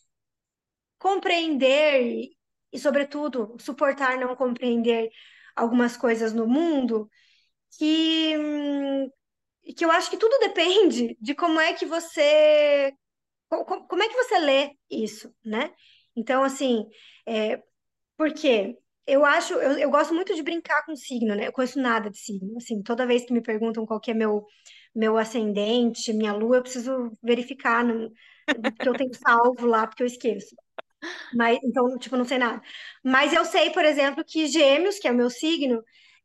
compreender 0.98 2.02
e, 2.02 2.36
e, 2.72 2.78
sobretudo, 2.78 3.56
suportar 3.60 4.18
não 4.18 4.36
compreender 4.36 5.10
algumas 5.56 5.96
coisas 5.96 6.32
no 6.32 6.46
mundo 6.46 7.10
que 7.78 8.36
hum, 8.38 9.10
que 9.76 9.84
eu 9.84 9.90
acho 9.90 10.10
que 10.10 10.16
tudo 10.16 10.38
depende 10.40 11.16
de 11.20 11.34
como 11.34 11.60
é 11.60 11.72
que 11.74 11.86
você 11.86 12.92
como 13.88 14.02
é 14.02 14.08
que 14.08 14.14
você 14.14 14.38
lê 14.38 14.70
isso, 14.90 15.34
né? 15.44 15.70
Então, 16.16 16.42
assim, 16.42 16.86
é, 17.26 17.62
porque 18.16 18.76
eu 19.06 19.24
acho, 19.24 19.54
eu, 19.54 19.78
eu 19.78 19.90
gosto 19.90 20.14
muito 20.14 20.34
de 20.34 20.42
brincar 20.42 20.84
com 20.86 20.96
signo, 20.96 21.34
né? 21.34 21.48
Eu 21.48 21.52
conheço 21.52 21.80
nada 21.80 22.10
de 22.10 22.18
signo. 22.18 22.56
Assim, 22.56 22.82
toda 22.82 23.06
vez 23.06 23.24
que 23.24 23.32
me 23.32 23.42
perguntam 23.42 23.86
qual 23.86 24.00
que 24.00 24.10
é 24.10 24.14
meu, 24.14 24.46
meu 24.94 25.18
ascendente, 25.18 26.12
minha 26.12 26.32
lua, 26.32 26.56
eu 26.58 26.62
preciso 26.62 27.16
verificar, 27.22 27.84
no, 27.84 28.10
porque 28.46 28.88
eu 28.88 28.94
tenho 28.96 29.14
salvo 29.14 29.66
lá, 29.66 29.86
porque 29.86 30.02
eu 30.02 30.06
esqueço. 30.06 30.54
Mas, 31.34 31.58
então, 31.64 31.98
tipo, 31.98 32.16
não 32.16 32.24
sei 32.24 32.38
nada. 32.38 32.62
Mas 33.04 33.32
eu 33.32 33.44
sei, 33.44 33.70
por 33.70 33.84
exemplo, 33.84 34.24
que 34.26 34.46
Gêmeos, 34.46 34.98
que 34.98 35.08
é 35.08 35.12
o 35.12 35.14
meu 35.14 35.30
signo, 35.30 35.82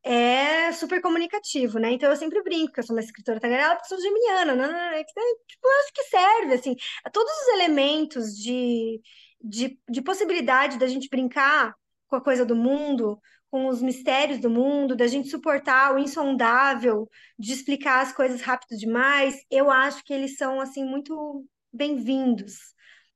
é 0.08 0.72
super 0.72 1.02
comunicativo, 1.02 1.80
né? 1.80 1.92
Então 1.92 2.10
eu 2.10 2.16
sempre 2.16 2.42
brinco 2.42 2.72
que 2.72 2.80
eu 2.80 2.84
sou 2.84 2.96
uma 2.96 3.02
escritora 3.02 3.40
tagarela 3.40 3.76
porque 3.76 3.90
sou 3.90 4.00
geminiana, 4.00 4.56
né? 4.56 4.68
né, 4.68 4.92
né 4.92 5.04
tipo, 5.04 5.68
eu 5.68 5.80
acho 5.82 5.94
que 5.94 6.04
serve, 6.04 6.54
assim, 6.54 6.76
todos 7.12 7.32
os 7.32 7.48
elementos 7.50 8.38
de, 8.38 9.02
de, 9.42 9.80
de 9.90 10.02
possibilidade 10.02 10.80
da 10.80 10.88
gente 10.88 11.10
brincar 11.10 11.76
com 12.08 12.16
a 12.16 12.22
coisa 12.24 12.46
do 12.46 12.56
mundo, 12.56 13.20
com 13.52 13.68
os 13.68 13.82
mistérios 13.82 14.40
do 14.40 14.50
mundo, 14.50 14.96
da 14.96 15.08
gente 15.08 15.30
suportar 15.30 15.94
o 15.94 16.00
insondável, 16.00 17.10
de 17.38 17.52
explicar 17.54 18.02
as 18.02 18.14
coisas 18.14 18.42
rápido 18.42 18.78
demais, 18.78 19.36
eu 19.52 19.70
acho 19.70 20.04
que 20.06 20.14
eles 20.14 20.38
são, 20.38 20.62
assim, 20.62 20.86
muito 20.86 21.46
bem-vindos 21.72 22.56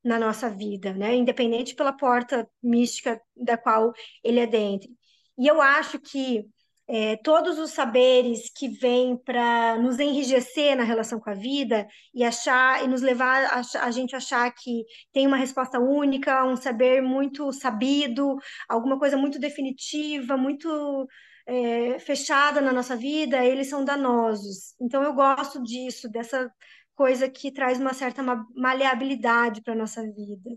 na 0.03 0.19
nossa 0.19 0.49
vida, 0.49 0.93
né? 0.93 1.15
Independente 1.15 1.75
pela 1.75 1.93
porta 1.93 2.49
mística 2.61 3.21
da 3.35 3.57
qual 3.57 3.93
ele 4.23 4.39
é 4.39 4.47
dentro. 4.47 4.89
E 5.37 5.47
eu 5.47 5.61
acho 5.61 5.99
que 5.99 6.45
é, 6.87 7.15
todos 7.17 7.57
os 7.57 7.71
saberes 7.71 8.51
que 8.53 8.67
vêm 8.67 9.15
para 9.17 9.77
nos 9.77 9.99
enrijecer 9.99 10.75
na 10.75 10.83
relação 10.83 11.19
com 11.19 11.29
a 11.29 11.33
vida 11.33 11.87
e 12.13 12.23
achar 12.23 12.83
e 12.83 12.87
nos 12.87 13.01
levar 13.01 13.45
a, 13.45 13.61
a, 13.85 13.91
gente 13.91 14.15
achar 14.15 14.51
que 14.51 14.83
tem 15.13 15.25
uma 15.25 15.37
resposta 15.37 15.79
única, 15.79 16.43
um 16.45 16.55
saber 16.55 17.01
muito 17.01 17.51
sabido, 17.53 18.35
alguma 18.67 18.99
coisa 18.99 19.15
muito 19.15 19.39
definitiva, 19.39 20.35
muito 20.35 21.07
é, 21.47 21.99
fechada 21.99 22.59
na 22.59 22.73
nossa 22.73 22.95
vida, 22.95 23.43
eles 23.43 23.69
são 23.69 23.85
danosos. 23.85 24.75
Então 24.81 25.01
eu 25.03 25.13
gosto 25.13 25.61
disso, 25.63 26.09
dessa 26.09 26.51
coisa 26.93 27.29
que 27.29 27.51
traz 27.51 27.79
uma 27.79 27.93
certa 27.93 28.21
maleabilidade 28.55 29.61
para 29.61 29.75
nossa 29.75 30.01
vida. 30.03 30.51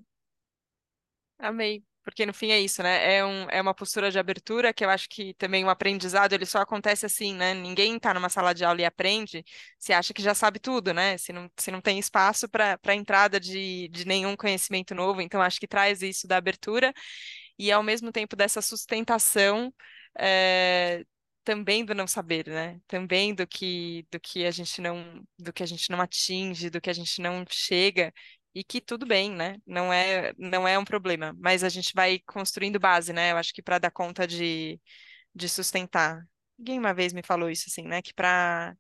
Amei 1.39 1.85
porque 2.05 2.27
no 2.27 2.35
fim 2.35 2.51
é 2.51 2.61
isso, 2.61 2.83
né? 2.83 3.17
É, 3.17 3.25
um, 3.25 3.49
é 3.51 3.61
uma 3.61 3.75
postura 3.75 4.11
de 4.11 4.19
abertura 4.19 4.73
que 4.75 4.85
eu 4.85 4.91
acho 4.91 5.09
que 5.09 5.35
também 5.35 5.65
o 5.65 5.71
aprendizado 5.71 6.33
ele 6.35 6.47
só 6.47 6.59
acontece 6.61 7.07
assim, 7.07 7.35
né? 7.35 7.55
Ninguém 7.55 7.97
está 7.97 8.13
numa 8.15 8.29
sala 8.29 8.55
de 8.55 8.65
aula 8.65 8.81
e 8.83 8.85
aprende 8.85 9.45
se 9.79 9.93
acha 9.93 10.13
que 10.15 10.23
já 10.23 10.35
sabe 10.35 10.59
tudo, 10.61 10.93
né? 10.95 11.17
Se 11.19 11.33
não, 11.33 11.51
se 11.59 11.71
não 11.71 11.81
tem 11.81 11.99
espaço 11.99 12.49
para 12.49 12.79
a 12.87 12.95
entrada 12.95 13.41
de, 13.41 13.89
de 13.89 14.07
nenhum 14.07 14.37
conhecimento 14.37 14.95
novo. 14.95 15.21
Então, 15.21 15.41
acho 15.43 15.59
que 15.59 15.67
traz 15.67 16.03
isso 16.03 16.29
da 16.29 16.37
abertura 16.37 16.93
e 17.59 17.71
ao 17.73 17.83
mesmo 17.83 18.13
tempo 18.13 18.37
dessa 18.37 18.63
sustentação. 18.63 19.73
É, 20.19 21.05
também 21.45 21.85
do 21.85 21.95
não 21.95 22.07
saber, 22.07 22.47
né? 22.49 22.81
Também 22.87 23.35
do 23.35 23.47
que 23.47 24.07
do 24.11 24.19
que 24.19 24.47
a 24.47 24.51
gente 24.51 24.81
não 24.81 25.23
do 25.39 25.53
que 25.53 25.63
a 25.63 25.67
gente 25.67 25.91
não 25.91 26.01
atinge, 26.01 26.71
do 26.71 26.81
que 26.81 26.89
a 26.91 26.93
gente 26.93 27.21
não 27.21 27.45
chega 27.51 28.13
e 28.55 28.63
que 28.65 28.81
tudo 28.81 29.07
bem, 29.07 29.31
né? 29.33 29.57
Não 29.67 29.93
é, 29.93 30.33
não 30.39 30.67
é 30.69 30.79
um 30.79 30.85
problema, 30.85 31.35
mas 31.39 31.65
a 31.65 31.69
gente 31.69 31.93
vai 31.95 32.21
construindo 32.21 32.79
base, 32.81 33.13
né? 33.13 33.33
Eu 33.33 33.37
acho 33.37 33.53
que 33.53 33.63
para 33.63 33.79
dar 33.79 33.91
conta 33.91 34.27
de, 34.27 34.81
de 35.35 35.49
sustentar. 35.49 36.27
Ninguém 36.59 36.79
uma 36.79 36.95
vez 36.95 37.13
me 37.13 37.23
falou 37.25 37.51
isso 37.51 37.67
assim, 37.69 37.83
né? 37.87 38.03
Que 38.03 38.15
para 38.15 38.77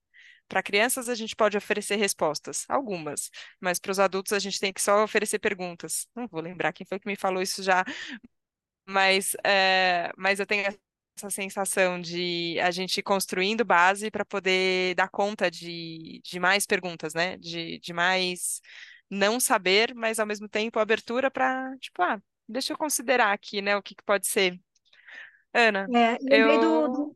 para 0.49 0.62
crianças 0.62 1.09
a 1.09 1.14
gente 1.14 1.35
pode 1.35 1.57
oferecer 1.57 1.97
respostas, 1.97 2.66
algumas, 2.68 3.31
mas 3.61 3.79
para 3.79 3.91
os 3.91 3.99
adultos 3.99 4.33
a 4.33 4.39
gente 4.39 4.61
tem 4.61 4.72
que 4.72 4.83
só 4.83 5.03
oferecer 5.05 5.39
perguntas. 5.39 6.07
Não 6.14 6.29
vou 6.29 6.41
lembrar 6.41 6.72
quem 6.72 6.87
foi 6.87 7.01
que 7.01 7.07
me 7.09 7.16
falou 7.16 7.43
isso 7.43 7.62
já, 7.62 7.85
mas, 8.87 9.35
é, 9.45 10.11
mas 10.16 10.41
eu 10.41 10.47
tenho 10.47 10.64
essa 11.16 11.31
sensação 11.31 12.01
de 12.01 12.59
a 12.61 12.70
gente 12.70 13.03
construindo 13.03 13.64
base 13.64 14.11
para 14.11 14.25
poder 14.25 14.95
dar 14.95 15.09
conta 15.09 15.51
de, 15.51 16.20
de 16.25 16.41
mais 16.41 16.66
perguntas, 16.66 17.14
né? 17.14 17.37
De, 17.39 17.79
de 17.79 17.93
mais 17.93 18.61
não 19.11 19.41
saber, 19.41 19.95
mas 19.95 20.19
ao 20.19 20.27
mesmo 20.27 20.49
tempo 20.49 20.79
abertura 20.79 21.31
para, 21.31 21.77
tipo, 21.79 22.03
ah, 22.03 22.21
deixa 22.49 22.73
eu 22.73 22.79
considerar 22.79 23.33
aqui, 23.33 23.63
né, 23.63 23.77
o 23.77 23.83
que, 23.83 23.95
que 23.95 24.03
pode 24.05 24.27
ser. 24.27 24.61
Ana, 25.55 25.93
É, 25.95 26.19
lembrei 26.23 26.59
eu. 26.59 27.15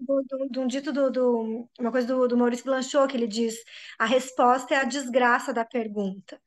de 0.50 0.58
um 0.58 0.66
dito 0.66 0.92
do, 0.92 1.10
do- 1.10 1.68
uma 1.78 1.90
coisa 1.90 2.06
do, 2.06 2.28
do 2.28 2.36
Maurício 2.36 2.64
Blanchot, 2.66 3.08
que 3.10 3.16
ele 3.16 3.26
diz: 3.26 3.54
a 3.98 4.04
resposta 4.06 4.74
é 4.74 4.78
a 4.78 4.84
desgraça 4.84 5.52
da 5.52 5.64
pergunta. 5.64 6.40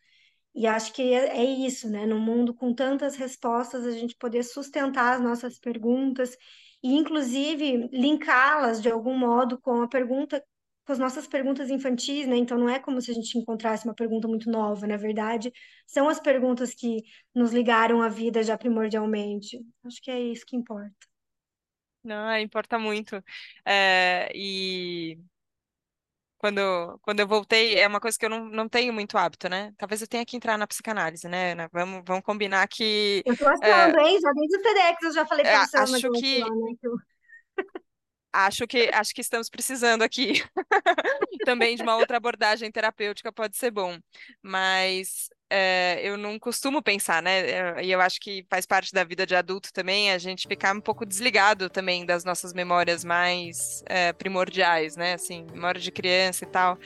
E 0.56 0.68
acho 0.68 0.94
que 0.94 1.02
é, 1.14 1.38
é 1.40 1.46
isso, 1.46 1.90
né? 1.90 2.06
No 2.06 2.20
mundo 2.20 2.54
com 2.54 2.74
tantas 2.74 3.16
respostas, 3.18 3.86
a 3.86 3.92
gente 3.92 4.16
poder 4.18 4.44
sustentar 4.44 5.16
as 5.16 5.22
nossas 5.22 5.60
perguntas 5.60 6.38
e, 6.84 6.94
inclusive, 6.96 7.90
linká-las 7.94 8.82
de 8.82 8.92
algum 8.92 9.18
modo 9.18 9.60
com 9.62 9.82
a 9.84 9.88
pergunta, 9.90 10.44
com 10.92 10.94
as 10.94 11.00
nossas 11.00 11.26
perguntas 11.26 11.70
infantis, 11.70 12.28
né? 12.28 12.36
Então, 12.36 12.58
não 12.58 12.68
é 12.68 12.78
como 12.78 13.00
se 13.02 13.12
a 13.12 13.14
gente 13.14 13.38
encontrasse 13.38 13.86
uma 13.86 13.96
pergunta 13.96 14.28
muito 14.28 14.52
nova, 14.52 14.86
na 14.86 14.98
verdade, 14.98 15.50
são 15.88 16.10
as 16.10 16.20
perguntas 16.20 16.74
que 16.74 16.98
nos 17.34 17.54
ligaram 17.54 18.02
à 18.02 18.10
vida 18.10 18.44
já 18.44 18.58
primordialmente. 18.58 19.58
Acho 19.86 20.02
que 20.02 20.12
é 20.12 20.20
isso 20.20 20.46
que 20.46 20.58
importa. 20.58 20.92
Não, 22.04 22.38
importa 22.38 22.78
muito. 22.78 23.24
É, 23.66 24.30
e 24.36 25.18
quando, 26.38 27.00
quando 27.02 27.22
eu 27.22 27.28
voltei, 27.28 27.80
é 27.80 27.88
uma 27.88 28.02
coisa 28.02 28.18
que 28.18 28.26
eu 28.26 28.30
não, 28.30 28.44
não 28.50 28.68
tenho 28.68 28.92
muito 28.92 29.18
hábito, 29.18 29.48
né? 29.48 29.74
Talvez 29.78 30.02
eu 30.02 30.08
tenha 30.10 30.26
que 30.26 30.36
entrar 30.36 30.58
na 30.58 30.68
psicanálise, 30.68 31.30
né, 31.30 31.54
Ana? 31.54 31.70
Vamos, 31.72 32.02
vamos 32.06 32.24
combinar 32.26 32.68
que. 32.68 33.24
Eu 33.26 33.38
tô 33.38 33.48
é, 33.48 33.88
achando, 33.88 33.98
hein? 34.00 34.20
Já 34.20 34.32
desde 34.34 34.58
o 34.58 34.62
TEDx 34.62 35.04
eu 35.04 35.14
já 35.14 35.26
falei 35.26 35.46
para 35.46 35.62
a- 35.62 35.68
você 35.68 35.78
acho 35.78 35.94
negócios 36.02 36.40
lá, 36.40 36.50
que. 36.50 36.50
né? 36.50 36.76
Acho 38.34 38.66
que, 38.68 38.90
acho 38.94 39.14
que 39.14 39.22
estamos 39.22 39.50
precisando 39.50 40.04
aqui 40.04 40.44
também 41.44 41.76
de 41.76 41.84
uma 41.84 41.98
outra 41.98 42.18
abordagem 42.18 42.72
terapêutica, 42.72 43.32
pode 43.32 43.58
ser 43.58 43.72
bom. 43.72 43.98
Mas 44.42 45.30
é, 45.50 46.00
eu 46.04 46.18
não 46.18 46.40
costumo 46.40 46.82
pensar, 46.82 47.22
né? 47.22 47.40
É, 47.50 47.84
E 47.86 47.92
eu 47.92 48.00
acho 48.02 48.20
que 48.22 48.46
faz 48.50 48.66
parte 48.66 48.94
da 48.94 49.04
vida 49.04 49.26
de 49.26 49.36
adulto 49.36 49.74
também 49.74 50.12
a 50.12 50.18
gente 50.18 50.48
ficar 50.48 50.76
um 50.76 50.82
pouco 50.82 51.06
desligado 51.06 51.70
também 51.70 52.06
das 52.06 52.24
nossas 52.24 52.54
memórias 52.54 53.04
mais 53.04 53.84
é, 53.88 54.14
primordiais, 54.14 54.96
né? 54.96 55.14
Assim, 55.14 55.46
memória 55.52 55.82
de 55.82 55.92
criança 55.92 56.46
e 56.46 56.48
tal. 56.48 56.78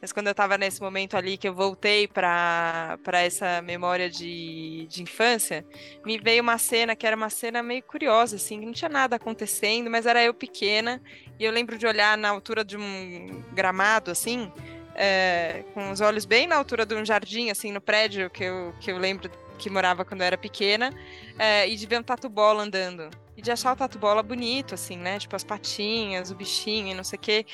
Mas 0.00 0.12
quando 0.12 0.28
eu 0.28 0.32
estava 0.32 0.56
nesse 0.56 0.80
momento 0.80 1.16
ali 1.16 1.36
que 1.36 1.48
eu 1.48 1.54
voltei 1.54 2.06
para 2.06 2.98
essa 3.14 3.60
memória 3.62 4.08
de, 4.08 4.86
de 4.88 5.02
infância, 5.02 5.66
me 6.04 6.18
veio 6.18 6.42
uma 6.42 6.56
cena 6.56 6.94
que 6.94 7.06
era 7.06 7.16
uma 7.16 7.30
cena 7.30 7.62
meio 7.62 7.82
curiosa, 7.82 8.36
assim, 8.36 8.60
não 8.60 8.72
tinha 8.72 8.88
nada 8.88 9.16
acontecendo, 9.16 9.90
mas 9.90 10.06
era 10.06 10.22
eu 10.22 10.32
pequena, 10.32 11.02
e 11.38 11.44
eu 11.44 11.50
lembro 11.50 11.76
de 11.76 11.86
olhar 11.86 12.16
na 12.16 12.28
altura 12.28 12.64
de 12.64 12.76
um 12.76 13.42
gramado, 13.52 14.10
assim, 14.10 14.52
é, 14.94 15.64
com 15.74 15.90
os 15.90 16.00
olhos 16.00 16.24
bem 16.24 16.46
na 16.46 16.56
altura 16.56 16.86
de 16.86 16.94
um 16.94 17.04
jardim, 17.04 17.50
assim, 17.50 17.72
no 17.72 17.80
prédio 17.80 18.30
que 18.30 18.44
eu, 18.44 18.74
que 18.80 18.92
eu 18.92 18.98
lembro 18.98 19.30
que 19.58 19.68
morava 19.68 20.04
quando 20.04 20.20
eu 20.20 20.26
era 20.26 20.38
pequena, 20.38 20.92
é, 21.38 21.68
e 21.68 21.76
de 21.76 21.86
ver 21.86 21.98
um 21.98 22.02
tatu-bola 22.02 22.62
andando. 22.62 23.10
E 23.36 23.42
de 23.42 23.50
achar 23.50 23.72
o 23.72 23.76
tatu-bola 23.76 24.22
bonito, 24.22 24.74
assim, 24.74 24.96
né? 24.96 25.18
Tipo, 25.18 25.36
as 25.36 25.44
patinhas, 25.44 26.30
o 26.30 26.34
bichinho 26.34 26.88
e 26.88 26.94
não 26.94 27.04
sei 27.04 27.16
o 27.16 27.22
quê. 27.22 27.46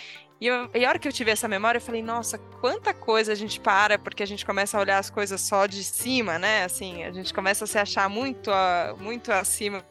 E, 0.44 0.46
eu, 0.46 0.68
e 0.74 0.84
a 0.84 0.90
hora 0.90 0.98
que 0.98 1.08
eu 1.08 1.12
tive 1.12 1.30
essa 1.30 1.48
memória, 1.48 1.78
eu 1.78 1.82
falei, 1.82 2.02
nossa, 2.02 2.36
quanta 2.36 2.92
coisa 2.92 3.32
a 3.32 3.34
gente 3.34 3.58
para, 3.58 3.98
porque 3.98 4.22
a 4.22 4.26
gente 4.26 4.44
começa 4.44 4.76
a 4.76 4.80
olhar 4.82 4.98
as 4.98 5.08
coisas 5.08 5.40
só 5.40 5.64
de 5.64 5.82
cima, 5.82 6.38
né? 6.38 6.64
Assim, 6.64 7.02
a 7.02 7.10
gente 7.10 7.32
começa 7.32 7.64
a 7.64 7.66
se 7.66 7.78
achar 7.78 8.10
muito, 8.10 8.50
a, 8.50 8.94
muito 9.00 9.32
acima 9.32 9.82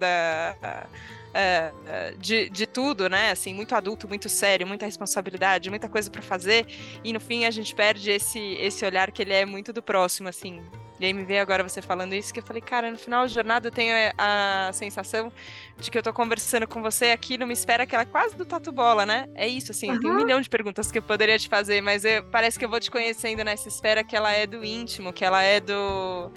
da, 0.00 0.88
é, 1.32 2.14
de, 2.18 2.50
de 2.50 2.66
tudo, 2.66 3.08
né? 3.08 3.30
Assim, 3.30 3.54
muito 3.54 3.76
adulto, 3.76 4.08
muito 4.08 4.28
sério, 4.28 4.66
muita 4.66 4.86
responsabilidade, 4.86 5.70
muita 5.70 5.88
coisa 5.88 6.10
para 6.10 6.20
fazer, 6.20 6.66
e 7.04 7.12
no 7.12 7.20
fim 7.20 7.44
a 7.44 7.52
gente 7.52 7.72
perde 7.72 8.10
esse, 8.10 8.40
esse 8.54 8.84
olhar 8.84 9.12
que 9.12 9.22
ele 9.22 9.32
é 9.32 9.46
muito 9.46 9.72
do 9.72 9.84
próximo, 9.84 10.28
assim. 10.28 10.60
E 11.02 11.06
aí 11.06 11.12
me 11.12 11.24
veio 11.24 11.42
agora 11.42 11.64
você 11.64 11.82
falando 11.82 12.14
isso, 12.14 12.32
que 12.32 12.38
eu 12.38 12.44
falei, 12.44 12.62
cara, 12.62 12.88
no 12.88 12.96
final 12.96 13.22
da 13.22 13.26
jornada 13.26 13.66
eu 13.66 13.72
tenho 13.72 13.92
a, 14.16 14.68
a 14.68 14.72
sensação 14.72 15.32
de 15.76 15.90
que 15.90 15.98
eu 15.98 16.02
tô 16.02 16.12
conversando 16.12 16.64
com 16.68 16.80
você 16.80 17.06
aqui 17.06 17.36
numa 17.36 17.52
esfera 17.52 17.84
que 17.84 17.92
ela 17.92 18.04
é 18.04 18.06
quase 18.06 18.36
do 18.36 18.44
tatu 18.46 18.70
bola, 18.70 19.04
né? 19.04 19.26
É 19.34 19.48
isso, 19.48 19.72
assim, 19.72 19.90
eu 19.90 19.98
tenho 19.98 20.14
um 20.14 20.16
milhão 20.16 20.40
de 20.40 20.48
perguntas 20.48 20.92
que 20.92 20.98
eu 20.98 21.02
poderia 21.02 21.36
te 21.40 21.48
fazer, 21.48 21.80
mas 21.80 22.04
eu- 22.04 22.22
parece 22.30 22.56
que 22.56 22.64
eu 22.64 22.68
vou 22.68 22.78
te 22.78 22.88
conhecendo 22.88 23.42
nessa 23.42 23.66
esfera 23.66 24.04
que 24.04 24.14
ela 24.14 24.30
é 24.30 24.46
do 24.46 24.64
íntimo, 24.64 25.12
que 25.12 25.24
ela 25.24 25.42
é 25.42 25.58
do 25.58 26.30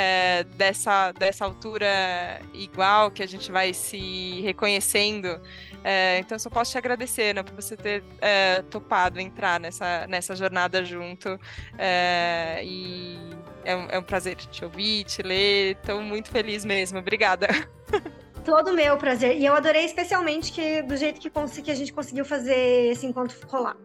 é, 0.00 0.44
dessa, 0.56 1.10
dessa 1.10 1.44
altura 1.44 2.40
igual, 2.54 3.10
que 3.10 3.20
a 3.20 3.26
gente 3.26 3.50
vai 3.50 3.74
se 3.74 4.40
reconhecendo. 4.42 5.40
É, 5.82 6.20
então, 6.20 6.38
só 6.38 6.48
posso 6.48 6.70
te 6.70 6.78
agradecer, 6.78 7.34
né, 7.34 7.42
por 7.42 7.52
você 7.56 7.76
ter 7.76 8.04
é, 8.20 8.62
topado 8.70 9.18
entrar 9.18 9.58
nessa, 9.58 10.06
nessa 10.06 10.36
jornada 10.36 10.84
junto. 10.84 11.36
É, 11.76 12.60
e 12.62 13.18
é 13.64 13.74
um, 13.74 13.86
é 13.90 13.98
um 13.98 14.02
prazer 14.04 14.36
te 14.36 14.64
ouvir, 14.64 15.02
te 15.02 15.20
ler. 15.20 15.72
Estou 15.72 16.00
muito 16.00 16.30
feliz 16.30 16.64
mesmo. 16.64 17.00
Obrigada. 17.00 17.48
Todo 18.44 18.72
meu 18.72 18.96
prazer. 18.98 19.36
E 19.36 19.44
eu 19.44 19.52
adorei 19.52 19.84
especialmente 19.84 20.52
que 20.52 20.80
do 20.82 20.96
jeito 20.96 21.20
que, 21.20 21.28
que 21.28 21.70
a 21.72 21.74
gente 21.74 21.92
conseguiu 21.92 22.24
fazer 22.24 22.92
esse 22.92 23.04
encontro 23.04 23.36
rolar. 23.48 23.76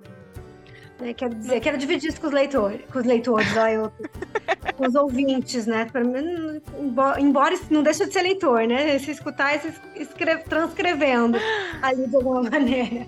Né? 1.00 1.14
Quero 1.14 1.36
dizer, 1.36 1.60
quero 1.60 1.78
dividir 1.78 2.10
isso 2.10 2.22
com 2.22 2.28
os 2.28 2.34
leitores, 2.34 2.82
com 2.92 3.00
os 3.00 3.06
leitores, 3.06 3.58
ó, 3.58 3.68
eu, 3.68 3.92
com 4.78 4.88
os 4.88 4.96
ouvintes, 4.96 5.66
né? 5.66 5.88
Mim, 5.96 6.62
embo- 6.80 7.18
embora 7.20 7.56
não 7.70 7.82
deixa 7.84 8.06
de 8.06 8.14
ser 8.14 8.22
leitor, 8.22 8.66
né? 8.68 8.98
Se 9.00 9.12
escutar, 9.12 9.60
se 9.60 9.74
escre- 9.96 10.38
transcrevendo 10.40 11.38
ali 11.82 12.08
de 12.08 12.16
alguma 12.16 12.44
maneira. 12.50 13.08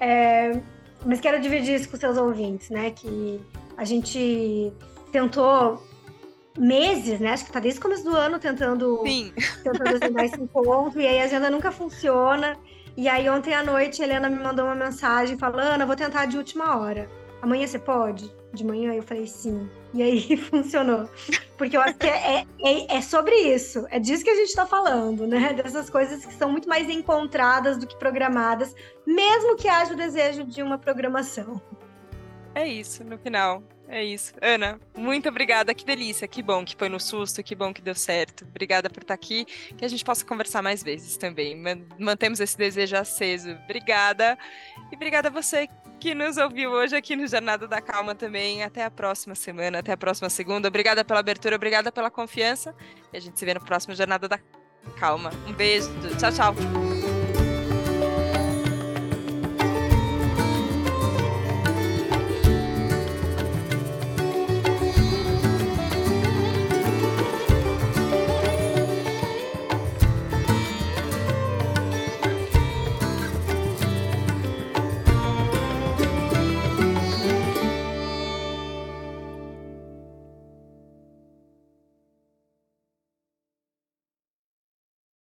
É, 0.00 0.60
mas 1.06 1.20
quero 1.20 1.40
dividir 1.40 1.76
isso 1.76 1.88
com 1.88 1.94
os 1.94 2.00
seus 2.00 2.16
ouvintes, 2.18 2.70
né? 2.70 2.90
Que 2.90 3.40
a 3.76 3.84
gente 3.84 4.72
tentou 5.12 5.82
meses, 6.58 7.18
né? 7.20 7.30
Acho 7.30 7.46
que 7.46 7.52
tá 7.52 7.60
desde 7.60 7.78
o 7.80 7.82
começo 7.82 8.04
do 8.04 8.14
ano 8.16 8.38
tentando 8.38 9.00
Sim, 9.06 9.32
tentando 9.62 9.88
agendar 9.96 10.24
esse 10.24 10.40
encontro, 10.40 11.00
e 11.00 11.06
aí 11.06 11.20
a 11.20 11.24
agenda 11.24 11.48
nunca 11.50 11.70
funciona. 11.72 12.56
E 12.96 13.08
aí 13.08 13.28
ontem 13.28 13.54
à 13.54 13.62
noite 13.62 14.02
a 14.02 14.04
Helena 14.04 14.28
me 14.28 14.38
mandou 14.38 14.66
uma 14.66 14.74
mensagem 14.74 15.38
falando, 15.38 15.60
Ana, 15.60 15.86
vou 15.86 15.96
tentar 15.96 16.26
de 16.26 16.36
última 16.36 16.78
hora. 16.78 17.08
Amanhã 17.40 17.66
você 17.66 17.78
pode? 17.78 18.32
De 18.52 18.64
manhã 18.64 18.92
eu 18.94 19.02
falei 19.02 19.26
sim. 19.26 19.68
E 19.94 20.02
aí 20.02 20.36
funcionou. 20.50 21.08
Porque 21.56 21.76
eu 21.76 21.80
acho 21.80 21.96
que 21.96 22.06
é, 22.06 22.44
é, 22.60 22.96
é 22.96 23.00
sobre 23.00 23.34
isso. 23.34 23.86
É 23.90 23.98
disso 23.98 24.22
que 24.22 24.30
a 24.30 24.34
gente 24.34 24.54
tá 24.54 24.66
falando, 24.66 25.26
né? 25.26 25.52
Dessas 25.54 25.88
coisas 25.88 26.24
que 26.24 26.34
são 26.34 26.50
muito 26.50 26.68
mais 26.68 26.88
encontradas 26.88 27.78
do 27.78 27.86
que 27.86 27.96
programadas, 27.96 28.74
mesmo 29.06 29.56
que 29.56 29.68
haja 29.68 29.94
o 29.94 29.96
desejo 29.96 30.44
de 30.44 30.62
uma 30.62 30.78
programação. 30.78 31.60
É 32.54 32.66
isso, 32.66 33.02
no 33.04 33.18
final. 33.18 33.62
É 33.92 34.02
isso. 34.02 34.32
Ana, 34.40 34.80
muito 34.96 35.28
obrigada. 35.28 35.74
Que 35.74 35.84
delícia, 35.84 36.26
que 36.26 36.42
bom 36.42 36.64
que 36.64 36.74
foi 36.74 36.88
no 36.88 36.98
susto, 36.98 37.42
que 37.42 37.54
bom 37.54 37.74
que 37.74 37.82
deu 37.82 37.94
certo. 37.94 38.42
Obrigada 38.46 38.88
por 38.88 39.02
estar 39.02 39.12
aqui, 39.12 39.44
que 39.44 39.84
a 39.84 39.88
gente 39.88 40.02
possa 40.02 40.24
conversar 40.24 40.62
mais 40.62 40.82
vezes 40.82 41.18
também. 41.18 41.62
Mantemos 41.98 42.40
esse 42.40 42.56
desejo 42.56 42.96
aceso. 42.96 43.50
Obrigada. 43.64 44.38
E 44.90 44.96
obrigada 44.96 45.28
a 45.28 45.30
você 45.30 45.68
que 46.00 46.14
nos 46.14 46.38
ouviu 46.38 46.70
hoje 46.70 46.96
aqui 46.96 47.14
no 47.14 47.26
Jornada 47.26 47.68
da 47.68 47.82
Calma 47.82 48.14
também. 48.14 48.62
Até 48.62 48.82
a 48.82 48.90
próxima 48.90 49.34
semana, 49.34 49.80
até 49.80 49.92
a 49.92 49.96
próxima 49.96 50.30
segunda. 50.30 50.68
Obrigada 50.68 51.04
pela 51.04 51.20
abertura, 51.20 51.56
obrigada 51.56 51.92
pela 51.92 52.10
confiança. 52.10 52.74
E 53.12 53.18
a 53.18 53.20
gente 53.20 53.38
se 53.38 53.44
vê 53.44 53.52
no 53.52 53.62
próximo 53.62 53.94
Jornada 53.94 54.26
da 54.26 54.40
Calma. 54.96 55.28
Um 55.46 55.52
beijo. 55.52 55.90
Tchau, 56.18 56.32
tchau. 56.32 57.11